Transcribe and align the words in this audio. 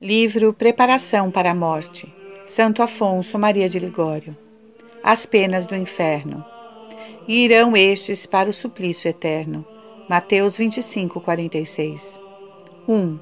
Livro 0.00 0.52
Preparação 0.52 1.28
para 1.28 1.50
a 1.50 1.54
Morte, 1.54 2.14
Santo 2.46 2.84
Afonso 2.84 3.36
Maria 3.36 3.68
de 3.68 3.80
Ligório. 3.80 4.36
As 5.02 5.26
penas 5.26 5.66
do 5.66 5.74
inferno. 5.74 6.44
E 7.26 7.44
irão 7.44 7.76
estes 7.76 8.24
para 8.24 8.48
o 8.48 8.52
suplício 8.52 9.08
eterno. 9.08 9.66
Mateus 10.08 10.56
25, 10.56 11.20
46. 11.20 12.16
1. 12.86 13.18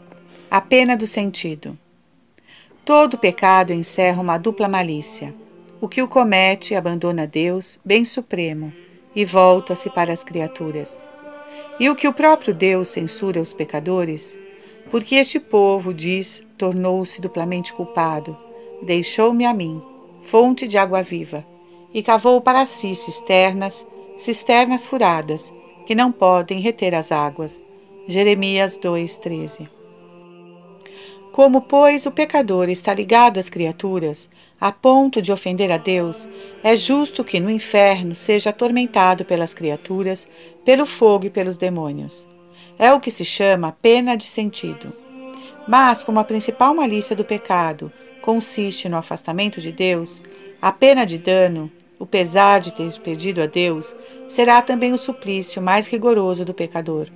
A 0.51 0.61
pena 0.61 0.95
do 0.99 1.07
sentido. 1.07 1.79
Todo 2.85 3.17
pecado 3.17 3.73
encerra 3.73 4.21
uma 4.21 4.37
dupla 4.37 4.69
malícia. 4.69 5.35
O 5.81 5.89
que 5.89 6.03
o 6.03 6.09
comete 6.09 6.75
abandona 6.75 7.27
Deus, 7.27 7.81
bem 7.83 8.05
supremo, 8.05 8.71
e 9.15 9.25
volta-se 9.25 9.89
para 9.89 10.13
as 10.13 10.23
criaturas. 10.23 11.07
E 11.81 11.89
o 11.89 11.97
que 11.97 12.07
o 12.07 12.13
próprio 12.13 12.53
Deus 12.53 12.89
censura 12.89 13.41
os 13.41 13.55
pecadores, 13.55 14.39
porque 14.91 15.17
este 15.17 15.41
povo, 15.41 15.93
diz, 15.93 16.47
tornou-se 16.57 17.21
duplamente 17.21 17.73
culpado, 17.73 18.37
deixou-me 18.83 19.45
a 19.45 19.53
mim, 19.53 19.83
fonte 20.21 20.67
de 20.67 20.79
água 20.79 21.03
viva, 21.03 21.47
e 21.93 22.03
cavou 22.03 22.41
para 22.41 22.65
si 22.67 22.95
cisternas, 22.95 23.87
cisternas 24.17 24.87
furadas, 24.87 25.53
que 25.87 25.95
não 25.95 26.11
podem 26.11 26.61
reter 26.61 26.95
as 26.95 27.13
águas. 27.13 27.65
Jeremias 28.09 28.79
2:13. 28.79 29.69
Como, 31.33 31.63
pois, 31.63 32.07
o 32.07 32.11
pecador 32.11 32.69
está 32.69 32.95
ligado 32.95 33.39
às 33.39 33.51
criaturas, 33.51 34.29
a 34.59 34.73
ponto 34.73 35.21
de 35.21 35.33
ofender 35.33 35.71
a 35.71 35.77
Deus, 35.77 36.27
é 36.63 36.75
justo 36.75 37.23
que 37.23 37.39
no 37.39 37.51
inferno 37.51 38.15
seja 38.15 38.51
atormentado 38.51 39.25
pelas 39.25 39.53
criaturas, 39.53 40.27
pelo 40.65 40.87
fogo 40.87 41.27
e 41.27 41.31
pelos 41.31 41.59
demônios. 41.59 42.27
É 42.79 42.93
o 42.93 43.01
que 43.01 43.11
se 43.11 43.25
chama 43.25 43.77
pena 43.81 44.17
de 44.17 44.25
sentido. 44.25 44.93
Mas, 45.67 46.05
como 46.05 46.21
a 46.21 46.25
principal 46.25 46.75
malícia 46.75 47.17
do 47.17 47.25
pecado 47.25 47.91
consiste 48.21 48.89
no 48.89 48.97
afastamento 48.97 49.61
de 49.61 49.73
Deus, 49.73 50.23
a 50.61 50.73
pena 50.73 51.05
de 51.05 51.19
dano, 51.19 51.71
o 51.99 52.07
pesar 52.07 52.61
de 52.61 52.73
ter 52.73 52.99
perdido 53.01 53.41
a 53.41 53.47
Deus, 53.47 53.97
será 54.29 54.61
também 54.61 54.93
o 54.93 54.99
suplício 54.99 55.63
mais 55.63 55.87
rigoroso 55.87 56.45
do 56.45 56.53
pecador, 56.53 57.09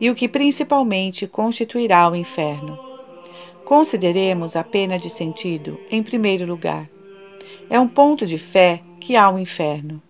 e 0.00 0.10
o 0.10 0.14
que 0.14 0.28
principalmente 0.28 1.26
constituirá 1.26 2.08
o 2.08 2.16
inferno. 2.16 2.78
Consideremos 3.64 4.56
a 4.56 4.64
pena 4.64 4.98
de 4.98 5.10
sentido, 5.10 5.78
em 5.90 6.02
primeiro 6.02 6.46
lugar. 6.46 6.88
É 7.68 7.78
um 7.78 7.86
ponto 7.86 8.26
de 8.26 8.38
fé 8.38 8.82
que 8.98 9.14
há 9.14 9.30
o 9.30 9.38
inferno. 9.38 10.02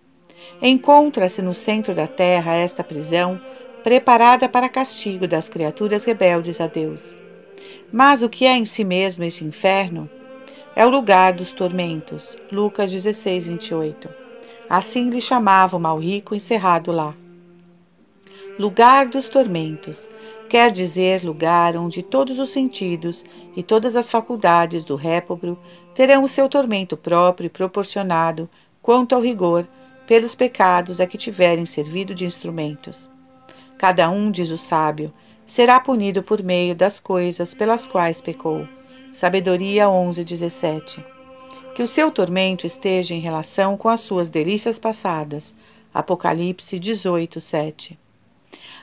Encontra-se 0.61 1.41
no 1.41 1.53
centro 1.53 1.93
da 1.93 2.07
terra 2.07 2.55
esta 2.55 2.83
prisão, 2.83 3.39
preparada 3.83 4.47
para 4.49 4.69
castigo 4.69 5.27
das 5.27 5.49
criaturas 5.49 6.03
rebeldes 6.03 6.59
a 6.59 6.67
Deus. 6.67 7.15
Mas 7.91 8.21
o 8.21 8.29
que 8.29 8.45
é 8.45 8.55
em 8.55 8.65
si 8.65 8.83
mesmo 8.83 9.23
este 9.23 9.43
inferno? 9.43 10.09
É 10.75 10.85
o 10.85 10.89
lugar 10.89 11.33
dos 11.33 11.51
tormentos. 11.51 12.37
Lucas 12.51 12.91
16, 12.91 13.47
28. 13.47 14.09
Assim 14.69 15.09
lhe 15.09 15.19
chamava 15.19 15.75
o 15.75 15.79
mal 15.79 15.97
rico 15.97 16.35
encerrado 16.35 16.91
lá. 16.91 17.15
Lugar 18.57 19.07
dos 19.07 19.29
tormentos 19.29 20.09
quer 20.49 20.71
dizer 20.71 21.23
lugar 21.23 21.77
onde 21.77 22.03
todos 22.03 22.39
os 22.39 22.49
sentidos 22.49 23.23
e 23.55 23.63
todas 23.63 23.95
as 23.95 24.09
faculdades 24.09 24.83
do 24.83 24.95
réprobro 24.95 25.57
terão 25.95 26.23
o 26.23 26.27
seu 26.27 26.49
tormento 26.49 26.97
próprio 26.97 27.49
proporcionado, 27.49 28.49
quanto 28.81 29.15
ao 29.15 29.21
rigor, 29.21 29.67
pelos 30.05 30.33
pecados 30.35 30.99
a 30.99 31.07
que 31.07 31.17
tiverem 31.17 31.65
servido 31.65 32.15
de 32.15 32.25
instrumentos. 32.25 33.09
Cada 33.79 34.09
um, 34.09 34.29
diz 34.29 34.51
o 34.51 34.57
sábio, 34.57 35.13
será 35.47 35.79
punido 35.79 36.21
por 36.21 36.43
meio 36.43 36.75
das 36.75 36.99
coisas 36.99 37.53
pelas 37.53 37.87
quais 37.87 38.19
pecou. 38.19 38.67
Sabedoria 39.13 39.89
11, 39.89 40.21
17. 40.21 41.05
Que 41.73 41.81
o 41.81 41.87
seu 41.87 42.11
tormento 42.11 42.67
esteja 42.67 43.15
em 43.15 43.21
relação 43.21 43.77
com 43.77 43.87
as 43.87 44.01
suas 44.01 44.29
delícias 44.29 44.77
passadas. 44.77 45.55
Apocalipse 45.93 46.77
18, 46.77 47.39
7. 47.39 47.97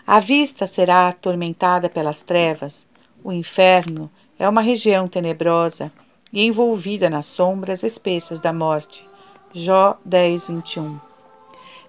A 0.07 0.19
vista 0.19 0.67
será 0.67 1.09
atormentada 1.09 1.91
pelas 1.91 2.23
trevas. 2.23 2.87
O 3.23 3.31
inferno 3.31 4.11
é 4.39 4.49
uma 4.49 4.63
região 4.63 5.07
tenebrosa 5.07 5.93
e 6.33 6.47
envolvida 6.47 7.11
nas 7.11 7.27
sombras 7.27 7.83
espessas 7.83 8.41
da 8.41 8.51
morte. 8.51 9.07
Jó 9.53 9.99
10, 10.07 10.47
21. 10.47 10.99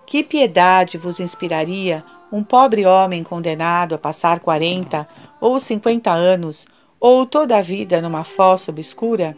Que 0.06 0.26
piedade 0.26 0.98
vos 0.98 1.22
inspiraria 1.22 2.04
um 2.32 2.44
pobre 2.44 2.86
homem 2.86 3.24
condenado 3.24 3.96
a 3.96 3.98
passar 3.98 4.40
quarenta 4.40 5.08
ou 5.40 5.60
cinquenta 5.60 6.12
anos 6.12 6.66
ou 7.00 7.26
toda 7.26 7.58
a 7.58 7.62
vida 7.62 8.02
numa 8.02 8.24
fossa 8.24 8.72
obscura? 8.72 9.36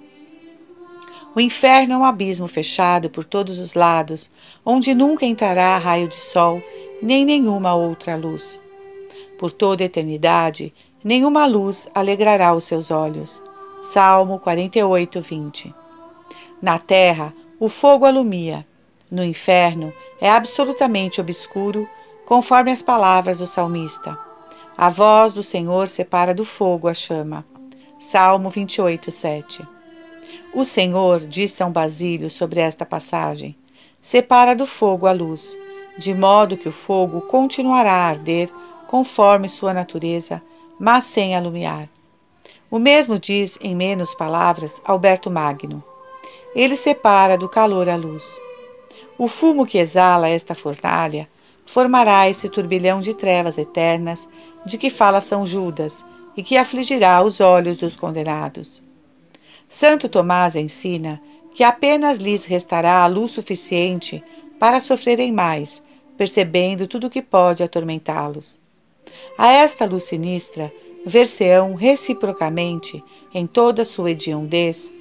O 1.35 1.39
inferno 1.39 1.93
é 1.93 1.97
um 1.97 2.03
abismo 2.03 2.47
fechado 2.47 3.09
por 3.09 3.23
todos 3.23 3.59
os 3.59 3.75
lados, 3.75 4.31
onde 4.65 4.95
nunca 4.95 5.25
entrará 5.25 5.77
raio 5.77 6.07
de 6.07 6.15
sol 6.15 6.61
nem 7.01 7.23
nenhuma 7.23 7.75
outra 7.75 8.15
luz. 8.15 8.59
Por 9.37 9.51
toda 9.51 9.83
a 9.83 9.85
eternidade, 9.85 10.73
nenhuma 11.03 11.45
luz 11.45 11.89
alegrará 11.93 12.53
os 12.53 12.63
seus 12.63 12.91
olhos. 12.91 13.41
Salmo 13.81 14.39
48, 14.39 15.21
20. 15.21 15.73
Na 16.61 16.77
terra, 16.77 17.33
o 17.59 17.69
fogo 17.69 18.05
alumia. 18.05 18.65
No 19.09 19.23
inferno, 19.23 19.93
é 20.19 20.29
absolutamente 20.29 21.21
obscuro, 21.21 21.87
conforme 22.29 22.69
as 22.69 22.79
palavras 22.79 23.39
do 23.39 23.47
salmista. 23.47 24.15
A 24.77 24.87
voz 24.87 25.33
do 25.33 25.41
Senhor 25.41 25.87
separa 25.87 26.31
do 26.31 26.45
fogo 26.45 26.87
a 26.87 26.93
chama. 26.93 27.43
Salmo 27.97 28.51
28, 28.51 29.09
7. 29.09 29.67
O 30.53 30.63
Senhor, 30.63 31.21
diz 31.21 31.51
São 31.51 31.71
Basílio 31.71 32.29
sobre 32.29 32.59
esta 32.59 32.85
passagem, 32.85 33.57
separa 33.99 34.55
do 34.55 34.67
fogo 34.67 35.07
a 35.07 35.11
luz, 35.11 35.57
de 35.97 36.13
modo 36.13 36.55
que 36.55 36.69
o 36.69 36.71
fogo 36.71 37.21
continuará 37.21 37.93
a 37.93 38.07
arder 38.09 38.47
conforme 38.85 39.49
sua 39.49 39.73
natureza, 39.73 40.39
mas 40.79 41.05
sem 41.05 41.35
alumiar. 41.35 41.89
O 42.69 42.77
mesmo 42.77 43.17
diz, 43.17 43.57
em 43.59 43.75
menos 43.75 44.13
palavras, 44.13 44.79
Alberto 44.85 45.31
Magno. 45.31 45.83
Ele 46.53 46.77
separa 46.77 47.35
do 47.35 47.49
calor 47.49 47.89
a 47.89 47.95
luz. 47.95 48.39
O 49.17 49.27
fumo 49.27 49.65
que 49.65 49.79
exala 49.79 50.29
esta 50.29 50.53
fornalha 50.53 51.27
formará 51.69 52.27
esse 52.27 52.49
turbilhão 52.49 52.99
de 52.99 53.13
trevas 53.13 53.59
eternas 53.59 54.27
de 54.65 54.75
que 54.75 54.89
fala 54.89 55.21
São 55.21 55.45
Judas 55.45 56.03
e 56.35 56.41
que 56.41 56.57
afligirá 56.57 57.21
os 57.21 57.39
olhos 57.39 57.77
dos 57.77 57.95
condenados. 57.95 58.81
Santo 59.67 60.09
Tomás 60.09 60.55
ensina 60.55 61.21
que 61.53 61.63
apenas 61.63 62.17
lhes 62.17 62.43
restará 62.43 63.03
a 63.03 63.07
luz 63.07 63.31
suficiente 63.31 64.23
para 64.57 64.79
sofrerem 64.79 65.31
mais, 65.31 65.79
percebendo 66.17 66.87
tudo 66.87 67.05
o 67.05 67.09
que 67.09 67.21
pode 67.21 67.61
atormentá-los. 67.61 68.59
A 69.37 69.51
esta 69.51 69.85
luz 69.85 70.05
sinistra 70.05 70.73
ver-se-ão 71.05 71.75
reciprocamente 71.75 73.03
em 73.31 73.45
toda 73.45 73.85
sua 73.85 74.09
hediondez 74.09 74.91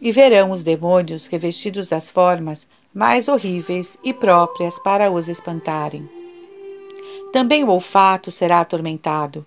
e 0.00 0.10
verão 0.10 0.50
os 0.50 0.64
demônios 0.64 1.26
revestidos 1.26 1.88
das 1.88 2.10
formas 2.10 2.66
mais 2.94 3.28
horríveis 3.28 3.96
e 4.02 4.12
próprias 4.12 4.78
para 4.78 5.10
os 5.10 5.28
espantarem. 5.28 6.08
Também 7.32 7.62
o 7.62 7.68
olfato 7.68 8.30
será 8.30 8.60
atormentado. 8.60 9.46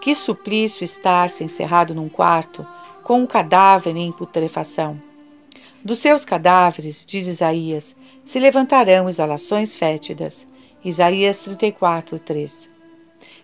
Que 0.00 0.14
suplício 0.14 0.82
estar-se 0.82 1.44
encerrado 1.44 1.94
num 1.94 2.08
quarto 2.08 2.66
com 3.04 3.20
um 3.20 3.26
cadáver 3.26 3.96
em 3.96 4.10
putrefação. 4.10 5.00
Dos 5.84 6.00
seus 6.00 6.24
cadáveres, 6.24 7.04
diz 7.06 7.26
Isaías, 7.26 7.94
se 8.24 8.40
levantarão 8.40 9.08
exalações 9.08 9.76
fétidas. 9.76 10.48
Isaías 10.84 11.40
34, 11.40 12.18
3 12.18 12.70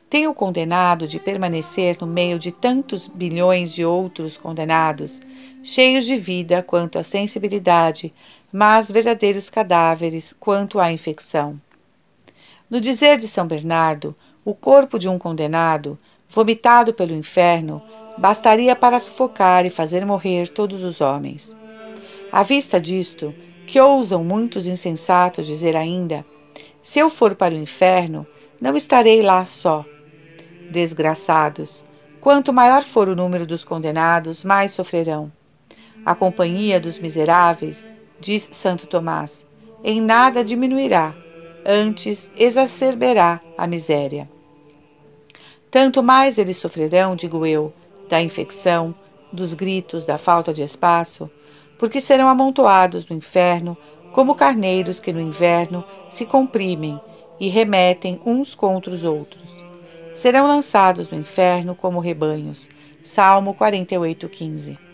tem 0.09 0.27
o 0.29 0.35
condenado 0.35 1.07
de 1.07 1.19
permanecer 1.19 1.97
no 2.01 2.07
meio 2.07 2.39
de 2.39 2.53
tantos 2.53 3.09
bilhões 3.09 3.73
de 3.73 3.85
outros 3.85 4.37
condenados, 4.37 5.21
cheios 5.63 6.05
de 6.05 6.17
vida 6.17 6.63
quanto 6.63 6.99
à 6.99 7.03
sensibilidade, 7.03 8.15
mas 8.59 8.91
verdadeiros 8.91 9.51
cadáveres 9.51 10.33
quanto 10.33 10.81
à 10.81 10.91
infecção. 10.91 11.61
No 12.71 12.81
dizer 12.81 13.19
de 13.19 13.29
São 13.29 13.47
Bernardo, 13.47 14.17
o 14.47 14.55
corpo 14.55 14.99
de 14.99 15.11
um 15.11 15.19
condenado, 15.19 15.99
vomitado 16.27 16.95
pelo 16.95 17.13
inferno, 17.13 17.83
bastaria 18.17 18.75
para 18.75 18.99
sufocar 18.99 19.67
e 19.67 19.71
fazer 19.71 20.07
morrer 20.07 20.49
todos 20.49 20.83
os 20.83 21.03
homens. 21.03 21.55
À 22.33 22.43
vista 22.43 22.81
disto, 22.81 23.35
que 23.67 23.79
ousam 23.79 24.25
muitos 24.25 24.67
insensatos 24.67 25.45
dizer 25.45 25.77
ainda: 25.77 26.25
se 26.81 26.99
eu 26.99 27.11
for 27.11 27.35
para 27.35 27.53
o 27.53 27.59
inferno, 27.59 28.27
não 28.59 28.75
estarei 28.75 29.21
lá 29.21 29.45
só 29.45 29.85
Desgraçados! 30.71 31.85
Quanto 32.23 32.55
maior 32.55 32.83
for 32.83 33.07
o 33.11 33.15
número 33.15 33.47
dos 33.47 33.65
condenados, 33.65 34.43
mais 34.43 34.73
sofrerão. 34.73 35.31
A 36.07 36.15
companhia 36.15 36.81
dos 36.81 36.99
miseráveis, 36.99 37.87
diz 38.21 38.49
Santo 38.53 38.87
Tomás, 38.87 39.47
em 39.85 40.01
nada 40.01 40.45
diminuirá, 40.45 41.15
antes 41.65 42.31
exacerbará 42.37 43.41
a 43.57 43.67
miséria. 43.67 44.29
Tanto 45.71 46.03
mais 46.03 46.39
eles 46.39 46.57
sofrerão, 46.57 47.15
digo 47.17 47.45
eu, 47.45 47.73
da 48.09 48.23
infecção, 48.23 48.95
dos 49.33 49.53
gritos, 49.55 50.07
da 50.07 50.17
falta 50.17 50.53
de 50.53 50.63
espaço, 50.63 51.31
porque 51.79 52.01
serão 52.01 52.29
amontoados 52.29 53.07
no 53.09 53.17
inferno 53.17 53.77
como 54.13 54.35
carneiros 54.35 54.99
que 54.99 55.13
no 55.13 55.21
inverno 55.21 55.85
se 56.09 56.25
comprimem 56.25 56.99
e 57.39 57.49
remetem 57.49 58.21
uns 58.25 58.55
contra 58.55 58.95
os 58.95 59.05
outros. 59.05 59.43
Serão 60.15 60.47
lançados 60.47 61.11
no 61.11 61.19
inferno 61.19 61.75
como 61.75 62.01
rebanhos. 62.01 62.71
Salmo 63.03 63.55
48:15. 63.55 64.86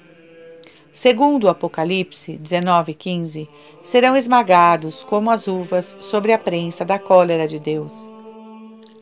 Segundo 0.93 1.45
o 1.45 1.49
Apocalipse 1.49 2.37
19:15, 2.37 3.49
serão 3.83 4.15
esmagados 4.15 5.03
como 5.03 5.31
as 5.31 5.49
uvas 5.49 5.97
sobre 6.01 6.33
a 6.33 6.39
prensa 6.39 6.85
da 6.85 6.99
cólera 6.99 7.49
de 7.49 7.59
Deus. 7.59 8.11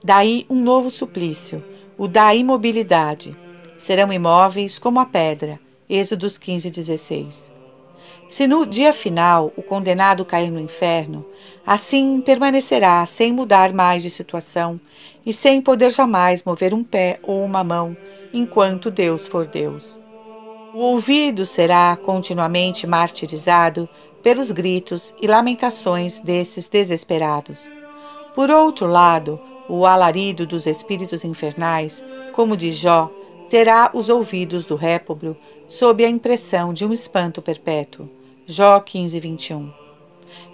Daí 0.03 0.47
um 0.49 0.61
novo 0.61 0.89
suplício, 0.89 1.63
o 1.99 2.07
da 2.07 2.33
imobilidade. 2.35 3.37
Serão 3.77 4.13
imóveis 4.13 4.79
como 4.79 5.01
a 5.01 5.05
pedra. 5.05 5.59
Êxodos 5.89 6.39
15:16. 6.39 7.51
Se 8.29 8.47
no 8.47 8.65
dia 8.65 8.93
final 8.93 9.53
o 9.57 9.63
condenado 9.63 10.25
cair 10.25 10.53
no 10.53 10.61
inferno, 10.61 11.27
assim 11.67 12.21
permanecerá 12.21 13.05
sem 13.05 13.33
mudar 13.33 13.73
mais 13.73 14.05
de 14.05 14.11
situação 14.11 14.81
e 15.27 15.33
sem 15.33 15.61
poder 15.61 15.91
jamais 15.91 16.45
mover 16.45 16.73
um 16.73 16.85
pé 16.85 17.19
ou 17.25 17.45
uma 17.45 17.65
mão 17.65 17.97
enquanto 18.33 18.93
Deus 18.93 19.27
for 19.27 19.45
Deus. 19.45 19.99
O 20.73 20.79
ouvido 20.79 21.45
será 21.45 21.97
continuamente 21.97 22.87
martirizado 22.87 23.89
pelos 24.23 24.53
gritos 24.53 25.13
e 25.21 25.27
lamentações 25.27 26.21
desses 26.21 26.69
desesperados. 26.69 27.71
Por 28.37 28.51
outro 28.51 28.87
lado, 28.87 29.41
o 29.69 29.85
alarido 29.85 30.47
dos 30.47 30.67
espíritos 30.67 31.25
infernais, 31.25 32.05
como 32.33 32.57
de 32.57 32.71
Jó, 32.71 33.11
terá 33.49 33.91
os 33.93 34.09
ouvidos 34.09 34.65
do 34.65 34.77
réprobro 34.77 35.37
sob 35.67 36.05
a 36.05 36.09
impressão 36.09 36.73
de 36.73 36.85
um 36.85 36.93
espanto 36.93 37.43
perpétuo. 37.43 38.09
Jó 38.47 38.79
15, 38.79 39.19
21. 39.19 39.73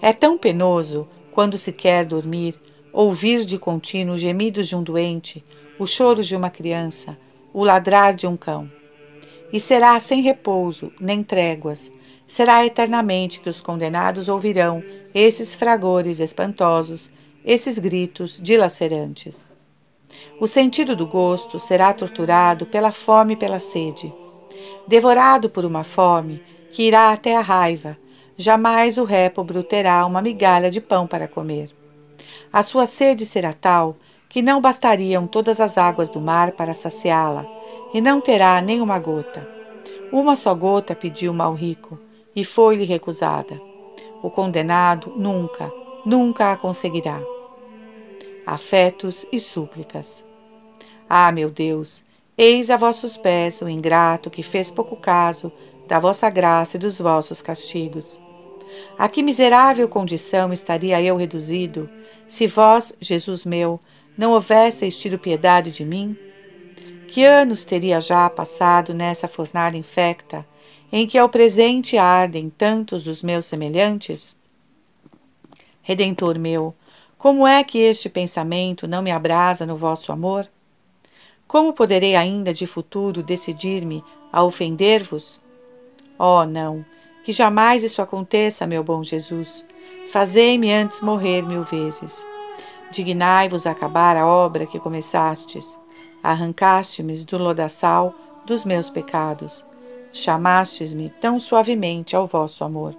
É 0.01 0.13
tão 0.13 0.35
penoso, 0.35 1.07
quando 1.31 1.59
se 1.59 1.71
quer 1.71 2.05
dormir, 2.05 2.59
ouvir 2.91 3.45
de 3.45 3.59
contínuo 3.59 4.15
os 4.15 4.21
gemidos 4.21 4.67
de 4.67 4.75
um 4.75 4.81
doente, 4.81 5.43
os 5.77 5.91
choros 5.91 6.25
de 6.25 6.35
uma 6.35 6.49
criança, 6.49 7.15
o 7.53 7.63
ladrar 7.63 8.15
de 8.15 8.25
um 8.25 8.35
cão. 8.35 8.76
E 9.51 9.59
será 9.59 9.99
sem 9.99 10.21
repouso, 10.21 10.91
nem 10.99 11.23
tréguas, 11.23 11.91
será 12.27 12.65
eternamente 12.65 13.39
que 13.39 13.49
os 13.49 13.61
condenados 13.61 14.27
ouvirão 14.27 14.83
esses 15.13 15.55
fragores 15.55 16.19
espantosos, 16.19 17.09
esses 17.45 17.79
gritos 17.79 18.39
dilacerantes. 18.41 19.49
O 20.39 20.47
sentido 20.47 20.95
do 20.95 21.07
gosto 21.07 21.59
será 21.59 21.93
torturado 21.93 22.65
pela 22.65 22.91
fome 22.91 23.33
e 23.33 23.37
pela 23.37 23.59
sede. 23.59 24.13
Devorado 24.87 25.49
por 25.49 25.65
uma 25.65 25.83
fome, 25.83 26.43
que 26.69 26.83
irá 26.83 27.11
até 27.11 27.35
a 27.35 27.41
raiva. 27.41 27.97
Jamais 28.35 28.97
o 28.97 29.03
réprobro 29.03 29.63
terá 29.63 30.05
uma 30.05 30.21
migalha 30.21 30.69
de 30.69 30.79
pão 30.79 31.07
para 31.07 31.27
comer. 31.27 31.71
A 32.51 32.61
sua 32.61 32.85
sede 32.85 33.25
será 33.25 33.53
tal 33.53 33.97
que 34.29 34.41
não 34.41 34.61
bastariam 34.61 35.25
todas 35.25 35.59
as 35.59 35.77
águas 35.77 36.09
do 36.09 36.19
mar 36.19 36.51
para 36.51 36.73
saciá-la, 36.73 37.45
e 37.93 38.01
não 38.01 38.21
terá 38.21 38.61
nenhuma 38.61 38.99
gota. 38.99 39.47
Uma 40.11 40.35
só 40.35 40.53
gota 40.53 40.95
pediu 40.95 41.33
mal 41.33 41.53
rico, 41.53 41.99
e 42.35 42.43
foi-lhe 42.43 42.85
recusada. 42.85 43.59
O 44.21 44.29
condenado 44.29 45.13
nunca, 45.17 45.71
nunca 46.05 46.51
a 46.51 46.57
conseguirá. 46.57 47.21
Afetos 48.45 49.25
e 49.31 49.39
súplicas. 49.39 50.25
Ah, 51.09 51.31
meu 51.31 51.49
Deus, 51.49 52.05
eis 52.37 52.69
a 52.69 52.77
vossos 52.77 53.17
pés 53.17 53.61
o 53.61 53.69
ingrato 53.69 54.29
que 54.29 54.43
fez 54.43 54.71
pouco 54.71 54.95
caso 54.95 55.51
da 55.87 55.99
vossa 55.99 56.29
graça 56.29 56.77
e 56.77 56.79
dos 56.79 56.99
vossos 56.99 57.41
castigos. 57.41 58.19
A 58.97 59.07
que 59.07 59.23
miserável 59.23 59.87
condição 59.87 60.51
estaria 60.51 61.01
eu 61.01 61.15
reduzido, 61.15 61.89
se 62.27 62.45
vós, 62.45 62.93
Jesus 62.99 63.45
meu, 63.45 63.79
não 64.17 64.31
houvesseis 64.31 64.97
tido 64.97 65.17
piedade 65.17 65.71
de 65.71 65.85
mim? 65.85 66.17
Que 67.07 67.23
anos 67.23 67.63
teria 67.65 68.01
já 68.01 68.29
passado 68.29 68.93
nessa 68.93 69.27
fornalha 69.27 69.77
infecta, 69.77 70.45
em 70.91 71.07
que 71.07 71.17
ao 71.17 71.29
presente 71.29 71.97
ardem 71.97 72.49
tantos 72.49 73.05
dos 73.05 73.23
meus 73.23 73.45
semelhantes? 73.45 74.35
Redentor 75.81 76.37
meu, 76.37 76.75
como 77.17 77.47
é 77.47 77.63
que 77.63 77.79
este 77.79 78.09
pensamento 78.09 78.87
não 78.87 79.01
me 79.01 79.09
abrasa 79.09 79.65
no 79.65 79.75
vosso 79.75 80.11
amor? 80.11 80.47
Como 81.47 81.73
poderei 81.73 82.15
ainda 82.15 82.53
de 82.53 82.67
futuro 82.67 83.23
decidir-me 83.23 84.03
a 84.31 84.43
ofender-vos? 84.43 85.39
Oh, 86.19 86.43
não! 86.45 86.85
Que 87.23 87.31
jamais 87.31 87.83
isso 87.83 88.01
aconteça, 88.01 88.67
meu 88.67 88.83
bom 88.83 89.01
Jesus. 89.01 89.65
Fazei-me 90.09 90.71
antes 90.71 91.01
morrer 91.01 91.41
mil 91.41 91.63
vezes. 91.63 92.25
Dignai-vos 92.91 93.65
acabar 93.65 94.15
a 94.15 94.27
obra 94.27 94.65
que 94.65 94.79
começastes. 94.79 95.77
Arrancaste-me 96.23 97.15
do 97.23 97.37
lodaçal 97.37 98.13
dos 98.45 98.65
meus 98.65 98.89
pecados. 98.89 99.65
Chamastes-me 100.11 101.09
tão 101.21 101.37
suavemente 101.37 102.15
ao 102.15 102.25
vosso 102.25 102.63
amor. 102.63 102.95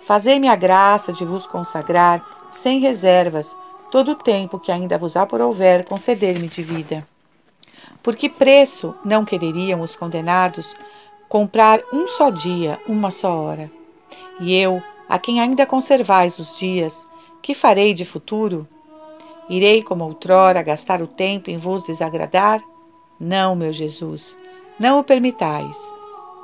Fazei-me 0.00 0.48
a 0.48 0.56
graça 0.56 1.12
de 1.12 1.24
vos 1.24 1.46
consagrar, 1.46 2.48
sem 2.50 2.80
reservas, 2.80 3.56
todo 3.90 4.12
o 4.12 4.16
tempo 4.16 4.58
que 4.58 4.72
ainda 4.72 4.98
vos 4.98 5.16
aprouver 5.16 5.84
conceder-me 5.84 6.48
de 6.48 6.62
vida. 6.62 7.06
Por 8.02 8.16
que 8.16 8.28
preço 8.28 8.94
não 9.04 9.24
quereriam 9.24 9.80
os 9.80 9.94
condenados 9.94 10.74
comprar 11.28 11.80
um 11.92 12.06
só 12.06 12.30
dia, 12.30 12.78
uma 12.86 13.10
só 13.10 13.34
hora. 13.34 13.70
E 14.40 14.54
eu, 14.54 14.82
a 15.08 15.18
quem 15.18 15.40
ainda 15.40 15.64
conservais 15.64 16.38
os 16.38 16.58
dias, 16.58 17.06
que 17.40 17.54
farei 17.54 17.94
de 17.94 18.04
futuro? 18.04 18.68
Irei, 19.48 19.82
como 19.82 20.04
outrora, 20.04 20.62
gastar 20.62 21.02
o 21.02 21.06
tempo 21.06 21.50
em 21.50 21.56
vos 21.56 21.82
desagradar? 21.82 22.62
Não, 23.18 23.54
meu 23.54 23.72
Jesus, 23.72 24.38
não 24.78 25.00
o 25.00 25.04
permitais. 25.04 25.76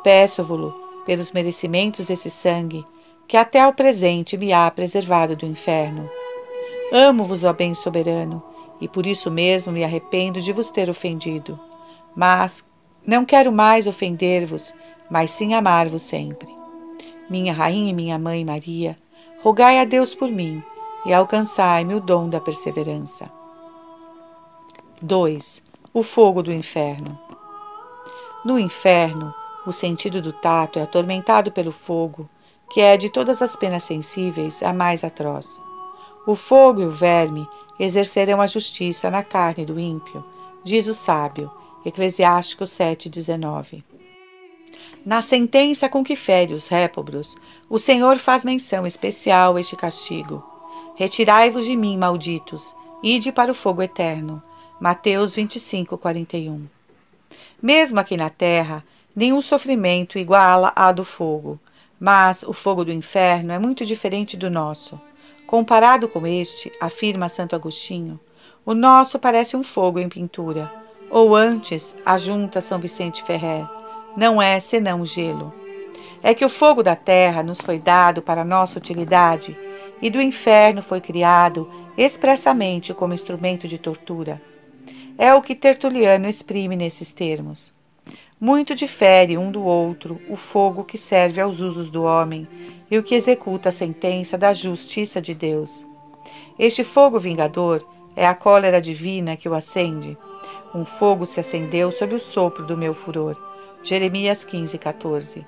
Peço-vo-lo, 0.03 0.75
pelos 1.07 1.33
merecimentos 1.33 2.09
desse 2.09 2.29
sangue, 2.29 2.85
que 3.27 3.37
até 3.37 3.61
ao 3.61 3.73
presente 3.73 4.37
me 4.37 4.53
há 4.53 4.71
preservado 4.71 5.37
do 5.37 5.47
inferno. 5.47 6.09
Amo-vos, 6.93 7.45
ó 7.45 7.53
bem 7.53 7.73
soberano, 7.73 8.43
e 8.81 8.89
por 8.89 9.07
isso 9.07 9.31
mesmo 9.31 9.73
me 9.73 9.85
arrependo 9.85 10.41
de 10.41 10.53
vos 10.53 10.71
ter 10.71 10.91
ofendido. 10.91 11.59
Mas 12.17 12.67
não 13.07 13.25
quero 13.25 13.53
mais 13.53 13.87
ofender-vos, 13.87 14.75
mas 15.11 15.31
sim 15.31 15.55
amar-vos 15.55 16.03
sempre. 16.03 16.49
Minha 17.31 17.53
Rainha 17.53 17.91
e 17.91 17.95
minha 17.95 18.19
Mãe 18.19 18.45
Maria, 18.45 18.99
rogai 19.43 19.79
a 19.79 19.85
Deus 19.85 20.15
por 20.15 20.31
mim 20.31 20.63
e 21.05 21.13
alcançai-me 21.13 21.95
o 21.95 22.01
dom 22.01 22.29
da 22.29 22.41
perseverança. 22.41 23.31
2. 25.01 25.63
O 25.95 26.03
fogo 26.03 26.43
do 26.43 26.53
inferno. 26.53 27.19
No 28.45 28.59
inferno, 28.59 29.35
o 29.67 29.73
sentido 29.73 30.21
do 30.21 30.33
tato 30.33 30.79
é 30.79 30.83
atormentado 30.83 31.53
pelo 31.53 31.73
fogo, 31.73 32.29
que 32.71 32.81
é 32.81 32.97
de 32.97 33.11
todas 33.11 33.43
as 33.43 33.57
penas 33.57 33.85
sensíveis 33.85 34.63
a 34.63 34.73
mais 34.73 35.05
atroz. 35.05 35.61
O 36.27 36.35
fogo 36.35 36.83
e 36.83 36.87
o 36.87 36.91
verme 36.91 37.49
exercerão 37.79 38.41
a 38.41 38.47
justiça 38.47 39.11
na 39.11 39.23
carne 39.23 39.65
do 39.65 39.79
ímpio, 39.79 40.25
diz 40.65 40.87
o 40.87 40.95
sábio, 40.95 41.51
Eclesiástico 41.85 42.65
7,19. 42.65 43.83
Na 45.05 45.23
sentença 45.23 45.89
com 45.89 46.05
que 46.05 46.17
fere 46.17 46.53
os 46.53 46.69
réprobros, 46.69 47.37
o 47.71 47.79
Senhor 47.79 48.19
faz 48.19 48.45
menção 48.45 48.87
especial 48.87 49.57
a 49.57 49.61
este 49.61 49.77
castigo. 49.77 50.45
Retirai-vos 50.99 51.65
de 51.65 51.77
mim, 51.77 51.97
malditos, 51.97 52.75
ide 53.05 53.31
para 53.31 53.53
o 53.53 53.55
fogo 53.55 53.81
eterno. 53.81 54.43
Mateus 54.81 55.33
25, 55.33 55.97
41. 55.97 56.67
Mesmo 57.63 58.01
aqui 58.01 58.17
na 58.17 58.29
terra, 58.29 58.85
nenhum 59.15 59.41
sofrimento 59.41 60.19
iguala 60.19 60.73
a 60.75 60.91
do 60.91 61.05
fogo, 61.05 61.57
mas 62.01 62.43
o 62.43 62.53
fogo 62.53 62.85
do 62.85 62.91
inferno 62.91 63.53
é 63.53 63.61
muito 63.61 63.87
diferente 63.87 64.37
do 64.37 64.51
nosso. 64.51 65.01
Comparado 65.47 66.09
com 66.09 66.27
este, 66.27 66.73
afirma 66.81 67.29
Santo 67.29 67.55
Agostinho, 67.55 68.19
o 68.67 68.75
nosso 68.75 69.21
parece 69.21 69.57
um 69.57 69.63
fogo 69.63 70.01
em 70.01 70.09
pintura, 70.09 70.69
ou 71.09 71.37
antes, 71.37 71.95
ajunta 72.05 72.61
São 72.61 72.81
Vicente 72.81 73.23
Ferrer, 73.23 73.65
não 74.17 74.43
é 74.43 74.59
senão 74.59 75.05
gelo. 75.05 75.55
É 76.25 76.35
que 76.35 76.45
o 76.45 76.49
fogo 76.49 76.83
da 76.83 76.97
terra 76.97 77.45
nos 77.45 77.61
foi 77.61 77.79
dado 77.79 78.21
para 78.21 78.45
nossa 78.45 78.81
utilidade 78.81 79.57
e 80.01 80.11
do 80.11 80.21
inferno 80.21 80.83
foi 80.83 81.01
criado 81.01 81.71
expressamente 81.97 82.95
como 82.95 83.15
instrumento 83.15 83.67
de 83.67 83.79
tortura. 83.79 84.41
É 85.17 85.35
o 85.35 85.43
que 85.43 85.55
Tertuliano 85.55 86.29
exprime 86.29 86.77
nesses 86.77 87.13
termos. 87.13 87.75
Muito 88.41 88.75
difere 88.75 89.37
um 89.37 89.51
do 89.51 89.65
outro 89.65 90.21
o 90.29 90.37
fogo 90.37 90.85
que 90.85 90.97
serve 90.97 91.41
aos 91.41 91.61
usos 91.61 91.91
do 91.91 92.05
homem 92.05 92.47
e 92.91 92.97
o 92.97 93.03
que 93.03 93.15
executa 93.15 93.71
a 93.71 93.73
sentença 93.73 94.39
da 94.39 94.53
justiça 94.53 95.21
de 95.21 95.35
Deus. 95.35 95.85
Este 96.59 96.85
fogo 96.85 97.19
vingador 97.19 97.85
é 98.15 98.27
a 98.27 98.35
cólera 98.35 98.81
divina 98.81 99.37
que 99.37 99.49
o 99.49 99.55
acende 99.55 100.17
um 100.75 100.85
fogo 100.85 101.25
se 101.25 101.41
acendeu 101.41 101.91
sob 101.91 102.15
o 102.15 102.21
sopro 102.21 102.65
do 102.65 102.77
meu 102.77 102.93
furor. 102.93 103.37
Jeremias 103.83 104.45
15, 104.45 104.77
14. 104.79 105.47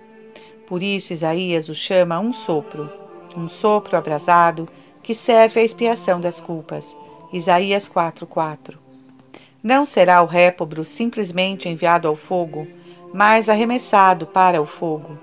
Por 0.66 0.82
isso 0.82 1.12
Isaías 1.12 1.68
o 1.68 1.74
chama 1.74 2.18
um 2.18 2.32
sopro, 2.32 2.90
um 3.36 3.48
sopro 3.48 3.96
abrasado 3.96 4.68
que 5.02 5.14
serve 5.14 5.60
à 5.60 5.62
expiação 5.62 6.20
das 6.20 6.40
culpas. 6.40 6.96
Isaías 7.32 7.86
4, 7.86 8.26
4. 8.26 8.78
Não 9.62 9.84
será 9.84 10.22
o 10.22 10.26
répobro 10.26 10.84
simplesmente 10.84 11.68
enviado 11.68 12.08
ao 12.08 12.16
fogo, 12.16 12.66
mas 13.12 13.48
arremessado 13.48 14.26
para 14.26 14.60
o 14.60 14.66
fogo, 14.66 15.18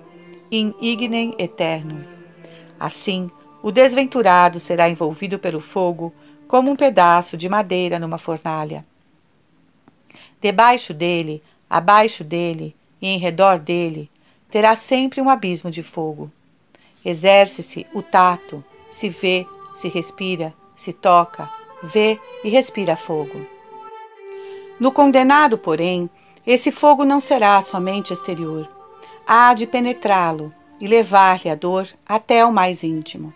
in 0.51 0.73
ignem 0.79 1.33
eterno. 1.39 2.05
Assim, 2.79 3.31
o 3.63 3.71
desventurado 3.71 4.59
será 4.59 4.89
envolvido 4.89 5.39
pelo 5.39 5.59
fogo 5.59 6.13
como 6.47 6.71
um 6.71 6.75
pedaço 6.75 7.35
de 7.35 7.49
madeira 7.49 7.99
numa 7.99 8.17
fornalha. 8.17 8.85
Debaixo 10.39 10.93
dele, 10.93 11.41
abaixo 11.69 12.23
dele 12.23 12.75
e 13.01 13.09
em 13.09 13.17
redor 13.17 13.59
dele, 13.59 14.09
terá 14.49 14.75
sempre 14.75 15.19
um 15.19 15.29
abismo 15.29 15.71
de 15.71 15.81
fogo. 15.83 16.31
Exerce-se 17.03 17.85
o 17.93 18.01
tato, 18.01 18.63
se 18.89 19.09
vê, 19.09 19.45
se 19.73 19.87
respira, 19.87 20.53
se 20.75 20.91
toca, 20.93 21.49
vê 21.81 22.19
e 22.43 22.49
respira 22.49 22.95
fogo. 22.95 23.45
No 24.79 24.91
condenado, 24.91 25.57
porém, 25.57 26.09
esse 26.45 26.71
fogo 26.71 27.03
não 27.03 27.19
será 27.19 27.61
somente 27.61 28.13
exterior. 28.13 28.69
Há 29.25 29.53
de 29.53 29.65
penetrá-lo 29.65 30.53
e 30.79 30.87
levar-lhe 30.87 31.49
a 31.49 31.55
dor 31.55 31.87
até 32.05 32.45
o 32.45 32.53
mais 32.53 32.83
íntimo. 32.83 33.33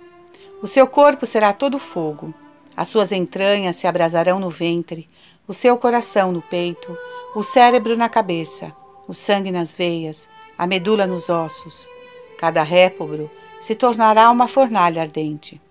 O 0.61 0.67
seu 0.67 0.85
corpo 0.85 1.25
será 1.25 1.51
todo 1.53 1.79
fogo, 1.79 2.33
as 2.77 2.87
suas 2.87 3.11
entranhas 3.11 3.75
se 3.75 3.87
abrasarão 3.87 4.39
no 4.39 4.49
ventre, 4.49 5.09
o 5.47 5.53
seu 5.53 5.77
coração 5.77 6.31
no 6.31 6.41
peito, 6.41 6.97
o 7.35 7.43
cérebro 7.43 7.97
na 7.97 8.07
cabeça, 8.07 8.71
o 9.07 9.13
sangue 9.13 9.51
nas 9.51 9.75
veias, 9.75 10.29
a 10.57 10.67
medula 10.67 11.07
nos 11.07 11.29
ossos. 11.29 11.89
Cada 12.37 12.63
répobro 12.63 13.29
se 13.61 13.75
tornará 13.75 14.29
uma 14.31 14.47
fornalha 14.47 15.03
ardente. 15.03 15.61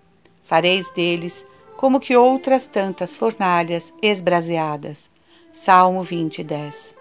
Fareis 0.45 0.89
deles 0.91 1.45
como 1.75 1.99
que 1.99 2.15
outras 2.15 2.65
tantas 2.65 3.15
fornalhas 3.15 3.93
esbraseadas. 4.01 5.09
Salmo 5.51 6.01
20, 6.01 6.43
10. 6.43 6.95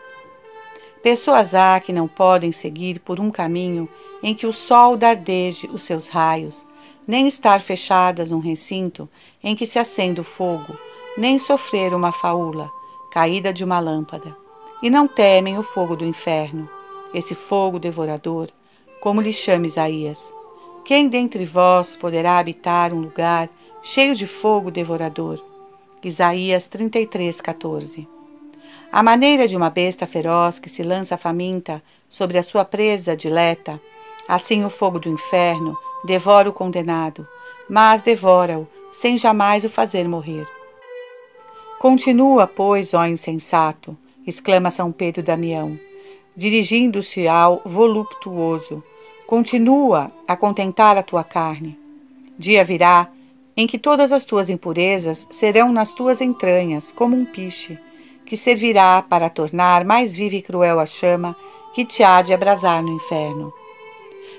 Pessoas 1.02 1.54
há 1.54 1.78
que 1.80 1.92
não 1.92 2.08
podem 2.08 2.50
seguir 2.50 2.98
por 3.00 3.20
um 3.20 3.30
caminho 3.30 3.88
em 4.22 4.34
que 4.34 4.46
o 4.46 4.52
sol 4.52 4.96
dardeje 4.96 5.68
os 5.72 5.84
seus 5.84 6.08
raios, 6.08 6.66
nem 7.06 7.28
estar 7.28 7.62
fechadas 7.62 8.32
num 8.32 8.40
recinto 8.40 9.08
em 9.42 9.54
que 9.54 9.64
se 9.64 9.78
acende 9.78 10.20
o 10.20 10.24
fogo, 10.24 10.76
nem 11.16 11.38
sofrer 11.38 11.94
uma 11.94 12.12
faúla, 12.12 12.70
caída 13.10 13.52
de 13.52 13.62
uma 13.64 13.78
lâmpada 13.78 14.36
e 14.82 14.90
não 14.90 15.06
temem 15.06 15.56
o 15.58 15.62
fogo 15.62 15.94
do 15.94 16.04
inferno, 16.04 16.68
esse 17.14 17.34
fogo 17.34 17.78
devorador, 17.78 18.48
como 19.00 19.20
lhe 19.20 19.32
chama 19.32 19.66
Isaías. 19.66 20.34
Quem 20.90 21.06
dentre 21.06 21.44
vós 21.44 21.94
poderá 21.94 22.36
habitar 22.36 22.92
um 22.92 22.98
lugar 22.98 23.48
cheio 23.80 24.12
de 24.12 24.26
fogo 24.26 24.72
devorador? 24.72 25.40
Isaías 26.02 26.66
33, 26.66 27.40
14. 27.40 28.08
A 28.90 29.00
maneira 29.00 29.46
de 29.46 29.56
uma 29.56 29.70
besta 29.70 30.04
feroz 30.04 30.58
que 30.58 30.68
se 30.68 30.82
lança 30.82 31.16
faminta 31.16 31.80
sobre 32.08 32.38
a 32.38 32.42
sua 32.42 32.64
presa 32.64 33.16
dileta, 33.16 33.80
assim 34.26 34.64
o 34.64 34.68
fogo 34.68 34.98
do 34.98 35.08
inferno 35.08 35.78
devora 36.04 36.50
o 36.50 36.52
condenado, 36.52 37.24
mas 37.68 38.02
devora-o 38.02 38.66
sem 38.90 39.16
jamais 39.16 39.62
o 39.62 39.70
fazer 39.70 40.08
morrer. 40.08 40.44
Continua, 41.78 42.48
pois, 42.48 42.94
ó 42.94 43.06
insensato, 43.06 43.96
exclama 44.26 44.72
São 44.72 44.90
Pedro 44.90 45.22
Damião, 45.22 45.78
dirigindo-se 46.36 47.28
ao 47.28 47.62
voluptuoso. 47.64 48.82
Continua 49.30 50.10
a 50.26 50.36
contentar 50.36 50.98
a 50.98 51.04
tua 51.04 51.22
carne. 51.22 51.78
Dia 52.36 52.64
virá 52.64 53.08
em 53.56 53.64
que 53.64 53.78
todas 53.78 54.10
as 54.10 54.24
tuas 54.24 54.50
impurezas 54.50 55.24
serão 55.30 55.72
nas 55.72 55.94
tuas 55.94 56.20
entranhas 56.20 56.90
como 56.90 57.16
um 57.16 57.24
piche, 57.24 57.78
que 58.26 58.36
servirá 58.36 59.00
para 59.08 59.30
tornar 59.30 59.84
mais 59.84 60.16
viva 60.16 60.34
e 60.34 60.42
cruel 60.42 60.80
a 60.80 60.84
chama 60.84 61.36
que 61.72 61.84
te 61.84 62.02
há 62.02 62.20
de 62.22 62.34
abrasar 62.34 62.82
no 62.82 62.92
inferno. 62.92 63.52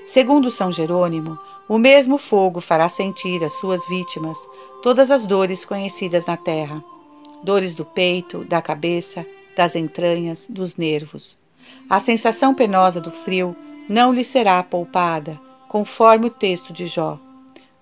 Segundo 0.06 0.52
São 0.52 0.70
Jerônimo, 0.70 1.40
o 1.70 1.78
mesmo 1.78 2.18
fogo 2.18 2.60
fará 2.60 2.90
sentir 2.90 3.46
às 3.46 3.54
suas 3.54 3.88
vítimas 3.88 4.38
todas 4.84 5.10
as 5.10 5.26
dores 5.26 5.64
conhecidas 5.64 6.26
na 6.26 6.36
terra: 6.36 6.84
dores 7.42 7.76
do 7.76 7.86
peito, 7.86 8.44
da 8.44 8.62
cabeça, 8.62 9.26
das 9.56 9.74
entranhas, 9.74 10.48
dos 10.50 10.76
nervos. 10.76 11.40
A 11.90 12.02
sensação 12.02 12.54
penosa 12.54 13.00
do 13.00 13.10
frio 13.10 13.56
não 13.92 14.14
lhe 14.14 14.24
será 14.24 14.64
poupada, 14.64 15.38
conforme 15.68 16.28
o 16.28 16.30
texto 16.30 16.72
de 16.72 16.88
Jó. 16.88 17.20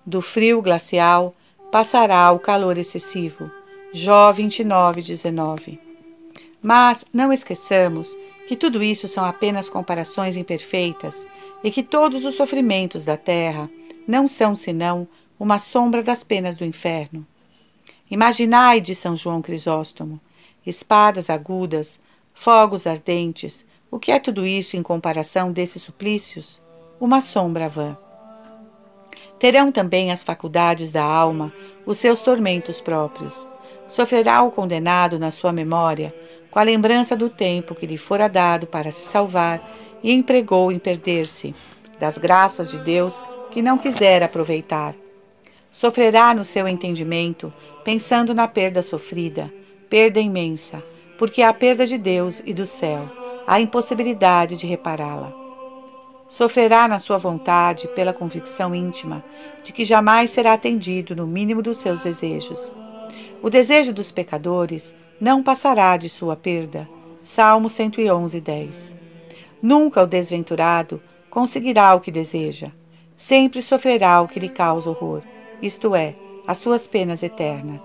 Do 0.04 0.20
frio 0.20 0.60
glacial 0.60 1.32
passará 1.70 2.32
o 2.32 2.40
calor 2.40 2.76
excessivo. 2.78 3.48
Jó 3.92 4.32
29, 4.32 5.02
19. 5.02 5.78
Mas 6.60 7.04
não 7.12 7.32
esqueçamos 7.32 8.18
que 8.48 8.56
tudo 8.56 8.82
isso 8.82 9.06
são 9.06 9.24
apenas 9.24 9.68
comparações 9.68 10.36
imperfeitas 10.36 11.24
e 11.62 11.70
que 11.70 11.80
todos 11.80 12.24
os 12.24 12.34
sofrimentos 12.34 13.04
da 13.04 13.16
terra 13.16 13.70
não 14.04 14.26
são 14.26 14.56
senão 14.56 15.06
uma 15.38 15.60
sombra 15.60 16.02
das 16.02 16.24
penas 16.24 16.56
do 16.56 16.64
inferno. 16.64 17.24
Imaginai, 18.10 18.80
de 18.80 18.96
São 18.96 19.14
João 19.14 19.40
Crisóstomo, 19.40 20.20
espadas 20.66 21.30
agudas, 21.30 22.00
fogos 22.34 22.84
ardentes, 22.84 23.64
o 23.90 23.98
que 23.98 24.12
é 24.12 24.20
tudo 24.20 24.46
isso 24.46 24.76
em 24.76 24.82
comparação 24.82 25.50
desses 25.50 25.82
suplícios? 25.82 26.62
Uma 27.00 27.20
sombra 27.20 27.68
vã. 27.68 27.98
Terão 29.38 29.72
também 29.72 30.12
as 30.12 30.22
faculdades 30.22 30.92
da 30.92 31.02
alma 31.02 31.52
os 31.84 31.98
seus 31.98 32.22
tormentos 32.22 32.80
próprios. 32.80 33.44
Sofrerá 33.88 34.42
o 34.42 34.50
condenado 34.52 35.18
na 35.18 35.32
sua 35.32 35.52
memória, 35.52 36.14
com 36.50 36.60
a 36.60 36.62
lembrança 36.62 37.16
do 37.16 37.28
tempo 37.28 37.74
que 37.74 37.86
lhe 37.86 37.96
fora 37.96 38.28
dado 38.28 38.66
para 38.66 38.92
se 38.92 39.04
salvar 39.04 39.60
e 40.04 40.12
empregou 40.12 40.70
em 40.70 40.78
perder-se, 40.78 41.52
das 41.98 42.16
graças 42.16 42.70
de 42.70 42.78
Deus 42.78 43.24
que 43.50 43.60
não 43.60 43.76
quisera 43.76 44.26
aproveitar. 44.26 44.94
Sofrerá 45.68 46.32
no 46.32 46.44
seu 46.44 46.68
entendimento, 46.68 47.52
pensando 47.82 48.34
na 48.34 48.46
perda 48.46 48.82
sofrida, 48.82 49.52
perda 49.88 50.20
imensa, 50.20 50.82
porque 51.18 51.42
há 51.42 51.48
a 51.48 51.54
perda 51.54 51.86
de 51.86 51.98
Deus 51.98 52.40
e 52.44 52.54
do 52.54 52.66
céu, 52.66 53.19
a 53.50 53.60
impossibilidade 53.60 54.56
de 54.56 54.64
repará-la. 54.64 55.32
Sofrerá 56.28 56.86
na 56.86 57.00
sua 57.00 57.18
vontade 57.18 57.88
pela 57.96 58.12
convicção 58.12 58.72
íntima 58.72 59.24
de 59.64 59.72
que 59.72 59.84
jamais 59.84 60.30
será 60.30 60.52
atendido 60.52 61.16
no 61.16 61.26
mínimo 61.26 61.60
dos 61.60 61.78
seus 61.78 62.00
desejos. 62.00 62.72
O 63.42 63.50
desejo 63.50 63.92
dos 63.92 64.12
pecadores 64.12 64.94
não 65.20 65.42
passará 65.42 65.96
de 65.96 66.08
sua 66.08 66.36
perda. 66.36 66.88
Salmo 67.24 67.68
111, 67.68 68.40
10. 68.40 68.94
Nunca 69.60 70.00
o 70.00 70.06
desventurado 70.06 71.02
conseguirá 71.28 71.92
o 71.96 72.00
que 72.00 72.12
deseja. 72.12 72.70
Sempre 73.16 73.60
sofrerá 73.62 74.20
o 74.20 74.28
que 74.28 74.38
lhe 74.38 74.48
causa 74.48 74.90
horror, 74.90 75.22
isto 75.60 75.96
é, 75.96 76.14
as 76.46 76.58
suas 76.58 76.86
penas 76.86 77.20
eternas. 77.20 77.82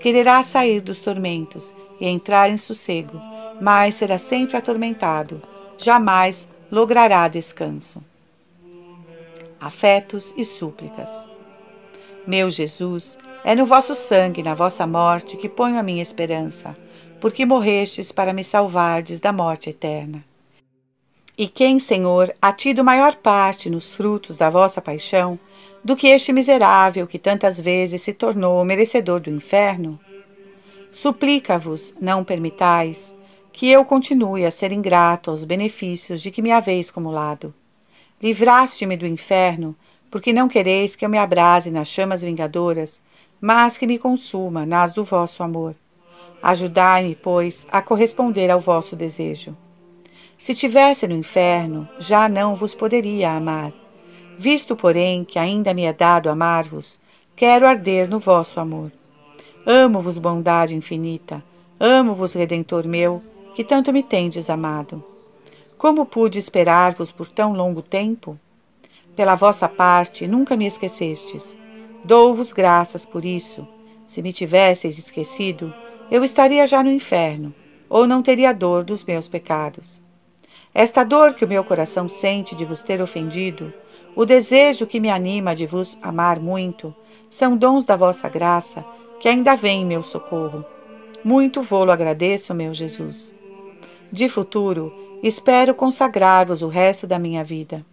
Quererá 0.00 0.42
sair 0.42 0.80
dos 0.80 1.02
tormentos 1.02 1.74
e 2.00 2.06
entrar 2.06 2.48
em 2.48 2.56
sossego, 2.56 3.20
mas 3.60 3.94
será 3.94 4.18
sempre 4.18 4.56
atormentado, 4.56 5.40
jamais 5.78 6.48
logrará 6.70 7.28
descanso. 7.28 8.02
Afetos 9.60 10.34
e 10.36 10.44
súplicas. 10.44 11.28
Meu 12.26 12.50
Jesus, 12.50 13.18
é 13.44 13.54
no 13.54 13.66
vosso 13.66 13.94
sangue, 13.94 14.42
na 14.42 14.54
vossa 14.54 14.86
morte, 14.86 15.36
que 15.36 15.48
ponho 15.48 15.78
a 15.78 15.82
minha 15.82 16.02
esperança, 16.02 16.76
porque 17.20 17.44
morrestes 17.44 18.10
para 18.10 18.32
me 18.32 18.42
salvardes 18.42 19.20
da 19.20 19.32
morte 19.32 19.70
eterna. 19.70 20.24
E 21.36 21.48
quem, 21.48 21.78
Senhor, 21.78 22.34
há 22.40 22.52
tido 22.52 22.84
maior 22.84 23.16
parte 23.16 23.68
nos 23.68 23.94
frutos 23.94 24.38
da 24.38 24.48
vossa 24.48 24.80
paixão, 24.80 25.38
do 25.82 25.96
que 25.96 26.06
este 26.06 26.32
miserável 26.32 27.06
que 27.06 27.18
tantas 27.18 27.60
vezes 27.60 28.00
se 28.02 28.12
tornou 28.12 28.64
merecedor 28.64 29.20
do 29.20 29.30
inferno? 29.30 30.00
Suplica-vos, 30.90 31.92
não 32.00 32.24
permitais, 32.24 33.14
que 33.54 33.70
eu 33.70 33.84
continue 33.84 34.44
a 34.44 34.50
ser 34.50 34.72
ingrato 34.72 35.30
aos 35.30 35.44
benefícios 35.44 36.20
de 36.20 36.30
que 36.30 36.42
me 36.42 36.50
haveis 36.50 36.90
acumulado. 36.90 37.54
Livraste-me 38.20 38.96
do 38.96 39.06
inferno, 39.06 39.74
porque 40.10 40.32
não 40.32 40.48
quereis 40.48 40.94
que 40.94 41.06
eu 41.06 41.08
me 41.08 41.16
abrase 41.16 41.70
nas 41.70 41.88
chamas 41.88 42.22
vingadoras, 42.22 43.00
mas 43.40 43.78
que 43.78 43.86
me 43.86 43.98
consuma 43.98 44.66
nas 44.66 44.92
do 44.92 45.04
vosso 45.04 45.42
amor. 45.42 45.74
Ajudai-me, 46.42 47.14
pois, 47.14 47.66
a 47.70 47.80
corresponder 47.80 48.50
ao 48.50 48.60
vosso 48.60 48.94
desejo. 48.94 49.56
Se 50.38 50.54
tivesse 50.54 51.06
no 51.06 51.14
inferno, 51.14 51.88
já 51.98 52.28
não 52.28 52.54
vos 52.54 52.74
poderia 52.74 53.30
amar 53.30 53.72
Visto, 54.36 54.74
porém, 54.74 55.24
que 55.24 55.38
ainda 55.38 55.72
me 55.72 55.84
é 55.84 55.92
dado 55.92 56.28
amar-vos, 56.28 56.98
quero 57.36 57.66
arder 57.66 58.08
no 58.08 58.18
vosso 58.18 58.58
amor. 58.58 58.90
Amo-vos, 59.64 60.18
bondade 60.18 60.74
infinita, 60.74 61.42
amo-vos, 61.78 62.34
Redentor 62.34 62.86
meu, 62.86 63.22
que 63.54 63.64
tanto 63.64 63.92
me 63.92 64.02
tendes 64.02 64.50
amado. 64.50 65.02
Como 65.76 66.06
pude 66.06 66.38
esperar-vos 66.38 67.12
por 67.12 67.28
tão 67.28 67.52
longo 67.52 67.82
tempo? 67.82 68.38
Pela 69.14 69.34
vossa 69.36 69.68
parte, 69.68 70.26
nunca 70.26 70.56
me 70.56 70.66
esquecestes. 70.66 71.56
Dou-vos 72.04 72.52
graças 72.52 73.06
por 73.06 73.24
isso. 73.24 73.66
Se 74.06 74.20
me 74.20 74.32
tivesseis 74.32 74.98
esquecido, 74.98 75.72
eu 76.10 76.24
estaria 76.24 76.66
já 76.66 76.82
no 76.82 76.90
inferno, 76.90 77.54
ou 77.88 78.06
não 78.06 78.22
teria 78.22 78.52
dor 78.52 78.82
dos 78.82 79.04
meus 79.04 79.28
pecados. 79.28 80.02
Esta 80.74 81.04
dor 81.04 81.34
que 81.34 81.44
o 81.44 81.48
meu 81.48 81.62
coração 81.62 82.08
sente 82.08 82.54
de 82.54 82.64
vos 82.64 82.82
ter 82.82 83.00
ofendido, 83.00 83.72
o 84.16 84.24
desejo 84.24 84.86
que 84.86 85.00
me 85.00 85.10
anima 85.10 85.54
de 85.54 85.66
vos 85.66 85.96
amar 86.02 86.40
muito, 86.40 86.94
são 87.30 87.56
dons 87.56 87.86
da 87.86 87.96
vossa 87.96 88.28
graça 88.28 88.84
que 89.20 89.28
ainda 89.28 89.56
vêm 89.56 89.82
em 89.82 89.86
meu 89.86 90.02
socorro. 90.02 90.64
Muito 91.24 91.62
vou-lo 91.62 91.90
agradeço, 91.90 92.54
meu 92.54 92.74
Jesus. 92.74 93.34
De 94.14 94.28
futuro, 94.28 94.92
espero 95.24 95.74
consagrar-vos 95.74 96.62
o 96.62 96.68
resto 96.68 97.04
da 97.04 97.18
minha 97.18 97.42
vida. 97.42 97.84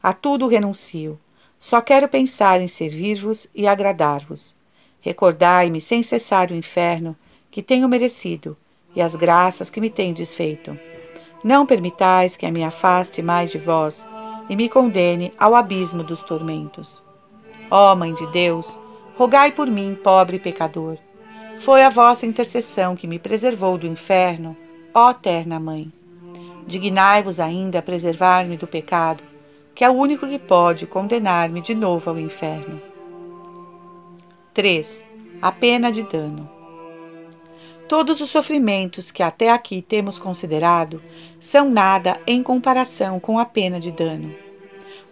A 0.00 0.12
tudo 0.12 0.46
renuncio. 0.46 1.18
Só 1.58 1.80
quero 1.80 2.08
pensar 2.08 2.60
em 2.60 2.68
servir-vos 2.68 3.48
e 3.52 3.66
agradar-vos. 3.66 4.54
Recordai-me 5.00 5.80
sem 5.80 6.00
cessar 6.00 6.52
o 6.52 6.54
inferno 6.54 7.16
que 7.50 7.60
tenho 7.60 7.88
merecido 7.88 8.56
e 8.94 9.02
as 9.02 9.16
graças 9.16 9.68
que 9.68 9.80
me 9.80 9.90
tendes 9.90 10.32
feito. 10.32 10.78
Não 11.42 11.66
permitais 11.66 12.36
que 12.36 12.48
me 12.52 12.62
afaste 12.62 13.20
mais 13.20 13.50
de 13.50 13.58
vós 13.58 14.08
e 14.48 14.54
me 14.54 14.68
condene 14.68 15.32
ao 15.36 15.56
abismo 15.56 16.04
dos 16.04 16.22
tormentos. 16.22 17.02
Ó 17.68 17.96
Mãe 17.96 18.14
de 18.14 18.28
Deus, 18.28 18.78
rogai 19.16 19.50
por 19.50 19.66
mim, 19.66 19.98
pobre 20.00 20.38
pecador. 20.38 20.98
Foi 21.58 21.82
a 21.82 21.90
vossa 21.90 22.26
intercessão 22.26 22.94
que 22.94 23.08
me 23.08 23.18
preservou 23.18 23.76
do 23.76 23.88
inferno, 23.88 24.56
ó 24.94 25.10
Eterna 25.10 25.58
Mãe. 25.58 25.92
Dignai-vos 26.66 27.40
ainda 27.40 27.80
a 27.80 27.82
preservar-me 27.82 28.56
do 28.56 28.66
pecado 28.66 29.34
que 29.74 29.82
é 29.82 29.90
o 29.90 29.94
único 29.94 30.26
que 30.26 30.38
pode 30.38 30.86
condenar-me 30.86 31.60
de 31.60 31.74
novo 31.74 32.10
ao 32.10 32.18
inferno. 32.18 32.80
3. 34.54 35.04
A 35.42 35.50
pena 35.50 35.90
de 35.90 36.04
dano. 36.04 36.48
Todos 37.88 38.20
os 38.20 38.30
sofrimentos 38.30 39.10
que 39.10 39.22
até 39.22 39.50
aqui 39.50 39.82
temos 39.82 40.18
considerado 40.18 41.02
são 41.40 41.68
nada 41.68 42.18
em 42.26 42.42
comparação 42.42 43.18
com 43.18 43.38
a 43.38 43.44
pena 43.44 43.80
de 43.80 43.90
dano. 43.90 44.34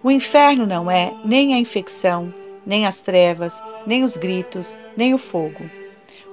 O 0.03 0.11
inferno 0.11 0.65
não 0.65 0.91
é 0.91 1.13
nem 1.25 1.55
a 1.55 1.59
infecção, 1.59 2.33
nem 2.65 2.87
as 2.87 3.03
trevas, 3.03 3.61
nem 3.85 4.05
os 4.05 4.17
gritos, 4.17 4.79
nem 4.97 5.13
o 5.13 5.19
fogo. 5.19 5.69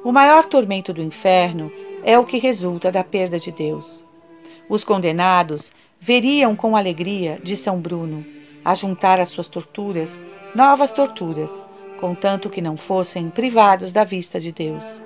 O 0.04 0.12
maior 0.12 0.46
tormento 0.46 0.94
do 0.94 1.02
inferno 1.02 1.72
é 2.04 2.18
o 2.18 2.26
que 2.26 2.38
resulta 2.38 2.92
da 2.92 3.04
perda 3.04 3.40
de 3.40 3.52
Deus. 3.52 4.04
Os 4.68 4.84
condenados 4.84 5.72
veriam 6.00 6.56
com 6.56 6.76
alegria 6.76 7.40
de 7.44 7.58
São 7.58 7.80
Bruno, 7.80 8.26
a 8.64 8.76
juntar 8.76 9.20
às 9.20 9.30
suas 9.30 9.48
torturas 9.48 10.20
novas 10.54 10.92
torturas, 10.92 11.64
contanto 12.00 12.50
que 12.50 12.62
não 12.62 12.76
fossem 12.76 13.30
privados 13.30 13.94
da 13.94 14.04
vista 14.04 14.40
de 14.40 14.52
Deus. 14.52 15.00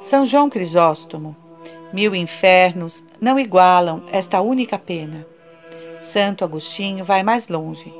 São 0.00 0.26
João 0.26 0.50
Crisóstomo, 0.50 1.36
mil 1.92 2.14
infernos 2.14 3.04
não 3.20 3.38
igualam 3.38 4.02
esta 4.12 4.40
única 4.40 4.78
pena. 4.78 5.26
Santo 6.00 6.44
Agostinho 6.44 7.04
vai 7.04 7.22
mais 7.22 7.48
longe. 7.48 7.92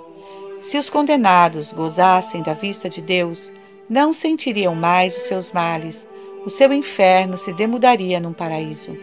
Se 0.61 0.77
os 0.77 0.91
condenados 0.91 1.73
gozassem 1.73 2.43
da 2.43 2.53
vista 2.53 2.89
de 2.89 3.01
Deus, 3.01 3.53
não 3.89 4.13
sentiriam 4.13 4.75
mais 4.75 5.17
os 5.17 5.23
seus 5.23 5.53
males, 5.53 6.07
o 6.49 6.51
seu 6.51 6.73
inferno 6.73 7.37
se 7.37 7.53
demudaria 7.53 8.19
num 8.19 8.33
paraíso. 8.33 8.97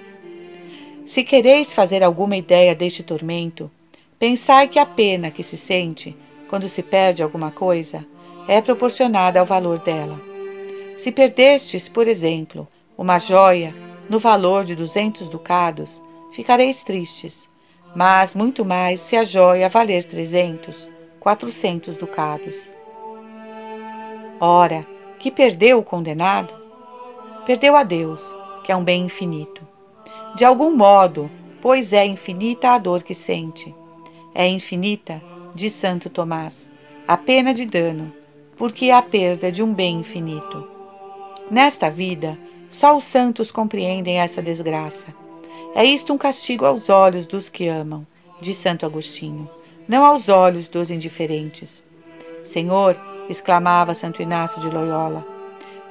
Se 1.05 1.23
quereis 1.23 1.75
fazer 1.75 2.01
alguma 2.01 2.35
ideia 2.35 2.73
deste 2.73 3.03
tormento, 3.03 3.69
pensai 4.17 4.67
que 4.67 4.79
a 4.79 4.85
pena 4.85 5.29
que 5.29 5.43
se 5.43 5.55
sente 5.55 6.17
quando 6.49 6.67
se 6.67 6.81
perde 6.81 7.21
alguma 7.21 7.51
coisa 7.51 8.03
é 8.47 8.59
proporcionada 8.61 9.39
ao 9.39 9.45
valor 9.45 9.77
dela. 9.77 10.19
Se 10.97 11.11
perdestes, 11.11 11.87
por 11.87 12.07
exemplo, 12.07 12.67
uma 12.97 13.19
joia 13.19 13.75
no 14.09 14.17
valor 14.17 14.65
de 14.65 14.73
duzentos 14.73 15.29
ducados, 15.29 16.01
ficareis 16.31 16.81
tristes, 16.81 17.47
mas 17.95 18.33
muito 18.33 18.65
mais 18.65 19.01
se 19.01 19.15
a 19.15 19.23
joia 19.23 19.69
valer 19.69 20.03
trezentos, 20.05 20.89
quatrocentos 21.19 21.95
ducados. 21.95 22.67
Ora, 24.39 24.83
que 25.19 25.29
perdeu 25.29 25.77
o 25.77 25.83
condenado? 25.83 26.64
Perdeu 27.45 27.75
a 27.75 27.83
Deus, 27.83 28.35
que 28.63 28.71
é 28.71 28.75
um 28.75 28.83
bem 28.83 29.03
infinito. 29.03 29.61
De 30.35 30.43
algum 30.43 30.75
modo, 30.75 31.29
pois 31.61 31.93
é 31.93 32.05
infinita 32.05 32.71
a 32.71 32.77
dor 32.77 33.03
que 33.03 33.13
sente. 33.13 33.73
É 34.33 34.47
infinita, 34.47 35.21
diz 35.53 35.73
Santo 35.73 36.09
Tomás, 36.09 36.67
a 37.07 37.15
pena 37.15 37.53
de 37.53 37.65
dano, 37.65 38.11
porque 38.57 38.85
é 38.85 38.93
a 38.93 39.01
perda 39.01 39.51
de 39.51 39.61
um 39.61 39.73
bem 39.73 39.99
infinito. 39.99 40.67
Nesta 41.49 41.89
vida, 41.89 42.37
só 42.67 42.97
os 42.97 43.05
santos 43.05 43.51
compreendem 43.51 44.19
essa 44.19 44.41
desgraça. 44.41 45.07
É 45.75 45.85
isto 45.85 46.11
um 46.11 46.17
castigo 46.17 46.65
aos 46.65 46.89
olhos 46.89 47.27
dos 47.27 47.47
que 47.47 47.67
amam, 47.67 48.07
diz 48.41 48.57
Santo 48.57 48.85
Agostinho, 48.85 49.47
não 49.87 50.03
aos 50.03 50.29
olhos 50.29 50.67
dos 50.67 50.89
indiferentes. 50.89 51.83
Senhor, 52.43 52.99
exclamava 53.29 53.93
Santo 53.93 54.21
Inácio 54.21 54.59
de 54.59 54.67
Loyola, 54.67 55.34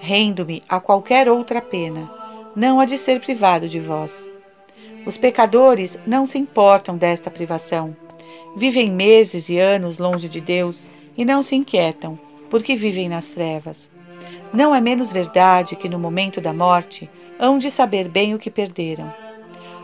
rendo-me 0.05 0.63
a 0.69 0.79
qualquer 0.79 1.31
outra 1.31 1.63
pena, 1.63 2.13
não 2.55 2.79
a 2.79 2.85
de 2.85 2.99
ser 2.99 3.21
privado 3.21 3.67
de 3.67 3.81
vós. 3.81 4.29
Os 5.07 5.17
pecadores 5.17 5.99
não 6.07 6.27
se 6.27 6.37
importam 6.37 6.99
desta 6.99 7.31
privação. 7.31 7.97
Vivem 8.55 8.93
meses 8.93 9.49
e 9.49 9.59
anos 9.59 9.99
longe 9.99 10.29
de 10.29 10.43
Deus 10.43 10.91
e 11.17 11.25
não 11.25 11.43
se 11.43 11.57
inquietam, 11.57 12.19
porque 12.51 12.77
vivem 12.77 13.09
nas 13.09 13.31
trevas. 13.31 13.91
Não 14.53 14.75
é 14.75 14.81
menos 14.81 15.11
verdade 15.11 15.75
que 15.75 15.89
no 15.89 15.99
momento 15.99 16.39
da 16.39 16.53
morte 16.53 17.11
hão 17.39 17.59
de 17.59 17.71
saber 17.71 18.07
bem 18.07 18.35
o 18.35 18.39
que 18.39 18.51
perderam. 18.51 19.13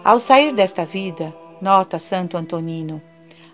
Ao 0.05 0.19
sair 0.19 0.53
desta 0.53 0.85
vida, 0.85 1.35
nota 1.63 1.99
Santo 1.99 2.37
Antonino, 2.37 3.01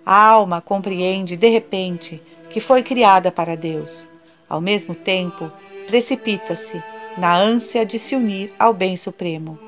a 0.05 0.15
alma 0.15 0.61
compreende 0.61 1.37
de 1.37 1.49
repente 1.49 2.21
que 2.51 2.59
foi 2.59 2.83
criada 2.83 3.31
para 3.31 3.57
Deus. 3.57 4.07
Ao 4.49 4.61
mesmo 4.61 4.95
tempo, 4.95 5.51
precipita-se 5.87 6.83
na 7.17 7.35
ânsia 7.35 7.87
de 7.87 7.99
se 7.99 8.15
unir 8.15 8.53
ao 8.59 8.73
bem 8.73 8.97
supremo. 8.97 9.59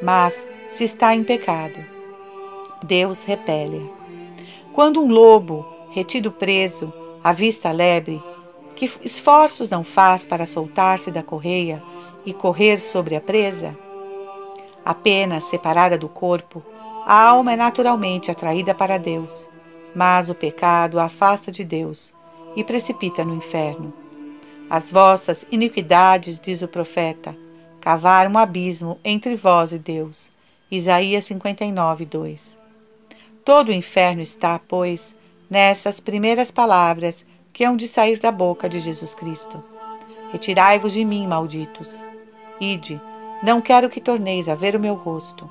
Mas, 0.00 0.46
se 0.70 0.84
está 0.84 1.14
em 1.14 1.22
pecado. 1.22 1.78
Deus 2.82 3.24
repele. 3.24 3.90
Quando 4.72 5.02
um 5.02 5.08
lobo, 5.08 5.66
retido 5.90 6.32
preso, 6.32 6.92
avista 7.22 7.68
a 7.68 7.72
lebre, 7.72 8.22
que 8.74 8.90
esforços 9.04 9.68
não 9.68 9.84
faz 9.84 10.24
para 10.24 10.46
soltar-se 10.46 11.10
da 11.10 11.22
correia 11.22 11.82
e 12.24 12.32
correr 12.32 12.78
sobre 12.78 13.14
a 13.14 13.20
presa? 13.20 13.76
Apenas 14.84 15.44
separada 15.44 15.96
do 15.96 16.08
corpo, 16.08 16.62
a 17.06 17.28
alma 17.28 17.52
é 17.52 17.56
naturalmente 17.56 18.30
atraída 18.30 18.74
para 18.74 18.98
Deus, 18.98 19.48
mas 19.94 20.30
o 20.30 20.34
pecado 20.34 20.98
a 20.98 21.04
afasta 21.04 21.52
de 21.52 21.64
Deus 21.64 22.14
e 22.56 22.64
precipita 22.64 23.24
no 23.24 23.34
inferno. 23.34 24.01
As 24.74 24.90
vossas 24.90 25.44
iniquidades, 25.52 26.40
diz 26.40 26.62
o 26.62 26.66
profeta, 26.66 27.36
cavaram 27.78 28.32
um 28.32 28.38
abismo 28.38 28.98
entre 29.04 29.34
vós 29.34 29.70
e 29.70 29.78
Deus 29.78 30.32
Isaías 30.70 31.26
59, 31.26 32.06
2. 32.06 32.58
Todo 33.44 33.68
o 33.68 33.72
inferno 33.74 34.22
está, 34.22 34.58
pois, 34.58 35.14
nessas 35.50 36.00
primeiras 36.00 36.50
palavras 36.50 37.22
que 37.52 37.64
hão 37.64 37.76
de 37.76 37.86
sair 37.86 38.18
da 38.18 38.32
boca 38.32 38.66
de 38.66 38.80
Jesus 38.80 39.12
Cristo. 39.12 39.62
Retirai-vos 40.32 40.94
de 40.94 41.04
mim, 41.04 41.26
malditos. 41.26 42.02
Ide, 42.58 42.98
não 43.42 43.60
quero 43.60 43.90
que 43.90 44.00
torneis 44.00 44.48
a 44.48 44.54
ver 44.54 44.74
o 44.74 44.80
meu 44.80 44.94
rosto. 44.94 45.50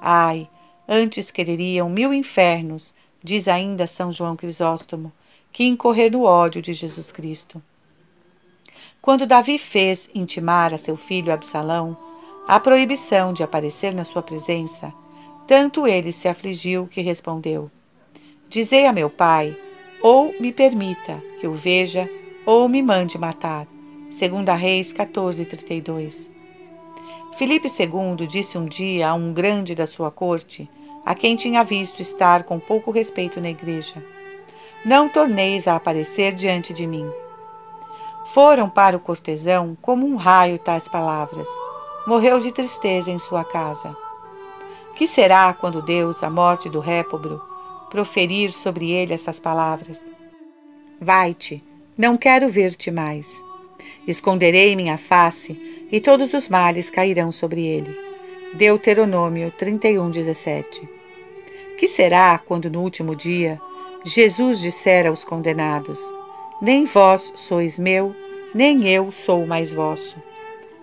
Ai, 0.00 0.48
antes 0.88 1.30
quereriam 1.30 1.90
mil 1.90 2.10
infernos, 2.14 2.94
diz 3.22 3.48
ainda 3.48 3.86
São 3.86 4.10
João 4.10 4.34
Crisóstomo, 4.34 5.12
que 5.52 5.64
incorrer 5.64 6.10
no 6.10 6.22
ódio 6.22 6.62
de 6.62 6.72
Jesus 6.72 7.12
Cristo. 7.12 7.60
Quando 9.06 9.24
Davi 9.24 9.56
fez 9.56 10.10
intimar 10.12 10.74
a 10.74 10.76
seu 10.76 10.96
filho 10.96 11.32
Absalão 11.32 11.96
a 12.44 12.58
proibição 12.58 13.32
de 13.32 13.40
aparecer 13.40 13.94
na 13.94 14.02
sua 14.02 14.20
presença, 14.20 14.92
tanto 15.46 15.86
ele 15.86 16.10
se 16.10 16.26
afligiu 16.26 16.88
que 16.88 17.00
respondeu: 17.00 17.70
Dizei 18.48 18.84
a 18.84 18.92
meu 18.92 19.08
pai, 19.08 19.56
ou 20.02 20.34
me 20.40 20.52
permita 20.52 21.22
que 21.38 21.46
o 21.46 21.54
veja, 21.54 22.10
ou 22.44 22.68
me 22.68 22.82
mande 22.82 23.16
matar. 23.16 23.68
Segunda 24.10 24.56
Reis 24.56 24.92
14:32. 24.92 26.28
Filipe 27.38 27.68
II 27.68 28.26
disse 28.26 28.58
um 28.58 28.66
dia 28.66 29.10
a 29.10 29.14
um 29.14 29.32
grande 29.32 29.72
da 29.76 29.86
sua 29.86 30.10
corte, 30.10 30.68
a 31.04 31.14
quem 31.14 31.36
tinha 31.36 31.62
visto 31.62 32.02
estar 32.02 32.42
com 32.42 32.58
pouco 32.58 32.90
respeito 32.90 33.40
na 33.40 33.50
igreja: 33.50 34.04
Não 34.84 35.08
torneis 35.08 35.68
a 35.68 35.76
aparecer 35.76 36.34
diante 36.34 36.72
de 36.72 36.88
mim. 36.88 37.08
Foram 38.32 38.68
para 38.68 38.96
o 38.96 39.00
cortesão 39.00 39.76
como 39.80 40.06
um 40.06 40.16
raio 40.16 40.58
tais 40.58 40.88
palavras 40.88 41.48
morreu 42.06 42.38
de 42.38 42.52
tristeza 42.52 43.10
em 43.10 43.18
sua 43.18 43.44
casa. 43.44 43.96
Que 44.94 45.06
será 45.06 45.52
quando 45.52 45.82
Deus, 45.82 46.22
a 46.22 46.30
morte 46.30 46.70
do 46.70 46.78
réprobro, 46.78 47.42
proferir 47.90 48.52
sobre 48.52 48.92
ele 48.92 49.12
essas 49.12 49.40
palavras? 49.40 50.00
Vai-te, 51.00 51.62
não 51.98 52.16
quero 52.16 52.48
ver-te 52.48 52.90
mais. 52.90 53.42
Esconderei 54.06 54.76
minha 54.76 54.96
face, 54.96 55.60
e 55.90 56.00
todos 56.00 56.32
os 56.32 56.48
males 56.48 56.88
cairão 56.88 57.30
sobre 57.30 57.66
ele. 57.66 57.94
Deuteronômio 58.54 59.50
31, 59.50 60.10
17. 60.10 60.88
Que 61.76 61.86
será 61.86 62.38
quando 62.38 62.70
no 62.70 62.80
último 62.80 63.14
dia 63.14 63.60
Jesus 64.04 64.60
disser 64.60 65.06
aos 65.06 65.24
condenados: 65.24 66.00
Nem 66.60 66.86
vós 66.86 67.32
sois 67.36 67.78
meu, 67.78 68.14
nem 68.54 68.88
eu 68.88 69.12
sou 69.12 69.46
mais 69.46 69.72
vosso. 69.72 70.16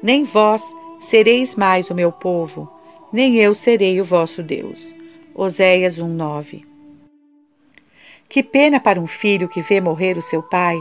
Nem 0.02 0.24
vós 0.24 0.76
sereis 1.00 1.56
mais 1.56 1.90
o 1.90 1.96
meu 1.96 2.12
povo, 2.12 2.70
nem 3.12 3.38
eu 3.38 3.54
serei 3.54 4.00
o 4.00 4.06
vosso 4.06 4.44
Deus. 4.44 4.96
Oséias 5.36 5.98
1:9. 5.98 6.64
Que 8.30 8.42
pena 8.42 8.80
para 8.80 9.00
um 9.00 9.08
filho 9.08 9.50
que 9.50 9.62
vê 9.62 9.82
morrer 9.82 10.18
o 10.18 10.22
seu 10.22 10.42
pai, 10.42 10.80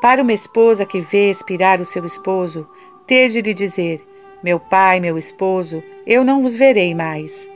para 0.00 0.22
uma 0.22 0.32
esposa 0.32 0.84
que 0.84 1.00
vê 1.00 1.30
expirar 1.30 1.80
o 1.80 1.84
seu 1.84 2.04
esposo, 2.04 2.68
ter 3.06 3.28
de 3.28 3.40
lhe 3.40 3.54
dizer: 3.54 4.04
Meu 4.42 4.58
pai, 4.58 5.00
meu 5.00 5.16
esposo, 5.16 5.82
eu 6.06 6.24
não 6.24 6.42
vos 6.42 6.56
verei 6.56 6.94
mais. 6.94 7.48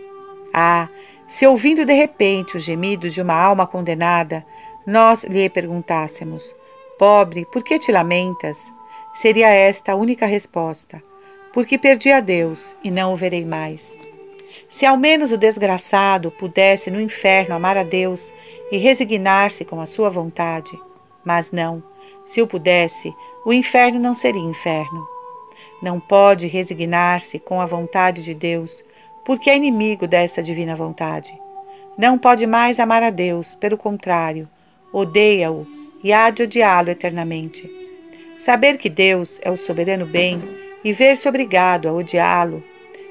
Ah, 0.53 0.89
se 1.29 1.47
ouvindo 1.47 1.85
de 1.85 1.93
repente 1.93 2.57
os 2.57 2.63
gemidos 2.63 3.13
de 3.13 3.21
uma 3.21 3.35
alma 3.35 3.67
condenada, 3.67 4.47
nós 4.87 5.25
lhe 5.25 5.51
perguntássemos: 5.51 6.55
Pobre, 6.99 7.45
por 7.45 7.63
que 7.63 7.79
te 7.79 7.93
lamentas? 7.93 8.73
Seria 9.13 9.49
esta 9.49 9.93
a 9.93 9.97
única 9.97 10.25
resposta: 10.25 11.03
Porque 11.53 11.77
perdi 11.77 12.11
a 12.11 12.21
Deus 12.21 12.75
e 12.83 12.91
não 12.91 13.13
o 13.13 13.17
verei 13.17 13.45
mais. 13.45 13.97
Se 14.71 14.87
ao 14.87 14.97
menos 14.97 15.31
o 15.31 15.37
desgraçado 15.37 16.31
pudesse 16.31 16.91
no 16.91 16.99
inferno 16.99 17.55
amar 17.55 17.77
a 17.77 17.83
Deus 17.83 18.33
e 18.73 18.79
resignar-se 18.79 19.63
com 19.63 19.79
a 19.79 19.85
sua 19.85 20.09
vontade. 20.09 20.73
Mas 21.23 21.53
não, 21.53 21.83
se 22.25 22.41
o 22.41 22.47
pudesse, 22.47 23.15
o 23.45 23.53
inferno 23.53 24.01
não 24.01 24.15
seria 24.15 24.41
inferno. 24.41 25.07
Não 25.83 26.01
pode 26.01 26.47
resignar-se 26.47 27.39
com 27.39 27.61
a 27.61 27.67
vontade 27.67 28.25
de 28.25 28.33
Deus, 28.33 28.83
porque 29.23 29.51
é 29.51 29.57
inimigo 29.57 30.09
desta 30.09 30.43
divina 30.43 30.75
vontade. 30.75 31.39
Não 31.99 32.17
pode 32.17 32.47
mais 32.47 32.81
amar 32.81 33.03
a 33.03 33.11
Deus, 33.11 33.55
pelo 33.55 33.77
contrário, 33.77 34.49
odeia-o 34.91 35.76
e 36.07 36.13
há 36.13 36.31
de 36.31 36.45
odiá-lo 36.45 36.89
eternamente. 36.89 37.69
Saber 38.39 38.79
que 38.79 38.89
Deus 38.89 39.41
é 39.43 39.51
o 39.51 39.57
soberano 39.57 40.07
bem 40.07 40.41
e 40.85 40.93
ver-se 40.93 41.29
obrigado 41.29 41.89
a 41.89 41.93
odiá-lo, 41.93 42.63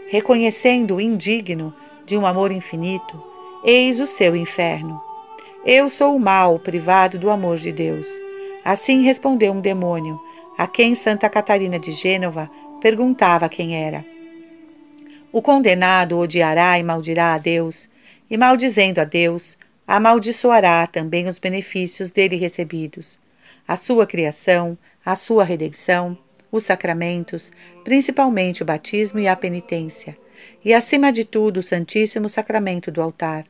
reconhecendo-o 0.08 1.02
indigno 1.02 1.76
de 2.06 2.16
um 2.16 2.26
amor 2.26 2.54
infinito, 2.54 3.22
eis 3.66 4.00
o 4.00 4.08
seu 4.08 4.34
inferno. 4.34 4.98
Eu 5.66 5.90
sou 5.90 6.16
o 6.16 6.20
mal 6.22 6.58
privado 6.58 7.20
do 7.20 7.30
amor 7.30 7.58
de 7.58 7.74
Deus. 7.74 8.08
Assim 8.64 9.04
respondeu 9.04 9.52
um 9.52 9.60
demônio, 9.60 10.18
a 10.58 10.66
quem 10.66 10.96
Santa 10.96 11.30
Catarina 11.30 11.78
de 11.78 11.92
Gênova 11.92 12.50
perguntava 12.80 13.50
quem 13.50 13.76
era. 13.76 14.06
O 15.34 15.42
condenado 15.42 16.18
odiará 16.18 16.80
e 16.80 16.84
maldirá 16.84 17.34
a 17.34 17.38
Deus, 17.38 17.90
e 18.30 18.38
maldizendo 18.38 19.02
a 19.02 19.04
Deus, 19.04 19.58
amaldiçoará 19.88 20.88
também 20.88 21.28
os 21.28 21.40
benefícios 21.40 22.12
dele 22.12 22.36
recebidos, 22.36 23.20
a 23.68 23.76
sua 23.76 24.06
criação, 24.06 24.78
a 25.06 25.16
sua 25.16 25.44
redenção, 25.44 26.18
os 26.52 26.64
sacramentos, 26.64 27.52
principalmente 27.84 28.64
o 28.64 28.66
batismo 28.66 29.20
e 29.20 29.28
a 29.28 29.36
penitência, 29.36 30.18
e 30.64 30.74
acima 30.74 31.12
de 31.12 31.24
tudo 31.24 31.58
o 31.60 31.64
Santíssimo 31.64 32.30
Sacramento 32.30 32.92
do 32.92 33.02
altar. 33.02 33.46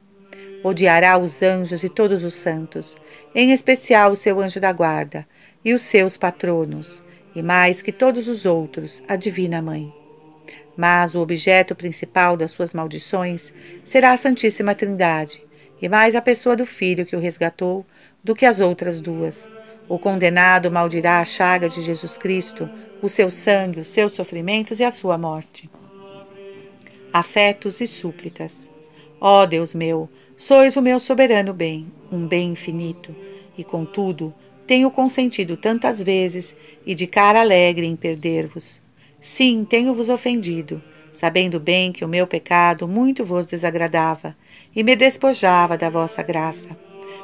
Odiará 0.63 1.17
os 1.17 1.43
anjos 1.43 1.84
e 1.84 1.89
todos 1.89 2.24
os 2.24 2.34
santos, 2.34 2.98
em 3.34 3.52
especial 3.52 4.12
o 4.12 4.15
seu 4.15 4.39
anjo 4.39 4.60
da 4.60 4.71
guarda 4.71 5.28
e 5.63 5.74
os 5.74 5.84
seus 5.84 6.17
patronos, 6.17 7.04
e 7.36 7.43
mais 7.43 7.82
que 7.82 7.91
todos 7.91 8.28
os 8.28 8.45
outros, 8.45 9.04
a 9.08 9.15
Divina 9.15 9.62
Mãe. 9.62 9.93
Mas 10.76 11.15
o 11.15 11.19
objeto 11.19 11.76
principal 11.76 12.36
das 12.36 12.52
suas 12.52 12.74
maldições 12.74 13.54
será 13.84 14.12
a 14.12 14.17
Santíssima 14.17 14.74
Trindade, 14.74 15.41
e 15.81 15.89
mais 15.89 16.15
a 16.15 16.21
pessoa 16.21 16.55
do 16.55 16.65
Filho 16.65 17.05
que 17.05 17.15
o 17.15 17.19
resgatou 17.19 17.85
do 18.23 18.33
que 18.33 18.45
as 18.45 18.59
outras 18.59 19.01
duas. 19.01 19.49
O 19.88 19.99
condenado 19.99 20.71
maldirá 20.71 21.19
a 21.19 21.25
chaga 21.25 21.69
de 21.69 21.81
Jesus 21.81 22.17
Cristo, 22.17 22.69
o 23.01 23.09
seu 23.09 23.29
sangue, 23.29 23.79
os 23.79 23.89
seus 23.89 24.13
sofrimentos 24.13 24.79
e 24.79 24.83
a 24.83 24.91
sua 24.91 25.17
morte. 25.17 25.69
Afetos 27.13 27.81
e 27.81 27.88
súplicas. 27.88 28.69
Ó 29.21 29.43
oh, 29.43 29.45
Deus 29.45 29.75
meu, 29.75 30.09
sois 30.35 30.75
o 30.75 30.81
meu 30.81 30.99
soberano 30.99 31.53
bem, 31.53 31.91
um 32.11 32.27
bem 32.27 32.51
infinito, 32.51 33.15
e 33.57 33.63
contudo, 33.63 34.33
tenho 34.67 34.89
consentido 34.89 35.55
tantas 35.55 36.01
vezes 36.01 36.55
e 36.85 36.95
de 36.95 37.05
cara 37.05 37.41
alegre 37.41 37.85
em 37.85 37.95
perder-vos. 37.95 38.81
Sim, 39.21 39.63
tenho-vos 39.63 40.09
ofendido, 40.09 40.83
sabendo 41.13 41.59
bem 41.59 41.91
que 41.91 42.03
o 42.03 42.07
meu 42.07 42.25
pecado 42.27 42.88
muito 42.88 43.23
vos 43.23 43.45
desagradava 43.45 44.35
e 44.75 44.83
me 44.83 44.95
despojava 44.95 45.77
da 45.77 45.89
vossa 45.89 46.21
graça. 46.21 46.77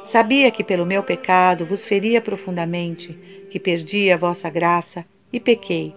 Sabia 0.04 0.50
que 0.50 0.64
pelo 0.64 0.86
meu 0.86 1.02
pecado 1.02 1.64
vos 1.64 1.84
feria 1.84 2.20
profundamente, 2.20 3.12
que 3.50 3.60
perdi 3.60 4.10
a 4.10 4.16
vossa 4.16 4.48
graça 4.50 5.04
e 5.32 5.38
pequei. 5.38 5.94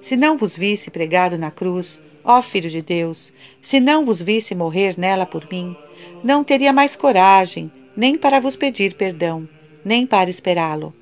Se 0.00 0.16
não 0.16 0.36
vos 0.36 0.56
visse 0.56 0.90
pregado 0.90 1.38
na 1.38 1.50
cruz, 1.50 2.00
ó 2.24 2.42
Filho 2.42 2.68
de 2.68 2.82
Deus, 2.82 3.32
se 3.62 3.80
não 3.80 4.04
vos 4.04 4.20
visse 4.20 4.54
morrer 4.54 4.98
nela 4.98 5.24
por 5.24 5.48
mim, 5.50 5.76
não 6.22 6.44
teria 6.44 6.72
mais 6.72 6.96
coragem 6.96 7.70
nem 7.96 8.16
para 8.16 8.38
vos 8.38 8.54
pedir 8.56 8.94
perdão, 8.94 9.48
nem 9.84 10.06
para 10.06 10.30
esperá-lo. 10.30 10.94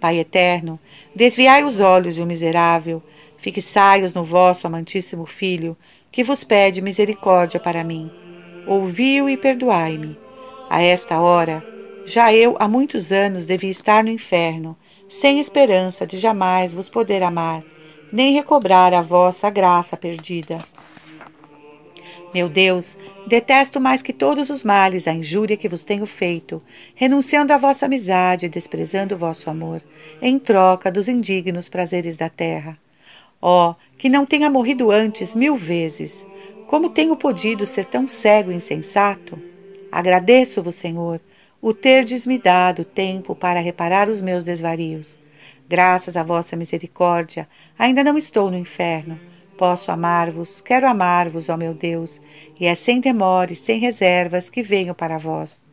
Pai 0.00 0.18
eterno, 0.18 0.78
desviai 1.14 1.64
os 1.64 1.80
olhos 1.80 2.14
de 2.14 2.22
um 2.22 2.26
miserável, 2.26 3.02
Fixai-os 3.38 4.14
no 4.14 4.24
vosso 4.24 4.66
amantíssimo 4.66 5.24
Filho, 5.24 5.76
que 6.10 6.24
vos 6.24 6.42
pede 6.42 6.82
misericórdia 6.82 7.60
para 7.60 7.84
mim. 7.84 8.10
Ouvi-o 8.68 9.30
e 9.30 9.36
perdoai-me. 9.38 10.18
A 10.68 10.82
esta 10.82 11.18
hora, 11.18 11.66
já 12.04 12.34
eu 12.34 12.54
há 12.60 12.68
muitos 12.68 13.10
anos 13.10 13.46
devia 13.46 13.70
estar 13.70 14.04
no 14.04 14.10
inferno, 14.10 14.76
sem 15.08 15.40
esperança 15.40 16.06
de 16.06 16.18
jamais 16.18 16.74
vos 16.74 16.90
poder 16.90 17.22
amar, 17.22 17.64
nem 18.12 18.34
recobrar 18.34 18.92
a 18.92 19.00
vossa 19.00 19.48
graça 19.48 19.96
perdida. 19.96 20.58
Meu 22.34 22.46
Deus, 22.46 22.98
detesto 23.26 23.80
mais 23.80 24.02
que 24.02 24.12
todos 24.12 24.50
os 24.50 24.62
males 24.62 25.08
a 25.08 25.14
injúria 25.14 25.56
que 25.56 25.66
vos 25.66 25.82
tenho 25.82 26.04
feito, 26.04 26.62
renunciando 26.94 27.54
à 27.54 27.56
vossa 27.56 27.86
amizade 27.86 28.44
e 28.44 28.50
desprezando 28.50 29.14
o 29.14 29.18
vosso 29.18 29.48
amor, 29.48 29.80
em 30.20 30.38
troca 30.38 30.92
dos 30.92 31.08
indignos 31.08 31.70
prazeres 31.70 32.18
da 32.18 32.28
terra. 32.28 32.78
Oh, 33.40 33.74
que 33.96 34.10
não 34.10 34.26
tenha 34.26 34.50
morrido 34.50 34.90
antes 34.90 35.34
mil 35.34 35.56
vezes! 35.56 36.26
Como 36.68 36.90
tenho 36.90 37.16
podido 37.16 37.64
ser 37.64 37.86
tão 37.86 38.06
cego 38.06 38.52
e 38.52 38.54
insensato? 38.54 39.40
Agradeço-vos, 39.90 40.74
Senhor, 40.74 41.18
o 41.62 41.72
terdes-me 41.72 42.38
dado 42.38 42.84
tempo 42.84 43.34
para 43.34 43.58
reparar 43.58 44.06
os 44.06 44.20
meus 44.20 44.44
desvarios. 44.44 45.18
Graças 45.66 46.14
à 46.14 46.22
vossa 46.22 46.56
misericórdia, 46.56 47.48
ainda 47.78 48.04
não 48.04 48.18
estou 48.18 48.50
no 48.50 48.58
inferno. 48.58 49.18
Posso 49.56 49.90
amar-vos, 49.90 50.60
quero 50.60 50.86
amar-vos, 50.86 51.48
ó 51.48 51.56
meu 51.56 51.72
Deus, 51.72 52.20
e 52.60 52.66
é 52.66 52.74
sem 52.74 53.00
temores, 53.00 53.60
sem 53.60 53.80
reservas 53.80 54.50
que 54.50 54.62
venho 54.62 54.94
para 54.94 55.16
vós. 55.16 55.64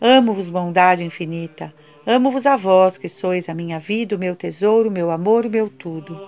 Amo-vos, 0.00 0.48
bondade 0.48 1.04
infinita, 1.04 1.72
amo-vos 2.04 2.44
a 2.44 2.56
vós 2.56 2.98
que 2.98 3.08
sois 3.08 3.48
a 3.48 3.54
minha 3.54 3.78
vida, 3.78 4.16
o 4.16 4.18
meu 4.18 4.34
tesouro, 4.34 4.88
o 4.88 4.92
meu 4.92 5.12
amor, 5.12 5.46
o 5.46 5.50
meu 5.50 5.68
tudo. 5.68 6.20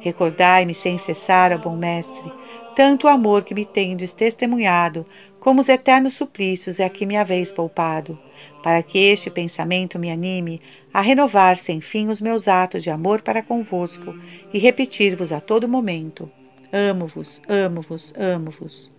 Recordai-me 0.00 0.74
sem 0.74 0.98
cessar, 0.98 1.50
ó 1.50 1.56
bom 1.56 1.74
Mestre, 1.74 2.30
tanto 2.74 3.06
o 3.06 3.10
amor 3.10 3.44
que 3.44 3.54
me 3.54 3.64
tendes 3.64 4.12
testemunhado, 4.12 5.04
como 5.38 5.60
os 5.60 5.68
eternos 5.68 6.14
suplícios 6.14 6.80
a 6.80 6.88
que 6.88 7.04
me 7.04 7.16
haveis 7.16 7.52
poupado, 7.52 8.18
para 8.62 8.82
que 8.82 8.98
este 8.98 9.30
pensamento 9.30 9.98
me 9.98 10.10
anime 10.10 10.60
a 10.92 11.00
renovar 11.00 11.56
sem 11.56 11.80
fim 11.80 12.08
os 12.08 12.20
meus 12.20 12.48
atos 12.48 12.82
de 12.82 12.90
amor 12.90 13.20
para 13.20 13.42
convosco 13.42 14.18
e 14.52 14.58
repetir-vos 14.58 15.32
a 15.32 15.40
todo 15.40 15.68
momento: 15.68 16.30
Amo-vos, 16.72 17.42
amo-vos, 17.48 18.14
amo-vos. 18.16 18.90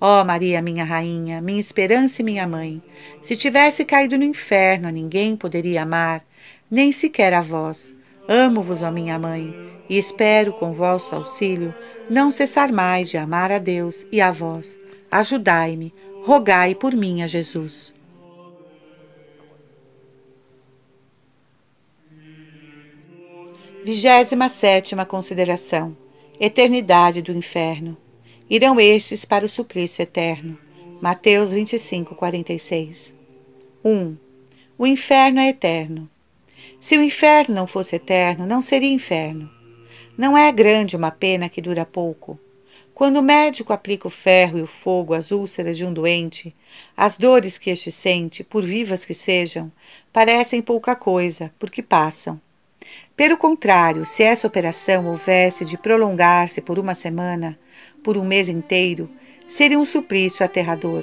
Ó 0.00 0.20
oh, 0.20 0.24
Maria, 0.24 0.60
minha 0.60 0.84
rainha, 0.84 1.40
minha 1.40 1.60
esperança 1.60 2.20
e 2.20 2.24
minha 2.24 2.46
mãe, 2.46 2.82
se 3.22 3.36
tivesse 3.36 3.84
caído 3.84 4.18
no 4.18 4.24
inferno, 4.24 4.88
a 4.88 4.92
ninguém 4.92 5.36
poderia 5.36 5.82
amar, 5.82 6.22
nem 6.70 6.92
sequer 6.92 7.32
a 7.32 7.40
vós. 7.40 7.93
Amo-vos, 8.28 8.82
ó 8.82 8.90
minha 8.90 9.18
mãe, 9.18 9.54
e 9.88 9.98
espero, 9.98 10.52
com 10.52 10.72
vosso 10.72 11.14
auxílio, 11.14 11.74
não 12.08 12.30
cessar 12.30 12.72
mais 12.72 13.10
de 13.10 13.16
amar 13.16 13.52
a 13.52 13.58
Deus 13.58 14.06
e 14.10 14.20
a 14.20 14.30
vós. 14.30 14.78
Ajudai-me, 15.10 15.94
rogai 16.24 16.74
por 16.74 16.94
mim 16.94 17.22
a 17.22 17.26
Jesus. 17.26 17.92
Vigésima 23.84 24.48
sétima 24.48 25.04
consideração 25.04 25.94
Eternidade 26.40 27.22
do 27.22 27.30
inferno. 27.30 27.96
Irão 28.50 28.80
estes 28.80 29.24
para 29.24 29.44
o 29.44 29.48
suplício 29.48 30.02
eterno. 30.02 30.58
Mateus 31.00 31.52
25, 31.52 32.14
46. 32.16 33.14
1. 33.84 34.16
O 34.76 34.84
inferno 34.84 35.38
é 35.38 35.48
eterno. 35.48 36.10
Se 36.84 36.98
o 36.98 37.02
inferno 37.02 37.54
não 37.54 37.66
fosse 37.66 37.96
eterno, 37.96 38.46
não 38.46 38.60
seria 38.60 38.92
inferno. 38.92 39.50
Não 40.18 40.36
é 40.36 40.52
grande 40.52 40.98
uma 40.98 41.10
pena 41.10 41.48
que 41.48 41.62
dura 41.62 41.86
pouco. 41.86 42.38
Quando 42.92 43.16
o 43.16 43.22
médico 43.22 43.72
aplica 43.72 44.06
o 44.06 44.10
ferro 44.10 44.58
e 44.58 44.60
o 44.60 44.66
fogo 44.66 45.14
às 45.14 45.30
úlceras 45.30 45.78
de 45.78 45.86
um 45.86 45.90
doente, 45.94 46.54
as 46.94 47.16
dores 47.16 47.56
que 47.56 47.70
este 47.70 47.90
sente, 47.90 48.44
por 48.44 48.62
vivas 48.62 49.02
que 49.02 49.14
sejam, 49.14 49.72
parecem 50.12 50.60
pouca 50.60 50.94
coisa, 50.94 51.50
porque 51.58 51.82
passam. 51.82 52.38
Pelo 53.16 53.38
contrário, 53.38 54.04
se 54.04 54.22
essa 54.22 54.46
operação 54.46 55.06
houvesse 55.06 55.64
de 55.64 55.78
prolongar-se 55.78 56.60
por 56.60 56.78
uma 56.78 56.94
semana, 56.94 57.58
por 58.02 58.18
um 58.18 58.26
mês 58.26 58.46
inteiro, 58.50 59.10
seria 59.48 59.78
um 59.78 59.86
suplício 59.86 60.44
aterrador. 60.44 61.02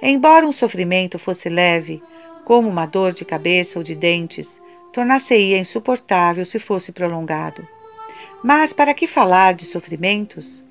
Embora 0.00 0.46
um 0.46 0.52
sofrimento 0.52 1.18
fosse 1.18 1.50
leve, 1.50 2.02
como 2.46 2.66
uma 2.66 2.86
dor 2.86 3.12
de 3.12 3.26
cabeça 3.26 3.78
ou 3.78 3.82
de 3.82 3.94
dentes, 3.94 4.58
tornar-se-ia 4.96 5.58
insuportável 5.58 6.42
se 6.46 6.58
fosse 6.58 6.90
prolongado. 6.90 7.68
Mas 8.42 8.72
para 8.72 8.94
que 8.94 9.06
falar 9.06 9.52
de 9.52 9.66
sofrimentos? 9.66 10.64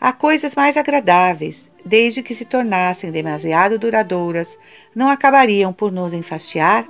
Há 0.00 0.12
coisas 0.12 0.54
mais 0.54 0.76
agradáveis, 0.76 1.68
desde 1.84 2.22
que 2.22 2.32
se 2.32 2.44
tornassem 2.44 3.10
demasiado 3.10 3.76
duradouras, 3.76 4.56
não 4.94 5.08
acabariam 5.08 5.72
por 5.72 5.90
nos 5.90 6.12
enfastiar? 6.12 6.88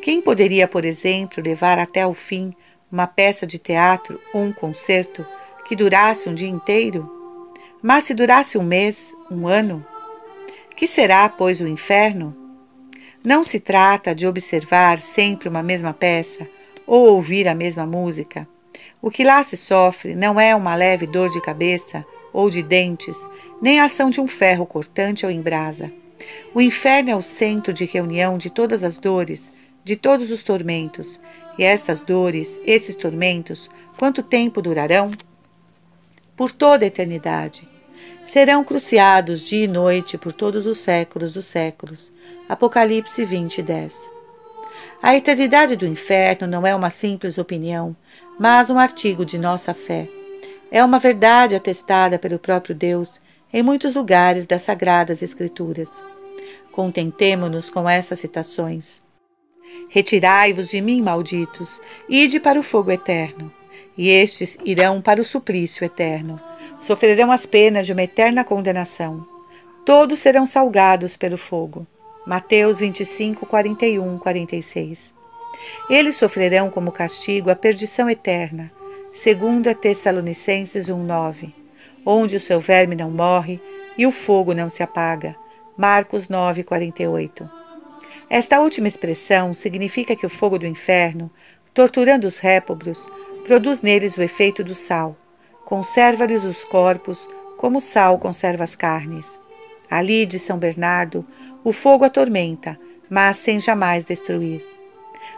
Quem 0.00 0.22
poderia, 0.22 0.68
por 0.68 0.84
exemplo, 0.84 1.42
levar 1.42 1.76
até 1.76 2.06
o 2.06 2.14
fim 2.14 2.54
uma 2.90 3.08
peça 3.08 3.44
de 3.44 3.58
teatro 3.58 4.20
ou 4.32 4.42
um 4.42 4.52
concerto 4.52 5.26
que 5.64 5.74
durasse 5.74 6.28
um 6.28 6.34
dia 6.34 6.48
inteiro? 6.48 7.10
Mas 7.82 8.04
se 8.04 8.14
durasse 8.14 8.56
um 8.56 8.62
mês, 8.62 9.12
um 9.28 9.48
ano? 9.48 9.84
Que 10.76 10.86
será, 10.86 11.28
pois, 11.28 11.60
o 11.60 11.66
inferno? 11.66 12.49
Não 13.22 13.44
se 13.44 13.60
trata 13.60 14.14
de 14.14 14.26
observar 14.26 14.98
sempre 14.98 15.46
uma 15.46 15.62
mesma 15.62 15.92
peça 15.92 16.48
ou 16.86 17.08
ouvir 17.08 17.46
a 17.46 17.54
mesma 17.54 17.84
música. 17.84 18.48
O 19.02 19.10
que 19.10 19.22
lá 19.22 19.42
se 19.44 19.58
sofre 19.58 20.14
não 20.14 20.40
é 20.40 20.56
uma 20.56 20.74
leve 20.74 21.06
dor 21.06 21.28
de 21.28 21.38
cabeça 21.38 22.04
ou 22.32 22.48
de 22.48 22.62
dentes, 22.62 23.28
nem 23.60 23.78
a 23.78 23.84
ação 23.84 24.08
de 24.08 24.22
um 24.22 24.26
ferro 24.26 24.64
cortante 24.64 25.26
ou 25.26 25.30
em 25.30 25.42
brasa. 25.42 25.92
O 26.54 26.62
inferno 26.62 27.10
é 27.10 27.16
o 27.16 27.20
centro 27.20 27.74
de 27.74 27.84
reunião 27.84 28.38
de 28.38 28.48
todas 28.48 28.82
as 28.82 28.98
dores, 28.98 29.52
de 29.84 29.96
todos 29.96 30.30
os 30.30 30.42
tormentos. 30.42 31.20
E 31.58 31.62
estas 31.64 32.00
dores, 32.00 32.58
esses 32.64 32.96
tormentos, 32.96 33.68
quanto 33.98 34.22
tempo 34.22 34.62
durarão? 34.62 35.10
Por 36.34 36.50
toda 36.52 36.86
a 36.86 36.88
eternidade. 36.88 37.68
Serão 38.24 38.62
cruciados 38.62 39.40
dia 39.40 39.64
e 39.64 39.68
noite 39.68 40.16
por 40.16 40.32
todos 40.32 40.66
os 40.66 40.78
séculos 40.78 41.34
dos 41.34 41.46
séculos. 41.46 42.12
Apocalipse 42.48 43.24
20, 43.24 43.62
10. 43.62 44.10
A 45.02 45.16
eternidade 45.16 45.76
do 45.76 45.86
inferno 45.86 46.46
não 46.46 46.66
é 46.66 46.74
uma 46.74 46.90
simples 46.90 47.38
opinião, 47.38 47.96
mas 48.38 48.70
um 48.70 48.78
artigo 48.78 49.24
de 49.24 49.38
nossa 49.38 49.72
fé. 49.72 50.08
É 50.70 50.84
uma 50.84 50.98
verdade 50.98 51.54
atestada 51.54 52.18
pelo 52.18 52.38
próprio 52.38 52.74
Deus 52.74 53.20
em 53.52 53.62
muitos 53.62 53.94
lugares 53.94 54.46
das 54.46 54.62
Sagradas 54.62 55.22
Escrituras. 55.22 55.90
Contentemo-nos 56.70 57.68
com 57.68 57.88
essas 57.88 58.20
citações. 58.20 59.02
Retirai-vos 59.88 60.68
de 60.68 60.80
mim, 60.80 61.02
malditos, 61.02 61.80
ide 62.08 62.38
para 62.38 62.60
o 62.60 62.62
fogo 62.62 62.92
eterno, 62.92 63.52
e 63.96 64.08
estes 64.08 64.56
irão 64.64 65.00
para 65.02 65.20
o 65.20 65.24
suplício 65.24 65.84
eterno. 65.84 66.40
Sofrerão 66.80 67.30
as 67.30 67.44
penas 67.44 67.86
de 67.86 67.92
uma 67.92 68.02
eterna 68.02 68.42
condenação. 68.42 69.26
Todos 69.84 70.18
serão 70.20 70.46
salgados 70.46 71.16
pelo 71.16 71.36
fogo. 71.36 71.86
Mateus 72.26 72.80
25, 72.80 73.44
41, 73.44 74.18
46. 74.18 75.12
Eles 75.90 76.16
sofrerão 76.16 76.70
como 76.70 76.90
castigo 76.90 77.50
a 77.50 77.56
perdição 77.56 78.08
eterna, 78.08 78.72
segundo 79.12 79.68
a 79.68 79.74
Tessalonicenses 79.74 80.88
1:9, 80.88 81.52
onde 82.04 82.36
o 82.36 82.40
seu 82.40 82.58
verme 82.58 82.96
não 82.96 83.10
morre 83.10 83.60
e 83.98 84.06
o 84.06 84.10
fogo 84.10 84.54
não 84.54 84.70
se 84.70 84.82
apaga. 84.82 85.36
Marcos 85.76 86.28
9:48. 86.28 87.48
Esta 88.28 88.60
última 88.60 88.88
expressão 88.88 89.52
significa 89.52 90.16
que 90.16 90.24
o 90.24 90.30
fogo 90.30 90.58
do 90.58 90.66
inferno, 90.66 91.30
torturando 91.74 92.26
os 92.26 92.38
répobros, 92.38 93.06
produz 93.44 93.82
neles 93.82 94.16
o 94.16 94.22
efeito 94.22 94.62
do 94.62 94.74
sal, 94.74 95.16
conserva-lhes 95.70 96.44
os 96.44 96.64
corpos 96.64 97.28
como 97.56 97.78
o 97.78 97.80
sal 97.80 98.18
conserva 98.18 98.64
as 98.64 98.74
carnes. 98.74 99.30
Ali 99.88 100.26
de 100.26 100.36
São 100.36 100.58
Bernardo, 100.58 101.24
o 101.62 101.72
fogo 101.72 102.04
atormenta, 102.04 102.76
mas 103.08 103.36
sem 103.36 103.60
jamais 103.60 104.04
destruir. 104.04 104.66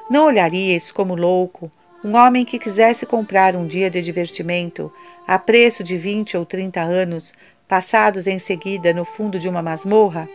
Não 0.08 0.24
olharias 0.24 0.90
como 0.90 1.14
louco 1.14 1.70
um 2.02 2.16
homem 2.16 2.46
que 2.46 2.58
quisesse 2.58 3.04
comprar 3.04 3.54
um 3.54 3.66
dia 3.66 3.90
de 3.90 4.00
divertimento 4.00 4.90
a 5.28 5.38
preço 5.38 5.84
de 5.84 5.98
vinte 5.98 6.34
ou 6.34 6.46
trinta 6.46 6.80
anos, 6.80 7.34
passados 7.68 8.26
em 8.26 8.38
seguida 8.38 8.94
no 8.94 9.04
fundo 9.04 9.38
de 9.38 9.50
uma 9.50 9.60
masmorra? 9.60 10.26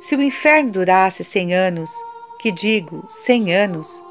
Se 0.00 0.16
o 0.16 0.22
inferno 0.22 0.70
durasse 0.70 1.22
cem 1.22 1.54
anos, 1.54 1.90
que 2.40 2.50
digo, 2.50 3.04
cem 3.10 3.54
anos, 3.54 4.02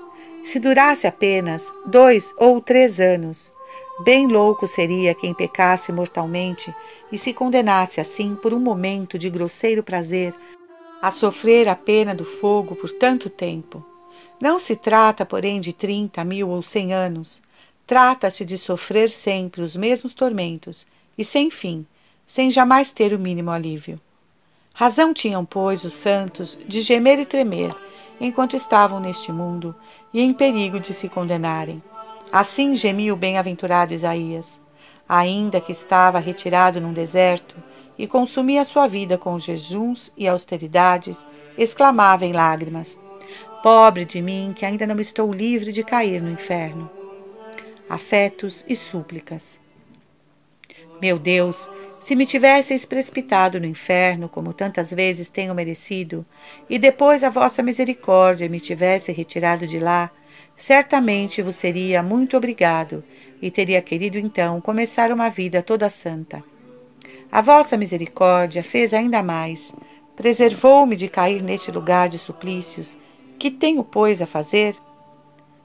se 0.46 0.60
durasse 0.60 1.08
apenas 1.08 1.74
dois 1.88 2.34
ou 2.38 2.62
três 2.62 3.00
anos, 3.00 3.52
bem 4.00 4.28
louco 4.28 4.68
seria 4.68 5.14
quem 5.14 5.34
pecasse 5.34 5.92
mortalmente 5.92 6.74
e 7.12 7.18
se 7.18 7.34
condenasse 7.34 8.00
assim 8.00 8.36
por 8.36 8.54
um 8.54 8.60
momento 8.60 9.18
de 9.18 9.30
grosseiro 9.30 9.84
prazer 9.84 10.34
a 11.02 11.10
sofrer 11.10 11.68
a 11.68 11.76
pena 11.76 12.14
do 12.14 12.24
fogo 12.24 12.76
por 12.76 12.92
tanto 12.92 13.30
tempo. 13.30 13.84
Não 14.40 14.60
se 14.60 14.76
trata, 14.76 15.26
porém, 15.26 15.60
de 15.60 15.74
trinta, 15.74 16.24
mil 16.24 16.50
ou 16.50 16.62
cem 16.62 16.94
anos. 16.94 17.42
Trata-se 17.88 18.46
de 18.46 18.58
sofrer 18.58 19.10
sempre 19.10 19.62
os 19.62 19.76
mesmos 19.76 20.14
tormentos 20.14 20.88
e 21.18 21.26
sem 21.26 21.50
fim, 21.50 21.86
sem 22.26 22.50
jamais 22.50 22.92
ter 22.92 23.14
o 23.14 23.20
mínimo 23.20 23.52
alívio. 23.52 24.00
Razão 24.74 25.14
tinham, 25.14 25.44
pois, 25.44 25.84
os 25.84 25.94
santos 25.94 26.58
de 26.68 26.82
gemer 26.82 27.20
e 27.20 27.26
tremer 27.26 27.76
enquanto 28.20 28.56
estavam 28.56 29.00
neste 29.00 29.32
mundo 29.32 29.76
e 30.14 30.22
em 30.22 30.34
perigo 30.34 30.80
de 30.80 30.94
se 30.94 31.10
condenarem. 31.10 31.82
Assim 32.32 32.76
gemia 32.78 33.14
o 33.14 33.18
bem-aventurado 33.18 33.94
Isaías, 33.94 34.62
ainda 35.08 35.60
que 35.60 35.74
estava 35.74 36.18
retirado 36.18 36.80
num 36.80 36.94
deserto 36.94 37.62
e 37.98 38.08
consumia 38.08 38.64
sua 38.64 38.88
vida 38.88 39.18
com 39.18 39.38
jejuns 39.38 40.14
e 40.16 40.30
austeridades, 40.30 41.28
exclamava 41.58 42.26
em 42.26 42.32
lágrimas: 42.32 42.98
Pobre 43.62 44.06
de 44.06 44.22
mim, 44.22 44.54
que 44.56 44.66
ainda 44.66 44.88
não 44.88 44.98
estou 45.00 45.34
livre 45.34 45.74
de 45.74 45.84
cair 45.84 46.22
no 46.22 46.32
inferno. 46.32 46.90
Afetos 47.90 48.64
e 48.66 48.78
súplicas. 48.78 49.60
Meu 51.02 51.20
Deus, 51.20 51.70
se 52.00 52.16
me 52.16 52.26
tivesseis 52.26 52.86
precipitado 52.86 53.60
no 53.60 53.66
inferno, 53.66 54.30
como 54.30 54.54
tantas 54.54 54.92
vezes 54.92 55.28
tenho 55.28 55.54
merecido, 55.54 56.26
e 56.70 56.80
depois 56.80 57.26
a 57.26 57.30
vossa 57.30 57.62
misericórdia 57.62 58.48
me 58.48 58.60
tivesse 58.60 59.12
retirado 59.12 59.68
de 59.68 59.80
lá, 59.80 60.10
certamente 60.62 61.42
vos 61.42 61.56
seria 61.56 62.04
muito 62.04 62.38
obrigado 62.38 63.04
e 63.42 63.50
teria 63.50 63.82
querido 63.82 64.20
então 64.20 64.62
começar 64.62 65.12
uma 65.12 65.28
vida 65.28 65.64
toda 65.64 65.90
santa. 65.90 66.44
A 67.32 67.42
vossa 67.42 67.76
misericórdia 67.76 68.64
fez 68.64 68.94
ainda 68.94 69.24
mais, 69.24 69.74
preservou-me 70.16 70.96
de 70.96 71.08
cair 71.08 71.42
neste 71.42 71.72
lugar 71.72 72.10
de 72.10 72.20
suplícios 72.20 72.96
que 73.40 73.50
tenho, 73.50 73.84
pois, 73.84 74.22
a 74.22 74.28
fazer? 74.28 74.76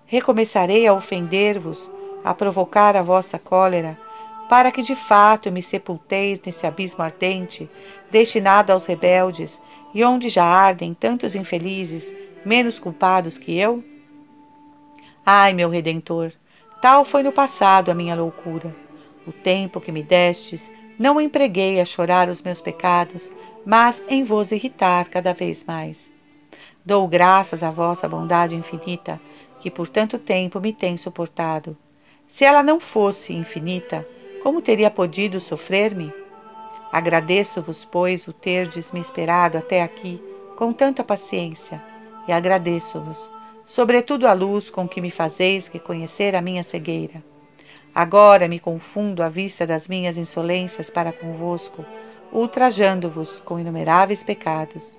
Recomeçarei 0.06 0.86
a 0.86 0.94
ofender-vos, 0.94 1.90
a 2.24 2.32
provocar 2.32 2.96
a 2.96 3.02
vossa 3.02 3.38
cólera, 3.38 3.98
para 4.48 4.72
que 4.72 4.80
de 4.80 4.96
fato 4.96 5.52
me 5.52 5.60
sepulteis 5.60 6.40
nesse 6.40 6.66
abismo 6.66 7.02
ardente, 7.04 7.68
destinado 8.10 8.72
aos 8.72 8.86
rebeldes, 8.86 9.60
e 9.92 10.02
onde 10.02 10.30
já 10.30 10.44
ardem 10.44 10.94
tantos 10.94 11.34
infelizes, 11.34 12.14
menos 12.46 12.78
culpados 12.78 13.36
que 13.36 13.58
eu? 13.58 13.84
Ai, 15.28 15.52
meu 15.52 15.68
Redentor, 15.68 16.30
tal 16.80 17.04
foi 17.04 17.24
no 17.24 17.32
passado 17.32 17.90
a 17.90 17.94
minha 17.94 18.14
loucura. 18.14 18.72
O 19.26 19.32
tempo 19.32 19.80
que 19.80 19.90
me 19.90 20.00
destes 20.00 20.70
não 20.96 21.20
empreguei 21.20 21.80
a 21.80 21.84
chorar 21.84 22.28
os 22.28 22.40
meus 22.40 22.60
pecados, 22.60 23.32
mas 23.64 24.04
em 24.08 24.22
vos 24.22 24.52
irritar 24.52 25.08
cada 25.08 25.34
vez 25.34 25.64
mais. 25.64 26.12
Dou 26.84 27.08
graças 27.08 27.64
à 27.64 27.70
vossa 27.70 28.08
bondade 28.08 28.54
infinita, 28.54 29.20
que 29.58 29.68
por 29.68 29.88
tanto 29.88 30.16
tempo 30.16 30.60
me 30.60 30.72
tem 30.72 30.96
suportado. 30.96 31.76
Se 32.24 32.44
ela 32.44 32.62
não 32.62 32.78
fosse 32.78 33.32
infinita, 33.32 34.06
como 34.44 34.62
teria 34.62 34.92
podido 34.92 35.40
sofrer-me? 35.40 36.14
Agradeço-vos, 36.92 37.84
pois, 37.84 38.28
o 38.28 38.32
terdes 38.32 38.92
me 38.92 39.00
esperado 39.00 39.58
até 39.58 39.82
aqui 39.82 40.22
com 40.54 40.72
tanta 40.72 41.02
paciência, 41.02 41.82
e 42.28 42.32
agradeço-vos, 42.32 43.28
sobretudo 43.66 44.28
a 44.28 44.32
luz 44.32 44.70
com 44.70 44.88
que 44.88 45.00
me 45.00 45.10
fazeis 45.10 45.66
reconhecer 45.66 46.36
a 46.36 46.40
minha 46.40 46.62
cegueira. 46.62 47.22
Agora 47.92 48.46
me 48.46 48.60
confundo 48.60 49.22
à 49.22 49.28
vista 49.28 49.66
das 49.66 49.88
minhas 49.88 50.16
insolências 50.16 50.88
para 50.88 51.12
convosco, 51.12 51.84
ultrajando-vos 52.32 53.40
com 53.40 53.58
inumeráveis 53.58 54.22
pecados. 54.22 54.96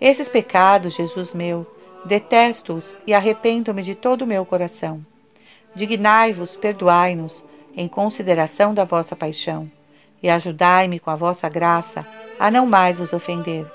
Esses 0.00 0.28
pecados, 0.28 0.94
Jesus 0.94 1.34
meu, 1.34 1.66
detesto-os 2.04 2.96
e 3.06 3.12
arrependo-me 3.12 3.82
de 3.82 3.94
todo 3.94 4.22
o 4.22 4.26
meu 4.26 4.46
coração. 4.46 5.04
Dignai-vos, 5.74 6.56
perdoai-nos, 6.56 7.44
em 7.76 7.86
consideração 7.86 8.72
da 8.72 8.84
vossa 8.84 9.14
paixão, 9.14 9.70
e 10.22 10.30
ajudai-me 10.30 10.98
com 10.98 11.10
a 11.10 11.14
vossa 11.14 11.48
graça 11.48 12.06
a 12.38 12.50
não 12.50 12.66
mais 12.66 12.98
vos 12.98 13.12
ofender. 13.12 13.70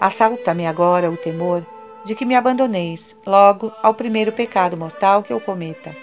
Assalta-me 0.00 0.66
agora 0.66 1.10
o 1.10 1.16
temor 1.16 1.66
de 2.04 2.14
que 2.14 2.24
me 2.24 2.34
abandoneis 2.34 3.16
logo 3.26 3.72
ao 3.82 3.94
primeiro 3.94 4.32
pecado 4.32 4.76
mortal 4.76 5.22
que 5.22 5.32
eu 5.32 5.40
cometa. 5.40 5.96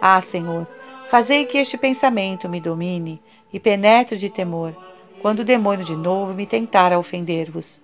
Ah, 0.00 0.20
Senhor, 0.20 0.66
fazei 1.08 1.44
que 1.44 1.58
este 1.58 1.76
pensamento 1.76 2.48
me 2.48 2.60
domine 2.60 3.20
e 3.52 3.58
penetre 3.58 4.16
de 4.16 4.28
temor, 4.28 4.76
quando 5.20 5.40
o 5.40 5.44
demônio 5.44 5.84
de 5.84 5.96
novo 5.96 6.34
me 6.34 6.46
tentar 6.46 6.92
a 6.92 6.98
ofender-vos. 6.98 7.80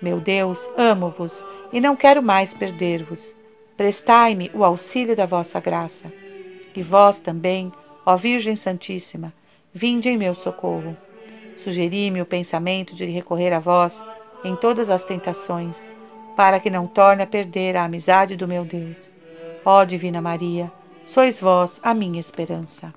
Meu 0.00 0.20
Deus, 0.20 0.70
amo-vos 0.76 1.44
e 1.72 1.80
não 1.80 1.96
quero 1.96 2.22
mais 2.22 2.54
perder-vos. 2.54 3.34
Prestai-me 3.76 4.50
o 4.54 4.64
auxílio 4.64 5.16
da 5.16 5.26
vossa 5.26 5.58
graça. 5.60 6.12
E 6.74 6.82
vós 6.82 7.20
também, 7.20 7.72
ó 8.04 8.16
Virgem 8.16 8.54
Santíssima, 8.54 9.32
vinde 9.72 10.08
em 10.08 10.18
meu 10.18 10.34
socorro. 10.34 10.96
Sugeri-me 11.56 12.20
o 12.20 12.26
pensamento 12.26 12.94
de 12.94 13.06
recorrer 13.06 13.52
a 13.52 13.58
vós 13.58 14.04
em 14.44 14.54
todas 14.54 14.90
as 14.90 15.02
tentações, 15.02 15.88
para 16.36 16.60
que 16.60 16.70
não 16.70 16.86
torne 16.86 17.22
a 17.22 17.26
perder 17.26 17.76
a 17.76 17.84
amizade 17.84 18.36
do 18.36 18.46
meu 18.46 18.64
Deus. 18.64 19.10
Ó 19.64 19.84
Divina 19.84 20.20
Maria, 20.20 20.70
sois 21.04 21.40
vós 21.40 21.80
a 21.82 21.94
minha 21.94 22.20
esperança. 22.20 22.92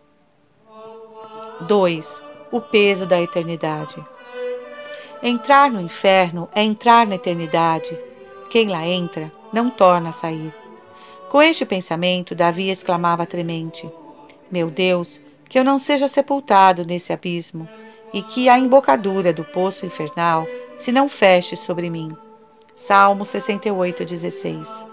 2. 1.62 2.24
O 2.52 2.60
peso 2.60 3.06
da 3.06 3.20
eternidade. 3.22 3.96
Entrar 5.24 5.72
no 5.72 5.82
inferno 5.82 6.50
é 6.54 6.62
entrar 6.64 7.08
na 7.08 7.16
eternidade. 7.16 7.98
Quem 8.50 8.68
lá 8.68 8.86
entra 8.86 9.32
não 9.52 9.70
torna 9.70 10.10
a 10.10 10.14
sair. 10.14 10.54
Com 11.30 11.42
este 11.42 11.66
pensamento, 11.66 12.34
Davi 12.34 12.70
exclamava 12.70 13.26
tremente: 13.26 13.90
Meu 14.50 14.70
Deus, 14.70 15.22
que 15.48 15.60
eu 15.60 15.64
não 15.64 15.78
seja 15.78 16.08
sepultado 16.08 16.86
nesse 16.86 17.12
abismo, 17.12 17.68
e 18.14 18.24
que 18.24 18.50
a 18.50 18.58
embocadura 18.58 19.32
do 19.32 19.44
poço 19.44 19.86
infernal 19.86 20.48
se 20.78 20.92
não 20.92 21.08
feche 21.08 21.56
sobre 21.56 21.90
mim. 21.90 22.16
Salmo 22.82 23.26
68, 23.26 24.06
16. 24.06 24.86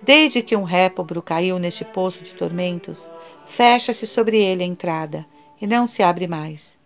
Desde 0.00 0.40
que 0.40 0.54
um 0.54 0.62
répobro 0.62 1.20
caiu 1.20 1.58
neste 1.58 1.84
poço 1.84 2.22
de 2.22 2.32
tormentos, 2.32 3.10
fecha-se 3.44 4.06
sobre 4.06 4.40
ele 4.40 4.62
a 4.62 4.66
entrada, 4.66 5.26
e 5.60 5.66
não 5.66 5.84
se 5.84 6.00
abre 6.00 6.28
mais. 6.28 6.78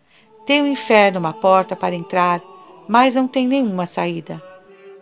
Tem 0.46 0.62
o 0.62 0.66
inferno 0.66 1.18
uma 1.18 1.34
porta 1.34 1.76
para 1.76 1.94
entrar, 1.94 2.42
mas 2.88 3.14
não 3.14 3.28
tem 3.28 3.46
nenhuma 3.46 3.84
saída. 3.84 4.42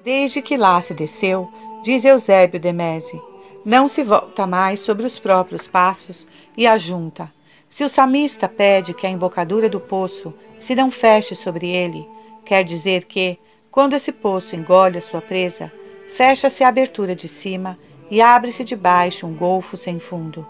Desde 0.03 0.43
que 0.43 0.57
lá 0.57 0.83
se 0.83 0.93
desceu, 0.93 1.49
diz 1.85 2.05
Eusébio 2.05 2.59
de 2.59 2.73
Mese, 2.73 3.23
não 3.65 3.87
se 3.87 4.03
volta 4.03 4.49
mais 4.49 4.81
sobre 4.81 5.07
os 5.07 5.21
próprios 5.21 5.69
passos 5.69 6.27
e 6.57 6.67
ajunta. 6.67 7.33
Se 7.69 7.85
o 7.85 7.89
samista 7.89 8.49
pede 8.49 8.93
que 8.93 9.07
a 9.07 9.11
embocadura 9.11 9.69
do 9.69 9.79
poço 9.79 10.35
se 10.59 10.75
não 10.75 10.91
feche 10.91 11.37
sobre 11.37 11.69
ele, 11.69 12.05
quer 12.45 12.65
dizer 12.65 13.05
que, 13.05 13.39
quando 13.75 13.95
esse 13.95 14.13
poço 14.13 14.55
engole 14.55 14.99
a 14.99 15.01
sua 15.01 15.21
presa, 15.21 15.73
fecha-se 16.07 16.63
a 16.63 16.69
abertura 16.69 17.13
de 17.13 17.27
cima 17.27 17.77
e 18.09 18.23
abre-se 18.23 18.63
de 18.63 18.77
baixo 18.77 19.27
um 19.27 19.35
golfo 19.35 19.77
sem 19.77 19.99
fundo. 19.99 20.47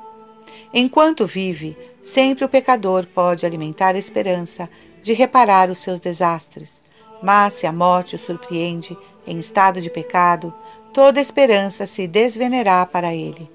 Enquanto 0.74 1.24
vive, 1.24 1.74
sempre 2.02 2.44
o 2.44 2.48
pecador 2.50 3.06
pode 3.06 3.46
alimentar 3.46 3.94
a 3.94 3.98
esperança 3.98 4.68
de 5.00 5.14
reparar 5.14 5.70
os 5.70 5.78
seus 5.78 6.00
desastres. 6.00 6.82
Mas 7.22 7.54
se 7.54 7.66
a 7.66 7.72
morte 7.72 8.14
o 8.14 8.18
surpreende 8.18 8.94
em 9.26 9.38
estado 9.38 9.80
de 9.80 9.88
pecado, 9.88 10.52
toda 10.92 11.18
esperança 11.18 11.86
se 11.86 12.06
desvenerá 12.06 12.84
para 12.84 13.14
ele. 13.14 13.50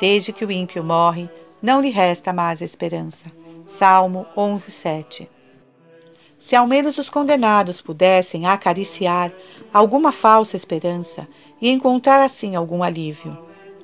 Desde 0.00 0.32
que 0.32 0.44
o 0.44 0.50
ímpio 0.50 0.82
morre, 0.82 1.30
não 1.62 1.80
lhe 1.80 1.90
resta 1.90 2.32
mais 2.32 2.60
esperança. 2.60 3.30
Salmo 3.64 4.26
11, 4.36 4.72
7 4.72 5.33
se 6.44 6.54
ao 6.54 6.66
menos 6.66 6.98
os 6.98 7.08
condenados 7.08 7.80
pudessem 7.80 8.44
acariciar 8.44 9.32
alguma 9.72 10.12
falsa 10.12 10.56
esperança 10.56 11.26
e 11.58 11.70
encontrar 11.70 12.22
assim 12.22 12.54
algum 12.54 12.82
alívio. 12.82 13.38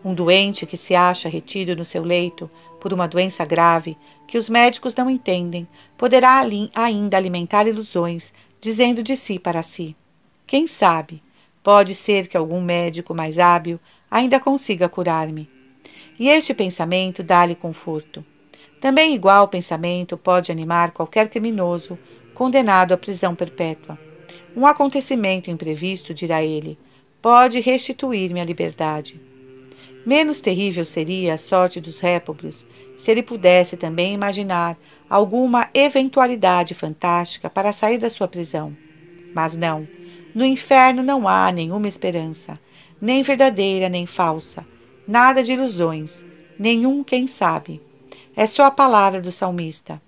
Um 0.04 0.12
doente 0.12 0.66
que 0.66 0.76
se 0.76 0.94
acha 0.94 1.26
retido 1.26 1.74
no 1.74 1.86
seu 1.86 2.04
leito 2.04 2.50
por 2.78 2.92
uma 2.92 3.08
doença 3.08 3.46
grave 3.46 3.96
que 4.26 4.36
os 4.36 4.50
médicos 4.50 4.94
não 4.94 5.08
entendem 5.08 5.66
poderá 5.96 6.44
ainda 6.74 7.16
alimentar 7.16 7.66
ilusões, 7.66 8.30
dizendo 8.60 9.02
de 9.02 9.16
si 9.16 9.38
para 9.38 9.62
si: 9.62 9.96
Quem 10.46 10.66
sabe? 10.66 11.22
Pode 11.62 11.94
ser 11.94 12.28
que 12.28 12.36
algum 12.36 12.60
médico 12.60 13.14
mais 13.14 13.38
hábil 13.38 13.80
ainda 14.10 14.38
consiga 14.38 14.86
curar-me. 14.86 15.48
E 16.18 16.28
este 16.28 16.52
pensamento 16.52 17.22
dá-lhe 17.22 17.54
conforto. 17.54 18.22
Também 18.82 19.14
igual 19.14 19.48
pensamento 19.48 20.18
pode 20.18 20.52
animar 20.52 20.90
qualquer 20.90 21.30
criminoso 21.30 21.98
condenado 22.40 22.92
à 22.92 22.96
prisão 22.96 23.34
perpétua. 23.34 23.98
Um 24.56 24.64
acontecimento 24.66 25.50
imprevisto, 25.50 26.14
dirá 26.14 26.42
ele, 26.42 26.78
pode 27.20 27.60
restituir-me 27.60 28.40
a 28.40 28.44
liberdade. 28.44 29.20
Menos 30.06 30.40
terrível 30.40 30.86
seria 30.86 31.34
a 31.34 31.36
sorte 31.36 31.82
dos 31.82 32.00
répobros 32.00 32.66
se 32.96 33.10
ele 33.10 33.22
pudesse 33.22 33.76
também 33.76 34.14
imaginar 34.14 34.78
alguma 35.06 35.68
eventualidade 35.74 36.72
fantástica 36.72 37.50
para 37.50 37.74
sair 37.74 37.98
da 37.98 38.08
sua 38.08 38.26
prisão. 38.26 38.74
Mas 39.34 39.54
não, 39.54 39.86
no 40.34 40.42
inferno 40.42 41.02
não 41.02 41.28
há 41.28 41.52
nenhuma 41.52 41.88
esperança, 41.88 42.58
nem 42.98 43.22
verdadeira 43.22 43.90
nem 43.90 44.06
falsa, 44.06 44.66
nada 45.06 45.42
de 45.42 45.52
ilusões, 45.52 46.24
nenhum 46.58 47.04
quem 47.04 47.26
sabe. 47.26 47.82
É 48.34 48.46
só 48.46 48.62
a 48.62 48.70
palavra 48.70 49.20
do 49.20 49.30
salmista. 49.30 50.00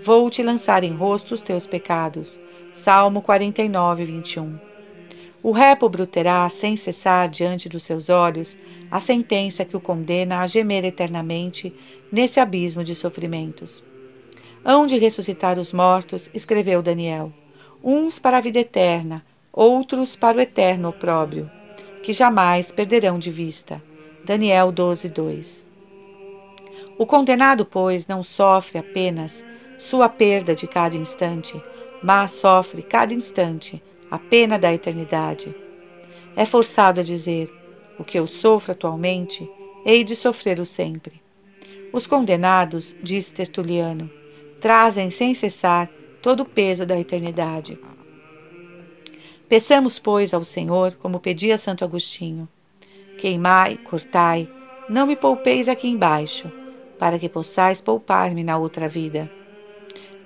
Vou 0.00 0.30
te 0.30 0.44
lançar 0.44 0.84
em 0.84 0.94
rosto 0.94 1.34
os 1.34 1.42
teus 1.42 1.66
pecados. 1.66 2.38
Salmo 2.72 3.20
49, 3.20 4.04
21. 4.04 4.58
O 5.42 5.50
répobro 5.50 6.06
terá, 6.06 6.48
sem 6.48 6.76
cessar 6.76 7.28
diante 7.28 7.68
dos 7.68 7.82
seus 7.82 8.08
olhos, 8.08 8.56
a 8.90 9.00
sentença 9.00 9.64
que 9.64 9.76
o 9.76 9.80
condena 9.80 10.38
a 10.38 10.46
gemer 10.46 10.84
eternamente 10.84 11.74
nesse 12.12 12.38
abismo 12.38 12.84
de 12.84 12.94
sofrimentos. 12.94 13.82
Hão 14.64 14.86
de 14.86 14.96
ressuscitar 14.98 15.58
os 15.58 15.72
mortos, 15.72 16.30
escreveu 16.32 16.80
Daniel, 16.80 17.32
uns 17.82 18.18
para 18.18 18.38
a 18.38 18.40
vida 18.40 18.60
eterna, 18.60 19.24
outros 19.52 20.14
para 20.14 20.38
o 20.38 20.40
eterno 20.40 20.90
opróbrio, 20.90 21.50
que 22.04 22.12
jamais 22.12 22.70
perderão 22.70 23.18
de 23.18 23.30
vista. 23.30 23.82
Daniel 24.24 24.70
12, 24.70 25.08
2. 25.08 25.64
O 26.96 27.06
condenado, 27.06 27.64
pois, 27.64 28.06
não 28.06 28.22
sofre 28.22 28.78
apenas 28.78 29.44
sua 29.78 30.08
perda 30.08 30.54
de 30.54 30.66
cada 30.66 30.96
instante, 30.96 31.62
mas 32.02 32.32
sofre 32.32 32.82
cada 32.82 33.14
instante 33.14 33.82
a 34.10 34.18
pena 34.18 34.58
da 34.58 34.72
eternidade. 34.72 35.54
É 36.36 36.44
forçado 36.44 37.00
a 37.00 37.04
dizer: 37.04 37.50
o 37.98 38.04
que 38.04 38.18
eu 38.18 38.26
sofro 38.26 38.72
atualmente, 38.72 39.48
hei 39.84 40.04
de 40.04 40.14
sofrer-o 40.14 40.66
sempre. 40.66 41.22
Os 41.92 42.06
condenados, 42.06 42.94
diz 43.02 43.30
Tertuliano, 43.30 44.10
trazem 44.60 45.10
sem 45.10 45.34
cessar 45.34 45.88
todo 46.20 46.40
o 46.40 46.46
peso 46.46 46.84
da 46.84 46.98
eternidade. 46.98 47.78
Peçamos, 49.48 49.98
pois, 49.98 50.34
ao 50.34 50.44
Senhor, 50.44 50.94
como 50.94 51.20
pedia 51.20 51.56
Santo 51.56 51.84
Agostinho: 51.84 52.48
Queimai, 53.16 53.78
cortai, 53.78 54.48
não 54.88 55.06
me 55.06 55.16
poupeis 55.16 55.68
aqui 55.68 55.88
embaixo, 55.88 56.52
para 56.98 57.18
que 57.18 57.28
possais 57.28 57.80
poupar-me 57.80 58.44
na 58.44 58.58
outra 58.58 58.88
vida. 58.88 59.37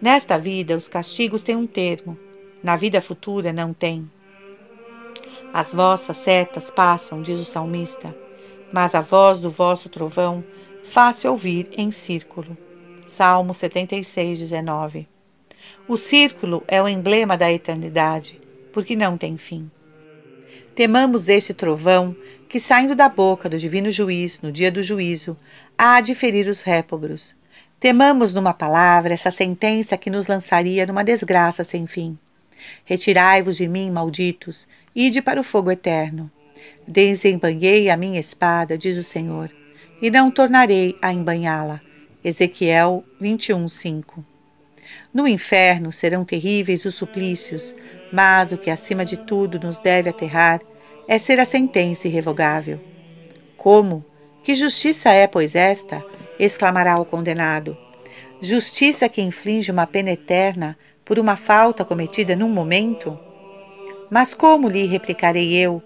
Nesta 0.03 0.37
vida, 0.37 0.77
os 0.77 0.89
castigos 0.89 1.45
têm 1.45 1.55
um 1.55 1.65
termo, 1.65 2.19
na 2.61 2.75
vida 2.75 3.01
futura 3.01 3.53
não 3.53 3.73
tem. 3.73 4.11
As 5.55 5.73
vossas 5.73 6.17
setas 6.17 6.73
passam, 6.73 7.23
diz 7.23 7.39
o 7.39 7.45
salmista, 7.45 8.13
mas 8.73 8.97
a 8.97 9.01
voz 9.01 9.41
do 9.41 9.49
vosso 9.49 9.89
trovão 9.89 10.43
faz-se 10.83 11.29
ouvir 11.29 11.71
em 11.77 11.93
círculo. 11.93 12.59
Salmo 13.07 13.55
76, 13.55 14.41
19. 14.41 15.07
O 15.87 15.97
círculo 15.97 16.65
é 16.67 16.83
o 16.83 16.89
emblema 16.89 17.37
da 17.37 17.53
eternidade, 17.53 18.41
porque 18.73 18.97
não 18.97 19.17
tem 19.17 19.37
fim. 19.37 19.71
Temamos 20.75 21.29
este 21.29 21.55
trovão 21.55 22.17
que, 22.49 22.59
saindo 22.59 22.97
da 22.97 23.09
boca 23.09 23.49
do 23.49 23.57
divino 23.57 23.89
juiz 23.93 24.41
no 24.41 24.51
dia 24.51 24.73
do 24.73 24.83
juízo, 24.83 25.37
há 25.79 26.01
de 26.01 26.13
ferir 26.13 26.49
os 26.49 26.63
répobros, 26.63 27.37
Temamos, 27.83 28.33
numa 28.33 28.55
palavra, 28.55 29.13
essa 29.13 29.33
sentença 29.33 29.97
que 29.97 30.09
nos 30.09 30.29
lançaria 30.29 30.87
numa 30.87 31.03
desgraça 31.03 31.65
sem 31.65 31.85
fim. 31.85 32.17
Retirai-vos 32.85 33.57
de 33.57 33.67
mim, 33.67 33.91
malditos, 33.91 34.69
ide 34.95 35.21
para 35.21 35.41
o 35.41 35.43
fogo 35.43 35.69
eterno. 35.69 36.31
Desembanhei 36.87 37.91
a 37.91 37.97
minha 37.97 38.21
espada, 38.21 38.79
diz 38.79 38.97
o 38.97 39.03
Senhor, 39.03 39.53
e 40.01 40.13
não 40.13 40.31
tornarei 40.31 40.97
a 41.03 41.13
embanhá-la. 41.13 41.81
Ezequiel 42.23 43.03
21, 43.21 43.69
5. 43.69 44.25
No 45.13 45.27
inferno 45.27 45.91
serão 45.91 46.25
terríveis 46.25 46.85
os 46.85 46.95
suplícios, 46.95 47.75
mas 48.13 48.53
o 48.53 48.59
que 48.59 48.71
acima 48.71 49.05
de 49.05 49.17
tudo 49.17 49.59
nos 49.59 49.81
deve 49.81 50.09
aterrar 50.09 50.61
é 51.09 51.19
ser 51.19 51.41
a 51.41 51.45
sentença 51.45 52.07
irrevogável. 52.07 52.79
Como? 53.57 54.05
Que 54.45 54.55
justiça 54.55 55.11
é, 55.11 55.27
pois, 55.27 55.57
esta? 55.57 56.01
Exclamará 56.39 56.99
o 56.99 57.05
condenado. 57.05 57.77
Justiça 58.41 59.09
que 59.09 59.23
inflige 59.23 59.71
uma 59.71 59.87
pena 59.87 60.11
eterna 60.11 60.77
por 61.05 61.19
uma 61.19 61.37
falta 61.37 61.85
cometida 61.85 62.35
num 62.35 62.49
momento? 62.49 63.19
Mas 64.11 64.35
como 64.35 64.69
lhe 64.69 64.87
replicarei 64.87 65.55
eu? 65.55 65.83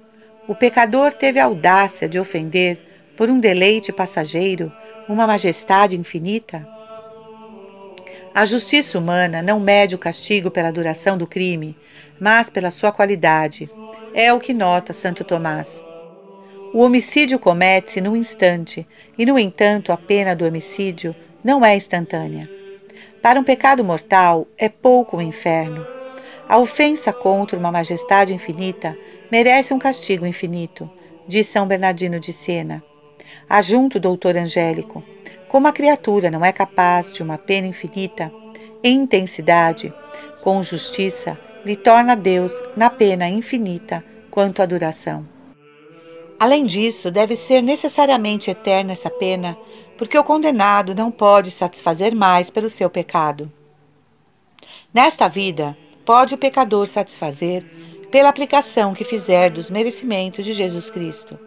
O 0.48 0.54
pecador 0.54 1.12
teve 1.12 1.38
a 1.38 1.44
audácia 1.44 2.08
de 2.08 2.18
ofender, 2.18 2.78
por 3.16 3.30
um 3.30 3.40
deleite 3.40 3.92
passageiro, 3.92 4.72
uma 5.08 5.26
majestade 5.26 5.96
infinita? 5.96 6.66
A 8.34 8.44
justiça 8.44 8.98
humana 8.98 9.40
não 9.42 9.58
mede 9.58 9.94
o 9.94 9.98
castigo 9.98 10.50
pela 10.50 10.70
duração 10.70 11.16
do 11.16 11.26
crime, 11.26 11.76
mas 12.20 12.50
pela 12.50 12.70
sua 12.70 12.92
qualidade. 12.92 13.70
É 14.12 14.32
o 14.32 14.40
que 14.40 14.52
nota 14.52 14.92
Santo 14.92 15.24
Tomás. 15.24 15.82
O 16.74 16.80
homicídio 16.80 17.38
comete-se 17.38 18.00
num 18.00 18.16
instante, 18.16 18.86
e, 19.16 19.24
no 19.24 19.38
entanto, 19.38 19.92
a 19.92 19.96
pena 19.96 20.34
do 20.34 20.44
homicídio 20.44 21.14
não 21.42 21.64
é 21.64 21.76
instantânea. 21.76 22.50
Para 23.22 23.40
um 23.40 23.44
pecado 23.44 23.84
mortal, 23.84 24.46
é 24.58 24.68
pouco 24.68 25.16
o 25.16 25.22
inferno. 25.22 25.86
A 26.48 26.58
ofensa 26.58 27.12
contra 27.12 27.58
uma 27.58 27.72
majestade 27.72 28.34
infinita 28.34 28.96
merece 29.30 29.72
um 29.72 29.78
castigo 29.78 30.26
infinito, 30.26 30.90
diz 31.26 31.46
São 31.46 31.66
Bernardino 31.66 32.20
de 32.20 32.32
Siena. 32.32 32.82
Ajunto, 33.48 33.98
doutor 33.98 34.36
Angélico, 34.36 35.02
como 35.48 35.68
a 35.68 35.72
criatura 35.72 36.30
não 36.30 36.44
é 36.44 36.52
capaz 36.52 37.12
de 37.12 37.22
uma 37.22 37.38
pena 37.38 37.66
infinita, 37.66 38.30
em 38.82 39.02
intensidade, 39.02 39.92
com 40.40 40.62
justiça, 40.62 41.38
lhe 41.64 41.74
torna 41.74 42.14
Deus 42.14 42.62
na 42.76 42.90
pena 42.90 43.28
infinita 43.28 44.04
quanto 44.30 44.62
à 44.62 44.66
duração. 44.66 45.35
Além 46.38 46.66
disso, 46.66 47.10
deve 47.10 47.34
ser 47.34 47.62
necessariamente 47.62 48.50
eterna 48.50 48.92
essa 48.92 49.08
pena, 49.08 49.56
porque 49.96 50.18
o 50.18 50.24
condenado 50.24 50.94
não 50.94 51.10
pode 51.10 51.50
satisfazer 51.50 52.14
mais 52.14 52.50
pelo 52.50 52.68
seu 52.68 52.90
pecado. 52.90 53.50
Nesta 54.92 55.28
vida, 55.28 55.76
pode 56.04 56.34
o 56.34 56.38
pecador 56.38 56.86
satisfazer 56.86 57.64
pela 58.10 58.28
aplicação 58.28 58.94
que 58.94 59.04
fizer 59.04 59.50
dos 59.50 59.70
merecimentos 59.70 60.44
de 60.44 60.52
Jesus 60.52 60.90
Cristo. 60.90 61.38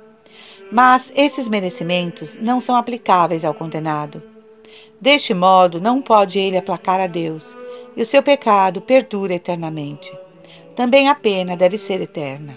Mas 0.71 1.11
esses 1.15 1.47
merecimentos 1.47 2.37
não 2.41 2.59
são 2.59 2.75
aplicáveis 2.75 3.45
ao 3.45 3.53
condenado. 3.53 4.21
Deste 4.99 5.33
modo, 5.33 5.79
não 5.79 6.01
pode 6.01 6.37
ele 6.39 6.57
aplacar 6.57 6.99
a 6.99 7.07
Deus, 7.07 7.55
e 7.95 8.01
o 8.01 8.05
seu 8.05 8.21
pecado 8.21 8.81
perdura 8.81 9.33
eternamente. 9.35 10.11
Também 10.75 11.07
a 11.07 11.15
pena 11.15 11.55
deve 11.55 11.77
ser 11.77 12.01
eterna. 12.01 12.53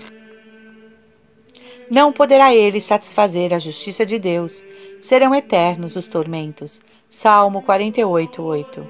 Não 1.91 2.13
poderá 2.13 2.55
ele 2.55 2.81
satisfazer 2.81 3.53
a 3.53 3.59
justiça 3.59 4.07
de 4.07 4.19
Deus, 4.19 4.65
serão 5.01 5.35
eternos 5.35 5.97
os 5.97 6.07
tormentos. 6.07 6.81
Salmo 7.11 7.61
48, 7.63 8.43
8. 8.43 8.89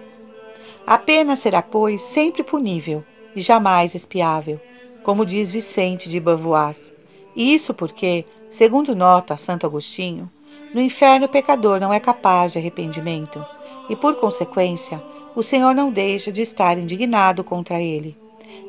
A 0.87 0.99
pena 0.99 1.35
será, 1.37 1.63
pois, 1.63 2.01
sempre 2.01 2.43
punível 2.43 3.05
e 3.35 3.41
jamais 3.41 3.95
expiável, 3.95 4.61
como 5.03 5.27
diz 5.27 5.51
Vicente 5.51 6.09
de 6.09 6.21
Bavois. 6.21 6.93
E 7.35 7.55
isso 7.55 7.73
porque, 7.73 8.25
segundo 8.51 8.95
nota 8.95 9.37
Santo 9.37 9.67
Agostinho, 9.67 10.31
no 10.75 10.81
inferno 10.81 11.27
o 11.27 11.29
pecador 11.29 11.81
não 11.81 11.93
é 11.93 12.01
capaz 12.01 12.53
de 12.53 12.59
arrependimento, 12.59 13.45
e 13.89 13.97
por 13.97 14.17
consequência, 14.17 15.03
o 15.35 15.43
Senhor 15.43 15.75
não 15.75 15.91
deixa 15.91 16.31
de 16.31 16.43
estar 16.43 16.79
indignado 16.79 17.43
contra 17.43 17.81
ele. 17.81 18.17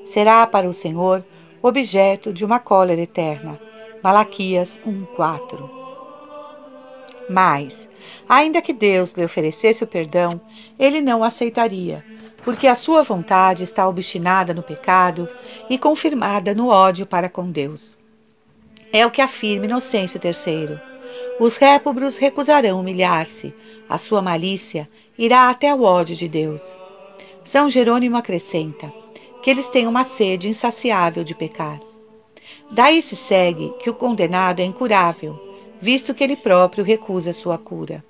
Será 0.05 0.45
para 0.47 0.67
o 0.67 0.73
Senhor 0.73 1.23
objeto 1.61 2.33
de 2.33 2.43
uma 2.43 2.59
cólera 2.59 3.01
eterna. 3.01 3.59
Malaquias 4.03 4.81
1:4. 4.85 5.69
Mas, 7.29 7.87
ainda 8.27 8.61
que 8.61 8.73
Deus 8.73 9.13
lhe 9.13 9.23
oferecesse 9.23 9.81
o 9.83 9.87
perdão, 9.87 10.41
ele 10.77 10.99
não 10.99 11.21
o 11.21 11.23
aceitaria, 11.23 12.03
porque 12.43 12.67
a 12.67 12.75
sua 12.75 13.01
vontade 13.01 13.63
está 13.63 13.87
obstinada 13.87 14.53
no 14.53 14.61
pecado 14.61 15.29
e 15.69 15.77
confirmada 15.77 16.53
no 16.53 16.67
ódio 16.67 17.05
para 17.05 17.29
com 17.29 17.49
Deus. 17.49 17.97
É 18.91 19.05
o 19.05 19.11
que 19.11 19.21
afirma 19.21 19.65
Inocêncio 19.65 20.19
III. 20.21 20.77
Os 21.39 21.55
réprobos 21.55 22.17
recusarão 22.17 22.81
humilhar-se, 22.81 23.55
a 23.89 23.97
sua 23.97 24.21
malícia 24.21 24.89
irá 25.17 25.49
até 25.49 25.73
o 25.73 25.83
ódio 25.83 26.15
de 26.15 26.27
Deus. 26.27 26.77
São 27.43 27.69
Jerônimo 27.69 28.17
acrescenta 28.17 28.91
que 29.41 29.49
eles 29.49 29.69
têm 29.69 29.87
uma 29.87 30.03
sede 30.03 30.49
insaciável 30.49 31.23
de 31.23 31.33
pecar. 31.33 31.79
Daí 32.71 33.01
se 33.01 33.15
segue 33.15 33.73
que 33.79 33.89
o 33.89 33.93
condenado 33.93 34.59
é 34.59 34.63
incurável, 34.63 35.39
visto 35.79 36.13
que 36.13 36.23
ele 36.23 36.35
próprio 36.35 36.83
recusa 36.83 37.33
sua 37.33 37.57
cura. 37.57 38.03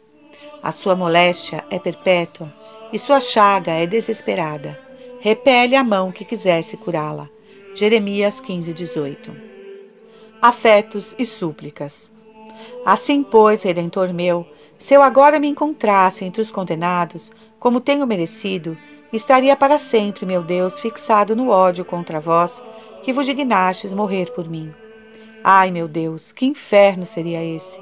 A 0.61 0.71
sua 0.71 0.95
moléstia 0.95 1.65
é 1.69 1.77
perpétua 1.77 2.53
e 2.93 2.99
sua 2.99 3.19
chaga 3.19 3.71
é 3.71 3.85
desesperada. 3.85 4.79
Repele 5.19 5.75
a 5.75 5.83
mão 5.83 6.11
que 6.11 6.23
quisesse 6.23 6.77
curá-la. 6.77 7.29
Jeremias 7.75 8.39
15, 8.39 8.73
18. 8.73 9.35
Afetos 10.41 11.15
e 11.17 11.25
súplicas. 11.25 12.11
Assim, 12.85 13.23
pois, 13.23 13.63
Redentor 13.63 14.13
meu, 14.13 14.45
se 14.77 14.93
eu 14.93 15.01
agora 15.01 15.39
me 15.39 15.47
encontrasse 15.47 16.23
entre 16.25 16.41
os 16.41 16.51
condenados, 16.51 17.31
como 17.57 17.79
tenho 17.79 18.05
merecido, 18.05 18.77
estaria 19.11 19.55
para 19.55 19.77
sempre, 19.77 20.25
meu 20.25 20.43
Deus, 20.43 20.79
fixado 20.79 21.35
no 21.35 21.49
ódio 21.49 21.85
contra 21.85 22.19
vós, 22.19 22.61
que 23.03 23.13
vos 23.13 23.25
dignastes 23.25 23.93
morrer 23.93 24.31
por 24.31 24.49
mim. 24.49 24.73
Ai, 25.43 25.71
meu 25.71 25.87
Deus, 25.87 26.31
que 26.31 26.45
inferno 26.45 27.05
seria 27.05 27.43
esse! 27.43 27.81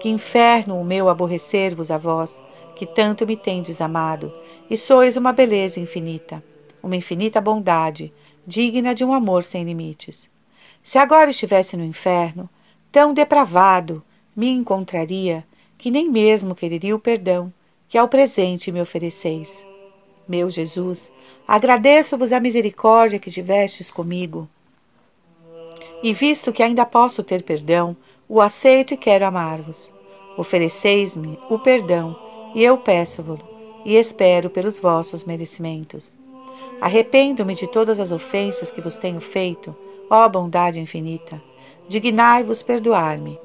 Que 0.00 0.08
inferno 0.08 0.78
o 0.78 0.84
meu 0.84 1.08
aborrecer-vos 1.08 1.90
a 1.90 1.96
vós, 1.96 2.42
que 2.74 2.84
tanto 2.84 3.26
me 3.26 3.36
tendes 3.36 3.80
amado, 3.80 4.32
e 4.68 4.76
sois 4.76 5.16
uma 5.16 5.32
beleza 5.32 5.80
infinita, 5.80 6.44
uma 6.82 6.96
infinita 6.96 7.40
bondade, 7.40 8.12
digna 8.46 8.94
de 8.94 9.04
um 9.04 9.12
amor 9.14 9.44
sem 9.44 9.64
limites. 9.64 10.28
Se 10.82 10.98
agora 10.98 11.30
estivesse 11.30 11.76
no 11.76 11.84
inferno, 11.84 12.50
tão 12.92 13.14
depravado, 13.14 14.02
me 14.34 14.50
encontraria 14.50 15.46
que 15.78 15.90
nem 15.90 16.10
mesmo 16.10 16.54
quereria 16.54 16.94
o 16.94 17.00
perdão 17.00 17.52
que 17.88 17.96
ao 17.96 18.08
presente 18.08 18.72
me 18.72 18.80
ofereceis. 18.80 19.64
Meu 20.28 20.50
Jesus, 20.50 21.12
agradeço-vos 21.46 22.32
a 22.32 22.40
misericórdia 22.40 23.18
que 23.18 23.30
tivestes 23.30 23.90
comigo. 23.90 24.48
E 26.06 26.12
visto 26.12 26.52
que 26.52 26.62
ainda 26.62 26.86
posso 26.86 27.20
ter 27.24 27.42
perdão, 27.42 27.96
o 28.28 28.40
aceito 28.40 28.94
e 28.94 28.96
quero 28.96 29.26
amar-vos. 29.26 29.92
Ofereceis-me 30.36 31.36
o 31.50 31.58
perdão, 31.58 32.16
e 32.54 32.62
eu 32.62 32.78
peço-vos 32.78 33.40
e 33.84 33.96
espero 33.96 34.48
pelos 34.48 34.78
vossos 34.78 35.24
merecimentos. 35.24 36.14
Arrependo-me 36.80 37.56
de 37.56 37.66
todas 37.66 37.98
as 37.98 38.12
ofensas 38.12 38.70
que 38.70 38.80
vos 38.80 38.96
tenho 38.96 39.20
feito, 39.20 39.74
ó 40.08 40.28
bondade 40.28 40.78
infinita. 40.78 41.42
Dignai-vos 41.88 42.62
perdoar-me. 42.62 43.36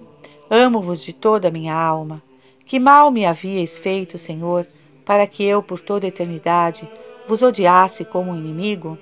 Amo-vos 0.48 1.04
de 1.04 1.14
toda 1.14 1.48
a 1.48 1.52
minha 1.52 1.74
alma. 1.74 2.22
Que 2.64 2.80
mal 2.80 3.10
me 3.10 3.26
havíeis 3.26 3.80
feito, 3.80 4.20
Senhor, 4.20 4.68
para 5.04 5.26
que 5.26 5.44
eu, 5.44 5.64
por 5.64 5.80
toda 5.80 6.06
a 6.06 6.10
eternidade, 6.10 6.88
vos 7.28 7.42
odiasse 7.42 8.06
como 8.06 8.30
um 8.30 8.38
inimigo? 8.38 9.00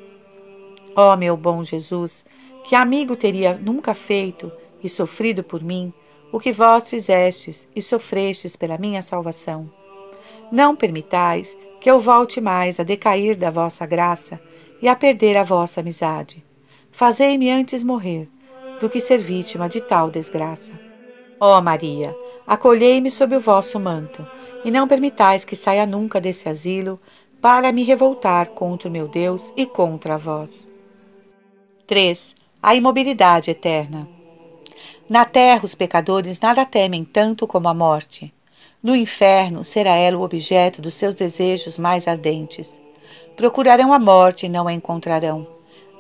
Ó 0.95 1.17
meu 1.17 1.35
bom 1.35 1.61
Jesus, 1.61 2.23
que 2.63 2.75
amigo 2.75 3.15
teria 3.15 3.53
nunca 3.55 3.93
feito 3.93 4.51
e 4.83 4.89
sofrido 4.89 5.43
por 5.43 5.63
mim 5.63 5.93
o 6.31 6.39
que 6.39 6.51
vós 6.51 6.87
fizestes 6.87 7.67
e 7.75 7.81
sofrestes 7.81 8.55
pela 8.55 8.77
minha 8.77 9.01
salvação? 9.01 9.69
Não 10.51 10.75
permitais 10.75 11.57
que 11.79 11.89
eu 11.89 11.99
volte 11.99 12.39
mais 12.41 12.79
a 12.79 12.83
decair 12.83 13.35
da 13.35 13.49
vossa 13.49 13.85
graça 13.85 14.39
e 14.81 14.87
a 14.87 14.95
perder 14.95 15.37
a 15.37 15.43
vossa 15.43 15.79
amizade. 15.79 16.43
Fazei-me 16.91 17.49
antes 17.49 17.83
morrer 17.83 18.29
do 18.79 18.89
que 18.89 18.99
ser 18.99 19.17
vítima 19.17 19.67
de 19.67 19.81
tal 19.81 20.09
desgraça. 20.09 20.73
Ó 21.39 21.59
Maria, 21.61 22.15
acolhei-me 22.45 23.09
sob 23.09 23.35
o 23.35 23.39
vosso 23.39 23.79
manto, 23.79 24.25
e 24.63 24.71
não 24.71 24.87
permitais 24.87 25.45
que 25.45 25.55
saia 25.55 25.85
nunca 25.85 26.19
desse 26.19 26.49
asilo 26.49 26.99
para 27.41 27.71
me 27.71 27.83
revoltar 27.83 28.49
contra 28.49 28.89
o 28.89 28.91
meu 28.91 29.07
Deus 29.07 29.53
e 29.55 29.65
contra 29.65 30.17
vós. 30.17 30.67
3. 31.87 32.35
A 32.61 32.75
imobilidade 32.75 33.51
eterna. 33.51 34.05
Na 35.07 35.23
terra 35.23 35.61
os 35.63 35.73
pecadores 35.73 36.41
nada 36.41 36.65
temem 36.65 37.05
tanto 37.05 37.47
como 37.47 37.69
a 37.69 37.73
morte. 37.73 38.33
No 38.83 38.97
inferno 38.97 39.63
será 39.63 39.95
ela 39.95 40.17
o 40.17 40.23
objeto 40.23 40.81
dos 40.81 40.93
seus 40.95 41.15
desejos 41.15 41.77
mais 41.77 42.05
ardentes. 42.05 42.77
Procurarão 43.37 43.93
a 43.93 43.97
morte 43.97 44.45
e 44.45 44.49
não 44.49 44.67
a 44.67 44.73
encontrarão. 44.73 45.47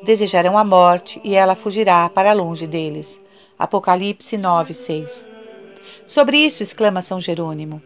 Desejarão 0.03 0.57
a 0.57 0.63
morte 0.65 1.21
e 1.23 1.33
ela 1.33 1.55
fugirá 1.55 2.09
para 2.09 2.33
longe 2.33 2.67
deles. 2.67 3.21
Apocalipse 3.57 4.37
9, 4.37 4.73
6. 4.73 5.29
Sobre 6.05 6.39
isso 6.39 6.61
exclama 6.61 7.01
São 7.01 7.21
Jerônimo: 7.21 7.81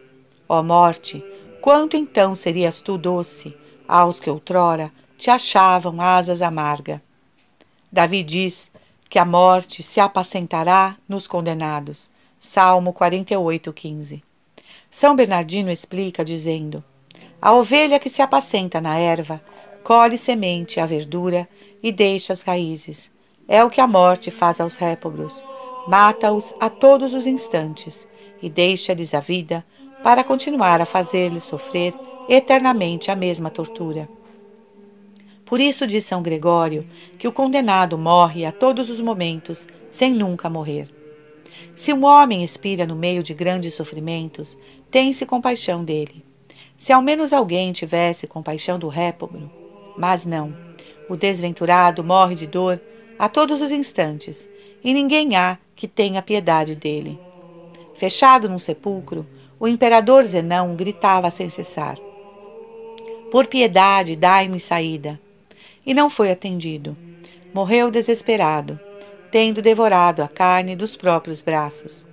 Ó 0.48 0.60
morte, 0.64 1.24
quanto 1.60 1.96
então 1.96 2.34
serias 2.34 2.80
tu 2.80 2.98
doce, 2.98 3.56
aos 3.86 4.18
que 4.18 4.28
outrora 4.28 4.90
te 5.16 5.30
achavam 5.30 6.00
asas 6.00 6.42
amarga. 6.42 7.00
Davi 7.94 8.24
diz 8.24 8.72
que 9.08 9.20
a 9.20 9.24
morte 9.24 9.80
se 9.80 10.00
apacentará 10.00 10.96
nos 11.08 11.28
condenados. 11.28 12.10
Salmo 12.40 12.92
48, 12.92 13.72
15. 13.72 14.24
São 14.90 15.14
Bernardino 15.14 15.70
explica 15.70 16.24
dizendo: 16.24 16.82
A 17.40 17.52
ovelha 17.52 18.00
que 18.00 18.10
se 18.10 18.20
apacenta 18.20 18.80
na 18.80 18.98
erva 18.98 19.40
colhe 19.84 20.18
semente 20.18 20.80
a 20.80 20.86
verdura 20.86 21.48
e 21.80 21.92
deixa 21.92 22.32
as 22.32 22.42
raízes. 22.42 23.12
É 23.46 23.62
o 23.62 23.70
que 23.70 23.80
a 23.80 23.86
morte 23.86 24.28
faz 24.28 24.60
aos 24.60 24.74
réprobos. 24.74 25.44
Mata-os 25.86 26.52
a 26.58 26.68
todos 26.68 27.14
os 27.14 27.28
instantes 27.28 28.08
e 28.42 28.50
deixa-lhes 28.50 29.14
a 29.14 29.20
vida 29.20 29.64
para 30.02 30.24
continuar 30.24 30.80
a 30.80 30.84
fazer-lhes 30.84 31.44
sofrer 31.44 31.94
eternamente 32.28 33.12
a 33.12 33.14
mesma 33.14 33.50
tortura. 33.50 34.08
Por 35.44 35.60
isso 35.60 35.86
diz 35.86 36.04
São 36.04 36.22
Gregório 36.22 36.86
que 37.18 37.28
o 37.28 37.32
condenado 37.32 37.98
morre 37.98 38.44
a 38.44 38.52
todos 38.52 38.88
os 38.88 39.00
momentos, 39.00 39.68
sem 39.90 40.12
nunca 40.12 40.48
morrer. 40.48 40.88
Se 41.76 41.92
um 41.92 42.04
homem 42.04 42.42
expira 42.42 42.86
no 42.86 42.96
meio 42.96 43.22
de 43.22 43.34
grandes 43.34 43.74
sofrimentos, 43.74 44.58
tem-se 44.90 45.26
compaixão 45.26 45.84
dele. 45.84 46.24
Se 46.76 46.92
ao 46.92 47.02
menos 47.02 47.32
alguém 47.32 47.72
tivesse 47.72 48.26
compaixão 48.26 48.78
do 48.78 48.88
réprobo, 48.88 49.50
mas 49.96 50.24
não. 50.24 50.54
O 51.08 51.16
desventurado 51.16 52.02
morre 52.02 52.34
de 52.34 52.46
dor 52.46 52.80
a 53.18 53.28
todos 53.28 53.60
os 53.60 53.70
instantes, 53.70 54.48
e 54.82 54.92
ninguém 54.92 55.36
há 55.36 55.58
que 55.76 55.86
tenha 55.86 56.22
piedade 56.22 56.74
dele. 56.74 57.18
Fechado 57.94 58.48
num 58.48 58.58
sepulcro, 58.58 59.26
o 59.58 59.68
imperador 59.68 60.22
Zenão 60.24 60.74
gritava 60.74 61.30
sem 61.30 61.48
cessar: 61.48 61.98
Por 63.30 63.46
piedade, 63.46 64.16
dai-me 64.16 64.58
saída. 64.58 65.20
E 65.86 65.92
não 65.92 66.08
foi 66.08 66.30
atendido. 66.30 66.96
Morreu 67.52 67.90
desesperado, 67.90 68.78
tendo 69.30 69.60
devorado 69.60 70.22
a 70.22 70.28
carne 70.28 70.74
dos 70.74 70.96
próprios 70.96 71.40
braços. 71.40 72.06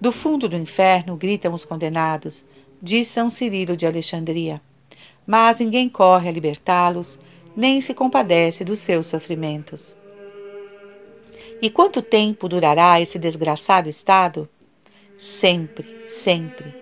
Do 0.00 0.12
fundo 0.12 0.48
do 0.48 0.56
inferno 0.56 1.16
gritam 1.16 1.54
os 1.54 1.64
condenados, 1.64 2.44
diz 2.80 3.08
São 3.08 3.30
Cirilo 3.30 3.76
de 3.76 3.86
Alexandria. 3.86 4.60
Mas 5.26 5.58
ninguém 5.58 5.88
corre 5.88 6.28
a 6.28 6.32
libertá-los, 6.32 7.18
nem 7.56 7.80
se 7.80 7.94
compadece 7.94 8.64
dos 8.64 8.80
seus 8.80 9.06
sofrimentos. 9.06 9.96
E 11.62 11.70
quanto 11.70 12.02
tempo 12.02 12.48
durará 12.48 13.00
esse 13.00 13.18
desgraçado 13.18 13.88
estado? 13.88 14.48
Sempre, 15.16 16.04
sempre. 16.06 16.74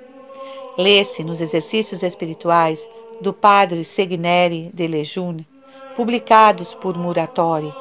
Lê-se 0.76 1.22
nos 1.22 1.40
exercícios 1.40 2.02
espirituais 2.02 2.88
do 3.20 3.32
padre 3.32 3.84
Segneri 3.84 4.70
de 4.74 4.86
Lejune, 4.88 5.46
publicados 5.92 6.74
por 6.74 6.96
Muratori, 6.96 7.72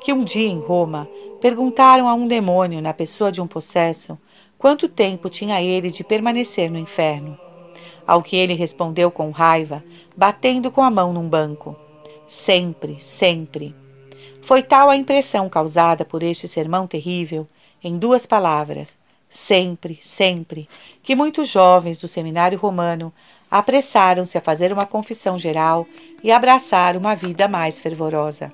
que 0.00 0.12
um 0.12 0.24
dia 0.24 0.48
em 0.48 0.58
Roma 0.58 1.08
perguntaram 1.40 2.08
a 2.08 2.14
um 2.14 2.26
demônio 2.26 2.80
na 2.82 2.92
pessoa 2.92 3.30
de 3.30 3.40
um 3.40 3.46
possesso 3.46 4.18
quanto 4.58 4.88
tempo 4.88 5.30
tinha 5.30 5.62
ele 5.62 5.90
de 5.90 6.04
permanecer 6.04 6.70
no 6.70 6.78
inferno. 6.78 7.38
Ao 8.06 8.22
que 8.22 8.36
ele 8.36 8.54
respondeu 8.54 9.10
com 9.10 9.30
raiva, 9.30 9.84
batendo 10.16 10.70
com 10.70 10.82
a 10.82 10.90
mão 10.90 11.12
num 11.12 11.28
banco: 11.28 11.76
Sempre, 12.26 12.98
sempre. 13.00 13.74
Foi 14.42 14.62
tal 14.62 14.90
a 14.90 14.96
impressão 14.96 15.48
causada 15.48 16.04
por 16.04 16.22
este 16.22 16.48
sermão 16.48 16.86
terrível, 16.86 17.46
em 17.82 17.98
duas 17.98 18.26
palavras, 18.26 18.96
sempre, 19.28 19.98
sempre, 20.00 20.68
que 21.02 21.14
muitos 21.14 21.48
jovens 21.48 21.98
do 21.98 22.08
seminário 22.08 22.58
romano 22.58 23.12
apressaram-se 23.50 24.36
a 24.36 24.40
fazer 24.40 24.72
uma 24.72 24.86
confissão 24.86 25.38
geral 25.38 25.86
e 26.22 26.30
abraçar 26.30 26.96
uma 26.96 27.14
vida 27.14 27.48
mais 27.48 27.78
fervorosa. 27.78 28.52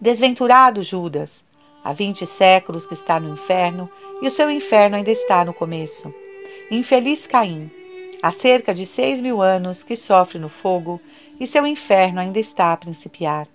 Desventurado 0.00 0.82
Judas, 0.82 1.44
há 1.84 1.92
vinte 1.92 2.26
séculos 2.26 2.86
que 2.86 2.94
está 2.94 3.20
no 3.20 3.32
inferno 3.32 3.88
e 4.20 4.26
o 4.26 4.30
seu 4.30 4.50
inferno 4.50 4.96
ainda 4.96 5.10
está 5.10 5.44
no 5.44 5.54
começo. 5.54 6.12
Infeliz 6.70 7.26
Caim, 7.26 7.70
há 8.22 8.30
cerca 8.30 8.72
de 8.72 8.86
seis 8.86 9.20
mil 9.20 9.40
anos 9.40 9.82
que 9.82 9.96
sofre 9.96 10.38
no 10.38 10.48
fogo 10.48 11.00
e 11.38 11.46
seu 11.46 11.66
inferno 11.66 12.20
ainda 12.20 12.38
está 12.38 12.72
a 12.72 12.76
principiar. 12.76 13.46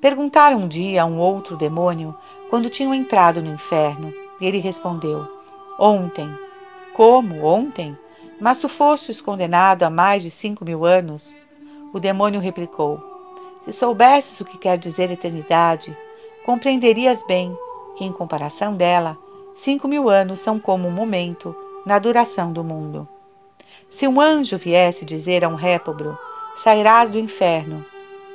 Perguntaram 0.00 0.58
um 0.58 0.68
dia 0.68 1.02
a 1.02 1.06
um 1.06 1.18
outro 1.18 1.56
demônio 1.56 2.16
quando 2.48 2.70
tinham 2.70 2.94
entrado 2.94 3.42
no 3.42 3.52
inferno, 3.52 4.12
e 4.40 4.46
ele 4.46 4.58
respondeu: 4.58 5.24
Ontem. 5.78 6.28
Como 6.92 7.44
ontem? 7.44 7.96
Mas 8.40 8.58
tu 8.58 8.68
fostes 8.68 9.20
condenado 9.20 9.84
a 9.84 9.90
mais 9.90 10.22
de 10.22 10.30
cinco 10.30 10.64
mil 10.64 10.84
anos? 10.84 11.36
O 11.92 11.98
demônio 11.98 12.40
replicou: 12.40 13.00
Se 13.64 13.72
soubesses 13.72 14.40
o 14.40 14.44
que 14.44 14.56
quer 14.56 14.78
dizer 14.78 15.10
eternidade, 15.10 15.96
compreenderias 16.44 17.22
bem 17.22 17.56
que, 17.96 18.04
em 18.04 18.12
comparação 18.12 18.74
dela, 18.74 19.18
cinco 19.54 19.88
mil 19.88 20.08
anos 20.08 20.40
são 20.40 20.58
como 20.58 20.86
um 20.86 20.92
momento 20.92 21.54
na 21.84 21.98
duração 21.98 22.52
do 22.52 22.62
mundo. 22.62 23.08
Se 23.88 24.06
um 24.06 24.20
anjo 24.20 24.56
viesse 24.56 25.04
dizer 25.04 25.44
a 25.44 25.48
um 25.48 25.56
réprobro: 25.56 26.16
Sairás 26.54 27.10
do 27.10 27.18
inferno. 27.18 27.84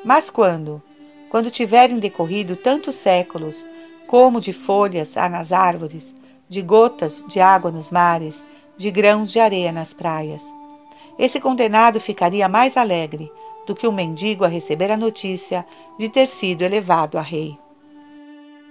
Mas 0.03 0.29
quando? 0.29 0.81
Quando 1.29 1.49
tiverem 1.49 1.97
decorrido 1.97 2.55
tantos 2.55 2.95
séculos, 2.95 3.65
como 4.05 4.39
de 4.39 4.51
folhas 4.51 5.17
há 5.17 5.29
nas 5.29 5.51
árvores, 5.51 6.13
de 6.47 6.61
gotas 6.61 7.23
de 7.27 7.39
água 7.39 7.71
nos 7.71 7.89
mares, 7.89 8.43
de 8.77 8.91
grãos 8.91 9.31
de 9.31 9.39
areia 9.39 9.71
nas 9.71 9.93
praias. 9.93 10.43
Esse 11.17 11.39
condenado 11.39 11.99
ficaria 11.99 12.47
mais 12.47 12.75
alegre 12.75 13.31
do 13.65 13.75
que 13.75 13.87
o 13.87 13.89
um 13.89 13.93
mendigo 13.93 14.43
a 14.43 14.47
receber 14.47 14.91
a 14.91 14.97
notícia 14.97 15.65
de 15.97 16.09
ter 16.09 16.27
sido 16.27 16.63
elevado 16.63 17.17
a 17.17 17.21
rei. 17.21 17.57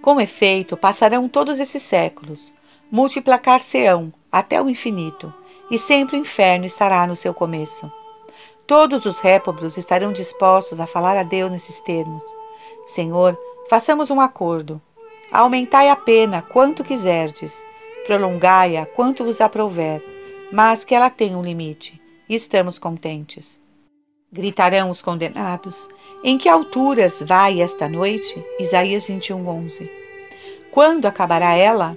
Com 0.03 0.20
efeito, 0.20 0.76
passarão 0.76 1.28
todos 1.28 1.59
esses 1.59 1.82
séculos, 1.82 2.53
multiplicar-se-ão 2.90 4.12
até 4.30 4.61
o 4.61 4.68
infinito, 4.68 5.32
e 5.70 5.78
sempre 5.78 6.16
o 6.16 6.20
inferno 6.20 6.64
estará 6.64 7.07
no 7.07 7.16
seu 7.16 7.32
começo. 7.32 7.90
Todos 8.66 9.05
os 9.07 9.18
réprobos 9.18 9.76
estarão 9.76 10.12
dispostos 10.12 10.80
a 10.80 10.86
falar 10.86 11.16
a 11.16 11.22
Deus 11.22 11.51
nesses 11.51 11.80
termos: 11.80 12.24
Senhor, 12.86 13.38
façamos 13.68 14.11
um 14.11 14.20
acordo. 14.20 14.80
Aumentai 15.32 15.88
a 15.88 15.97
pena 15.97 16.42
quanto 16.42 16.84
quiserdes 16.84 17.64
Prolongai-a 18.05 18.84
quanto 18.84 19.24
vos 19.24 19.40
aprouver, 19.40 20.05
mas 20.53 20.84
que 20.84 20.95
ela 20.95 21.09
tenha 21.09 21.38
um 21.38 21.42
limite, 21.42 21.99
e 22.28 22.34
estamos 22.34 22.78
contentes. 22.78 23.59
Gritarão 24.35 24.91
os 24.91 25.01
condenados: 25.01 25.89
Em 26.24 26.37
que 26.37 26.49
alturas 26.49 27.22
vai 27.24 27.62
esta 27.62 27.89
noite? 27.89 28.45
Isaías 28.59 29.07
21, 29.07 29.47
11. 29.47 29.89
Quando 30.72 31.07
acabará 31.07 31.55
ela? 31.55 31.97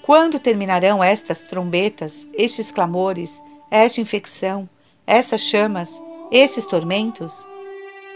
Quando 0.00 0.38
terminarão 0.38 1.02
estas 1.02 1.42
trombetas, 1.42 2.28
estes 2.32 2.70
clamores, 2.70 3.42
esta 3.68 4.00
infecção, 4.00 4.68
essas 5.04 5.40
chamas, 5.40 6.00
esses 6.30 6.64
tormentos? 6.64 7.44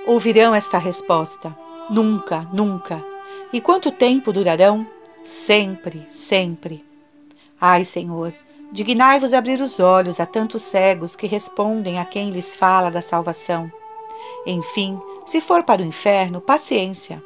Ouvirão 0.07 0.55
esta 0.55 0.79
resposta: 0.79 1.53
Nunca, 1.91 2.43
nunca. 2.53 3.05
E 3.53 3.61
quanto 3.61 3.91
tempo 3.91 4.33
durarão? 4.33 4.87
Sempre, 5.25 6.07
sempre. 6.13 6.85
Ai, 7.61 7.83
Senhor, 7.83 8.33
dignai-vos 8.71 9.33
abrir 9.33 9.61
os 9.61 9.81
olhos 9.81 10.21
a 10.21 10.27
tantos 10.27 10.63
cegos 10.63 11.17
que 11.17 11.27
respondem 11.27 11.99
a 11.99 12.05
quem 12.05 12.31
lhes 12.31 12.55
fala 12.55 12.91
da 12.91 13.01
salvação. 13.01 13.71
Enfim, 14.47 15.01
se 15.25 15.41
for 15.41 15.63
para 15.63 15.83
o 15.83 15.85
inferno, 15.85 16.41
paciência. 16.41 17.23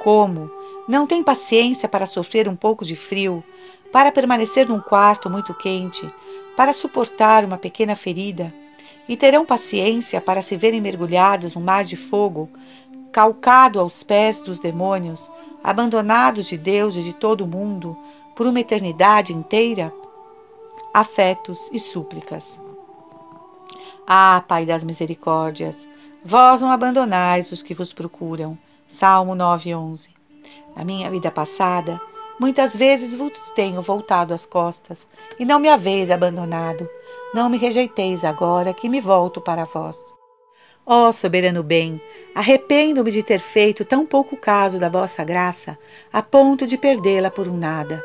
Como? 0.00 0.50
Não 0.88 1.06
tem 1.06 1.22
paciência 1.22 1.88
para 1.88 2.06
sofrer 2.06 2.48
um 2.48 2.56
pouco 2.56 2.84
de 2.84 2.96
frio, 2.96 3.44
para 3.92 4.12
permanecer 4.12 4.68
num 4.68 4.80
quarto 4.80 5.28
muito 5.28 5.52
quente, 5.54 6.08
para 6.56 6.72
suportar 6.72 7.44
uma 7.44 7.58
pequena 7.58 7.96
ferida, 7.96 8.52
e 9.08 9.16
terão 9.16 9.44
paciência 9.44 10.20
para 10.20 10.42
se 10.42 10.56
verem 10.56 10.80
mergulhados 10.80 11.54
num 11.54 11.60
mar 11.60 11.84
de 11.84 11.96
fogo, 11.96 12.48
calcado 13.12 13.80
aos 13.80 14.02
pés 14.02 14.40
dos 14.40 14.60
demônios, 14.60 15.30
abandonados 15.62 16.46
de 16.46 16.56
Deus 16.56 16.96
e 16.96 17.02
de 17.02 17.12
todo 17.12 17.42
o 17.42 17.46
mundo, 17.46 17.96
por 18.34 18.46
uma 18.46 18.60
eternidade 18.60 19.32
inteira? 19.32 19.92
Afetos 20.92 21.70
e 21.72 21.78
súplicas. 21.78 22.60
Ah, 24.04 24.42
Pai 24.48 24.66
das 24.66 24.82
misericórdias, 24.82 25.86
vós 26.24 26.60
não 26.60 26.68
abandonais 26.68 27.52
os 27.52 27.62
que 27.62 27.72
vos 27.72 27.92
procuram. 27.92 28.58
Salmo 28.88 29.36
9:11. 29.36 30.08
Na 30.74 30.84
minha 30.84 31.08
vida 31.08 31.30
passada, 31.30 32.00
muitas 32.40 32.74
vezes 32.74 33.14
vos 33.14 33.30
tenho 33.54 33.80
voltado 33.80 34.34
as 34.34 34.44
costas 34.44 35.06
e 35.38 35.44
não 35.44 35.60
me 35.60 35.68
haveis 35.68 36.10
abandonado. 36.10 36.88
Não 37.32 37.48
me 37.48 37.56
rejeiteis 37.56 38.24
agora 38.24 38.74
que 38.74 38.88
me 38.88 39.00
volto 39.00 39.40
para 39.40 39.66
vós. 39.66 39.96
Ó 40.84 41.06
oh, 41.06 41.12
soberano 41.12 41.62
bem, 41.62 42.02
arrependo-me 42.34 43.12
de 43.12 43.22
ter 43.22 43.38
feito 43.38 43.84
tão 43.84 44.04
pouco 44.04 44.36
caso 44.36 44.80
da 44.80 44.88
vossa 44.88 45.22
graça, 45.22 45.78
a 46.12 46.20
ponto 46.20 46.66
de 46.66 46.76
perdê-la 46.76 47.30
por 47.30 47.46
um 47.46 47.56
nada. 47.56 48.02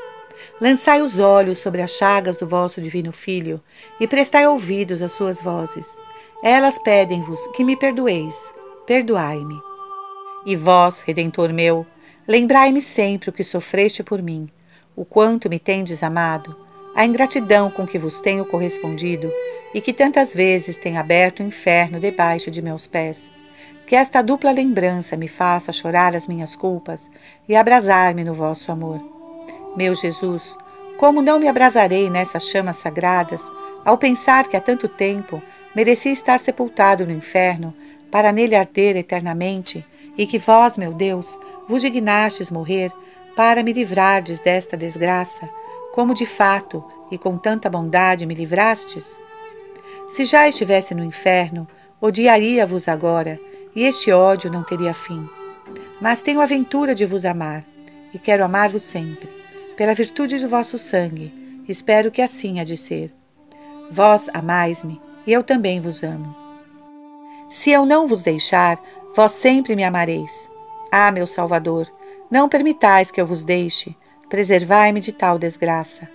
Lançai 0.59 1.01
os 1.01 1.19
olhos 1.19 1.57
sobre 1.57 1.81
as 1.81 1.91
chagas 1.91 2.37
do 2.37 2.47
vosso 2.47 2.79
divino 2.81 3.11
Filho 3.11 3.61
e 3.99 4.07
prestai 4.07 4.47
ouvidos 4.47 5.01
às 5.01 5.11
suas 5.11 5.41
vozes. 5.41 5.97
Elas 6.43 6.77
pedem-vos 6.79 7.47
que 7.47 7.63
me 7.63 7.75
perdoeis. 7.75 8.53
Perdoai-me. 8.85 9.59
E 10.45 10.55
vós, 10.55 11.01
Redentor 11.01 11.51
meu, 11.51 11.85
lembrai-me 12.27 12.79
sempre 12.79 13.29
o 13.29 13.33
que 13.33 13.43
sofreste 13.43 14.03
por 14.03 14.21
mim, 14.21 14.47
o 14.95 15.03
quanto 15.03 15.49
me 15.49 15.57
tendes 15.59 16.03
amado, 16.03 16.55
a 16.95 17.05
ingratidão 17.05 17.69
com 17.71 17.85
que 17.85 17.97
vos 17.97 18.21
tenho 18.21 18.45
correspondido 18.45 19.31
e 19.73 19.81
que 19.81 19.91
tantas 19.91 20.33
vezes 20.33 20.77
tem 20.77 20.97
aberto 20.97 21.39
o 21.39 21.43
inferno 21.43 21.99
debaixo 21.99 22.49
de 22.49 22.61
meus 22.61 22.87
pés. 22.87 23.29
Que 23.85 23.95
esta 23.95 24.21
dupla 24.21 24.51
lembrança 24.51 25.17
me 25.17 25.27
faça 25.27 25.73
chorar 25.73 26.15
as 26.15 26.27
minhas 26.27 26.55
culpas 26.55 27.09
e 27.47 27.55
abrasar-me 27.55 28.23
no 28.23 28.33
vosso 28.33 28.71
amor. 28.71 29.14
Meu 29.75 29.93
Jesus, 29.93 30.57
como 30.97 31.21
não 31.21 31.39
me 31.39 31.47
abrasarei 31.47 32.09
nessas 32.09 32.47
chamas 32.47 32.77
sagradas, 32.77 33.41
ao 33.83 33.97
pensar 33.97 34.47
que 34.47 34.55
há 34.55 34.61
tanto 34.61 34.87
tempo 34.87 35.41
merecia 35.75 36.11
estar 36.11 36.39
sepultado 36.39 37.05
no 37.05 37.11
inferno, 37.11 37.73
para 38.09 38.31
nele 38.31 38.55
arder 38.55 38.95
eternamente, 38.95 39.85
e 40.17 40.25
que 40.25 40.37
vós, 40.37 40.77
meu 40.77 40.93
Deus, 40.93 41.37
vos 41.67 41.81
dignastes 41.81 42.49
morrer 42.49 42.91
para 43.35 43.61
me 43.61 43.73
livrardes 43.73 44.39
desta 44.39 44.77
desgraça, 44.77 45.49
como 45.91 46.13
de 46.13 46.25
fato 46.25 46.83
e 47.11 47.17
com 47.17 47.37
tanta 47.37 47.69
bondade 47.69 48.25
me 48.25 48.33
livrastes? 48.33 49.19
Se 50.09 50.23
já 50.23 50.47
estivesse 50.47 50.95
no 50.95 51.03
inferno, 51.03 51.67
odiaria-vos 51.99 52.87
agora, 52.87 53.39
e 53.75 53.83
este 53.83 54.11
ódio 54.11 54.49
não 54.49 54.63
teria 54.63 54.93
fim. 54.93 55.27
Mas 55.99 56.21
tenho 56.21 56.39
a 56.39 56.45
ventura 56.45 56.95
de 56.95 57.05
vos 57.05 57.25
amar, 57.25 57.65
e 58.13 58.19
quero 58.19 58.45
amar-vos 58.45 58.83
sempre, 58.83 59.29
pela 59.75 59.93
virtude 59.93 60.39
do 60.39 60.47
vosso 60.47 60.77
sangue, 60.77 61.33
espero 61.67 62.11
que 62.11 62.21
assim 62.21 62.59
há 62.59 62.63
de 62.63 62.77
ser. 62.77 63.13
Vós 63.91 64.29
amais-me, 64.33 65.01
e 65.27 65.33
eu 65.33 65.43
também 65.43 65.81
vos 65.81 66.03
amo. 66.03 66.35
Se 67.49 67.71
eu 67.71 67.85
não 67.85 68.07
vos 68.07 68.23
deixar, 68.23 68.81
vós 69.15 69.33
sempre 69.33 69.75
me 69.75 69.83
amareis. 69.83 70.49
Ah, 70.91 71.11
meu 71.11 71.27
Salvador, 71.27 71.91
não 72.29 72.49
permitais 72.49 73.11
que 73.11 73.19
eu 73.19 73.25
vos 73.25 73.45
deixe, 73.45 73.95
preservai-me 74.29 74.99
de 74.99 75.11
tal 75.11 75.37
desgraça. 75.37 76.09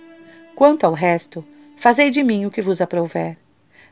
Quanto 0.55 0.85
ao 0.85 0.93
resto, 0.93 1.45
fazei 1.77 2.09
de 2.09 2.23
mim 2.23 2.45
o 2.45 2.51
que 2.51 2.61
vos 2.61 2.81
aprouver. 2.81 3.37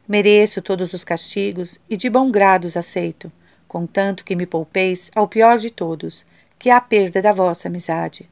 Mereço 0.07 0.61
todos 0.61 0.93
os 0.93 1.03
castigos 1.03 1.80
e 1.89 1.95
de 1.95 2.09
bom 2.09 2.32
grado 2.32 2.65
os 2.65 2.76
aceito, 2.76 3.32
contanto 3.67 4.26
que 4.26 4.36
me 4.36 4.45
poupeis 4.45 5.11
ao 5.15 5.28
pior 5.28 5.57
de 5.57 5.70
todos, 5.70 6.26
que 6.57 6.70
é 6.70 6.74
a 6.74 6.82
perda 6.82 7.22
da 7.22 7.32
vossa 7.32 7.67
amizade. 7.67 8.30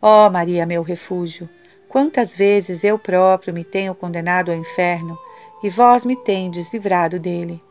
Ó 0.00 0.26
oh, 0.26 0.30
Maria, 0.30 0.66
meu 0.66 0.82
refúgio, 0.82 1.48
quantas 1.88 2.36
vezes 2.36 2.84
eu 2.84 2.98
próprio 2.98 3.54
me 3.54 3.64
tenho 3.64 3.94
condenado 3.94 4.50
ao 4.50 4.56
inferno 4.56 5.18
e 5.62 5.68
vós 5.68 6.04
me 6.04 6.16
tendes 6.16 6.72
livrado 6.72 7.18
dele. 7.18 7.62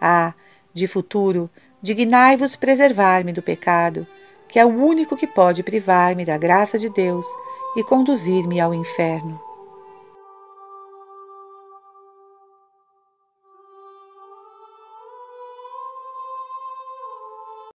Ah, 0.00 0.34
de 0.72 0.86
futuro, 0.86 1.50
dignai-vos 1.80 2.56
preservar-me 2.56 3.32
do 3.32 3.42
pecado, 3.42 4.06
que 4.48 4.58
é 4.58 4.64
o 4.64 4.68
único 4.68 5.16
que 5.16 5.26
pode 5.26 5.62
privar-me 5.62 6.24
da 6.24 6.38
graça 6.38 6.78
de 6.78 6.88
Deus 6.88 7.26
e 7.76 7.82
conduzir-me 7.82 8.60
ao 8.60 8.74
inferno. 8.74 9.51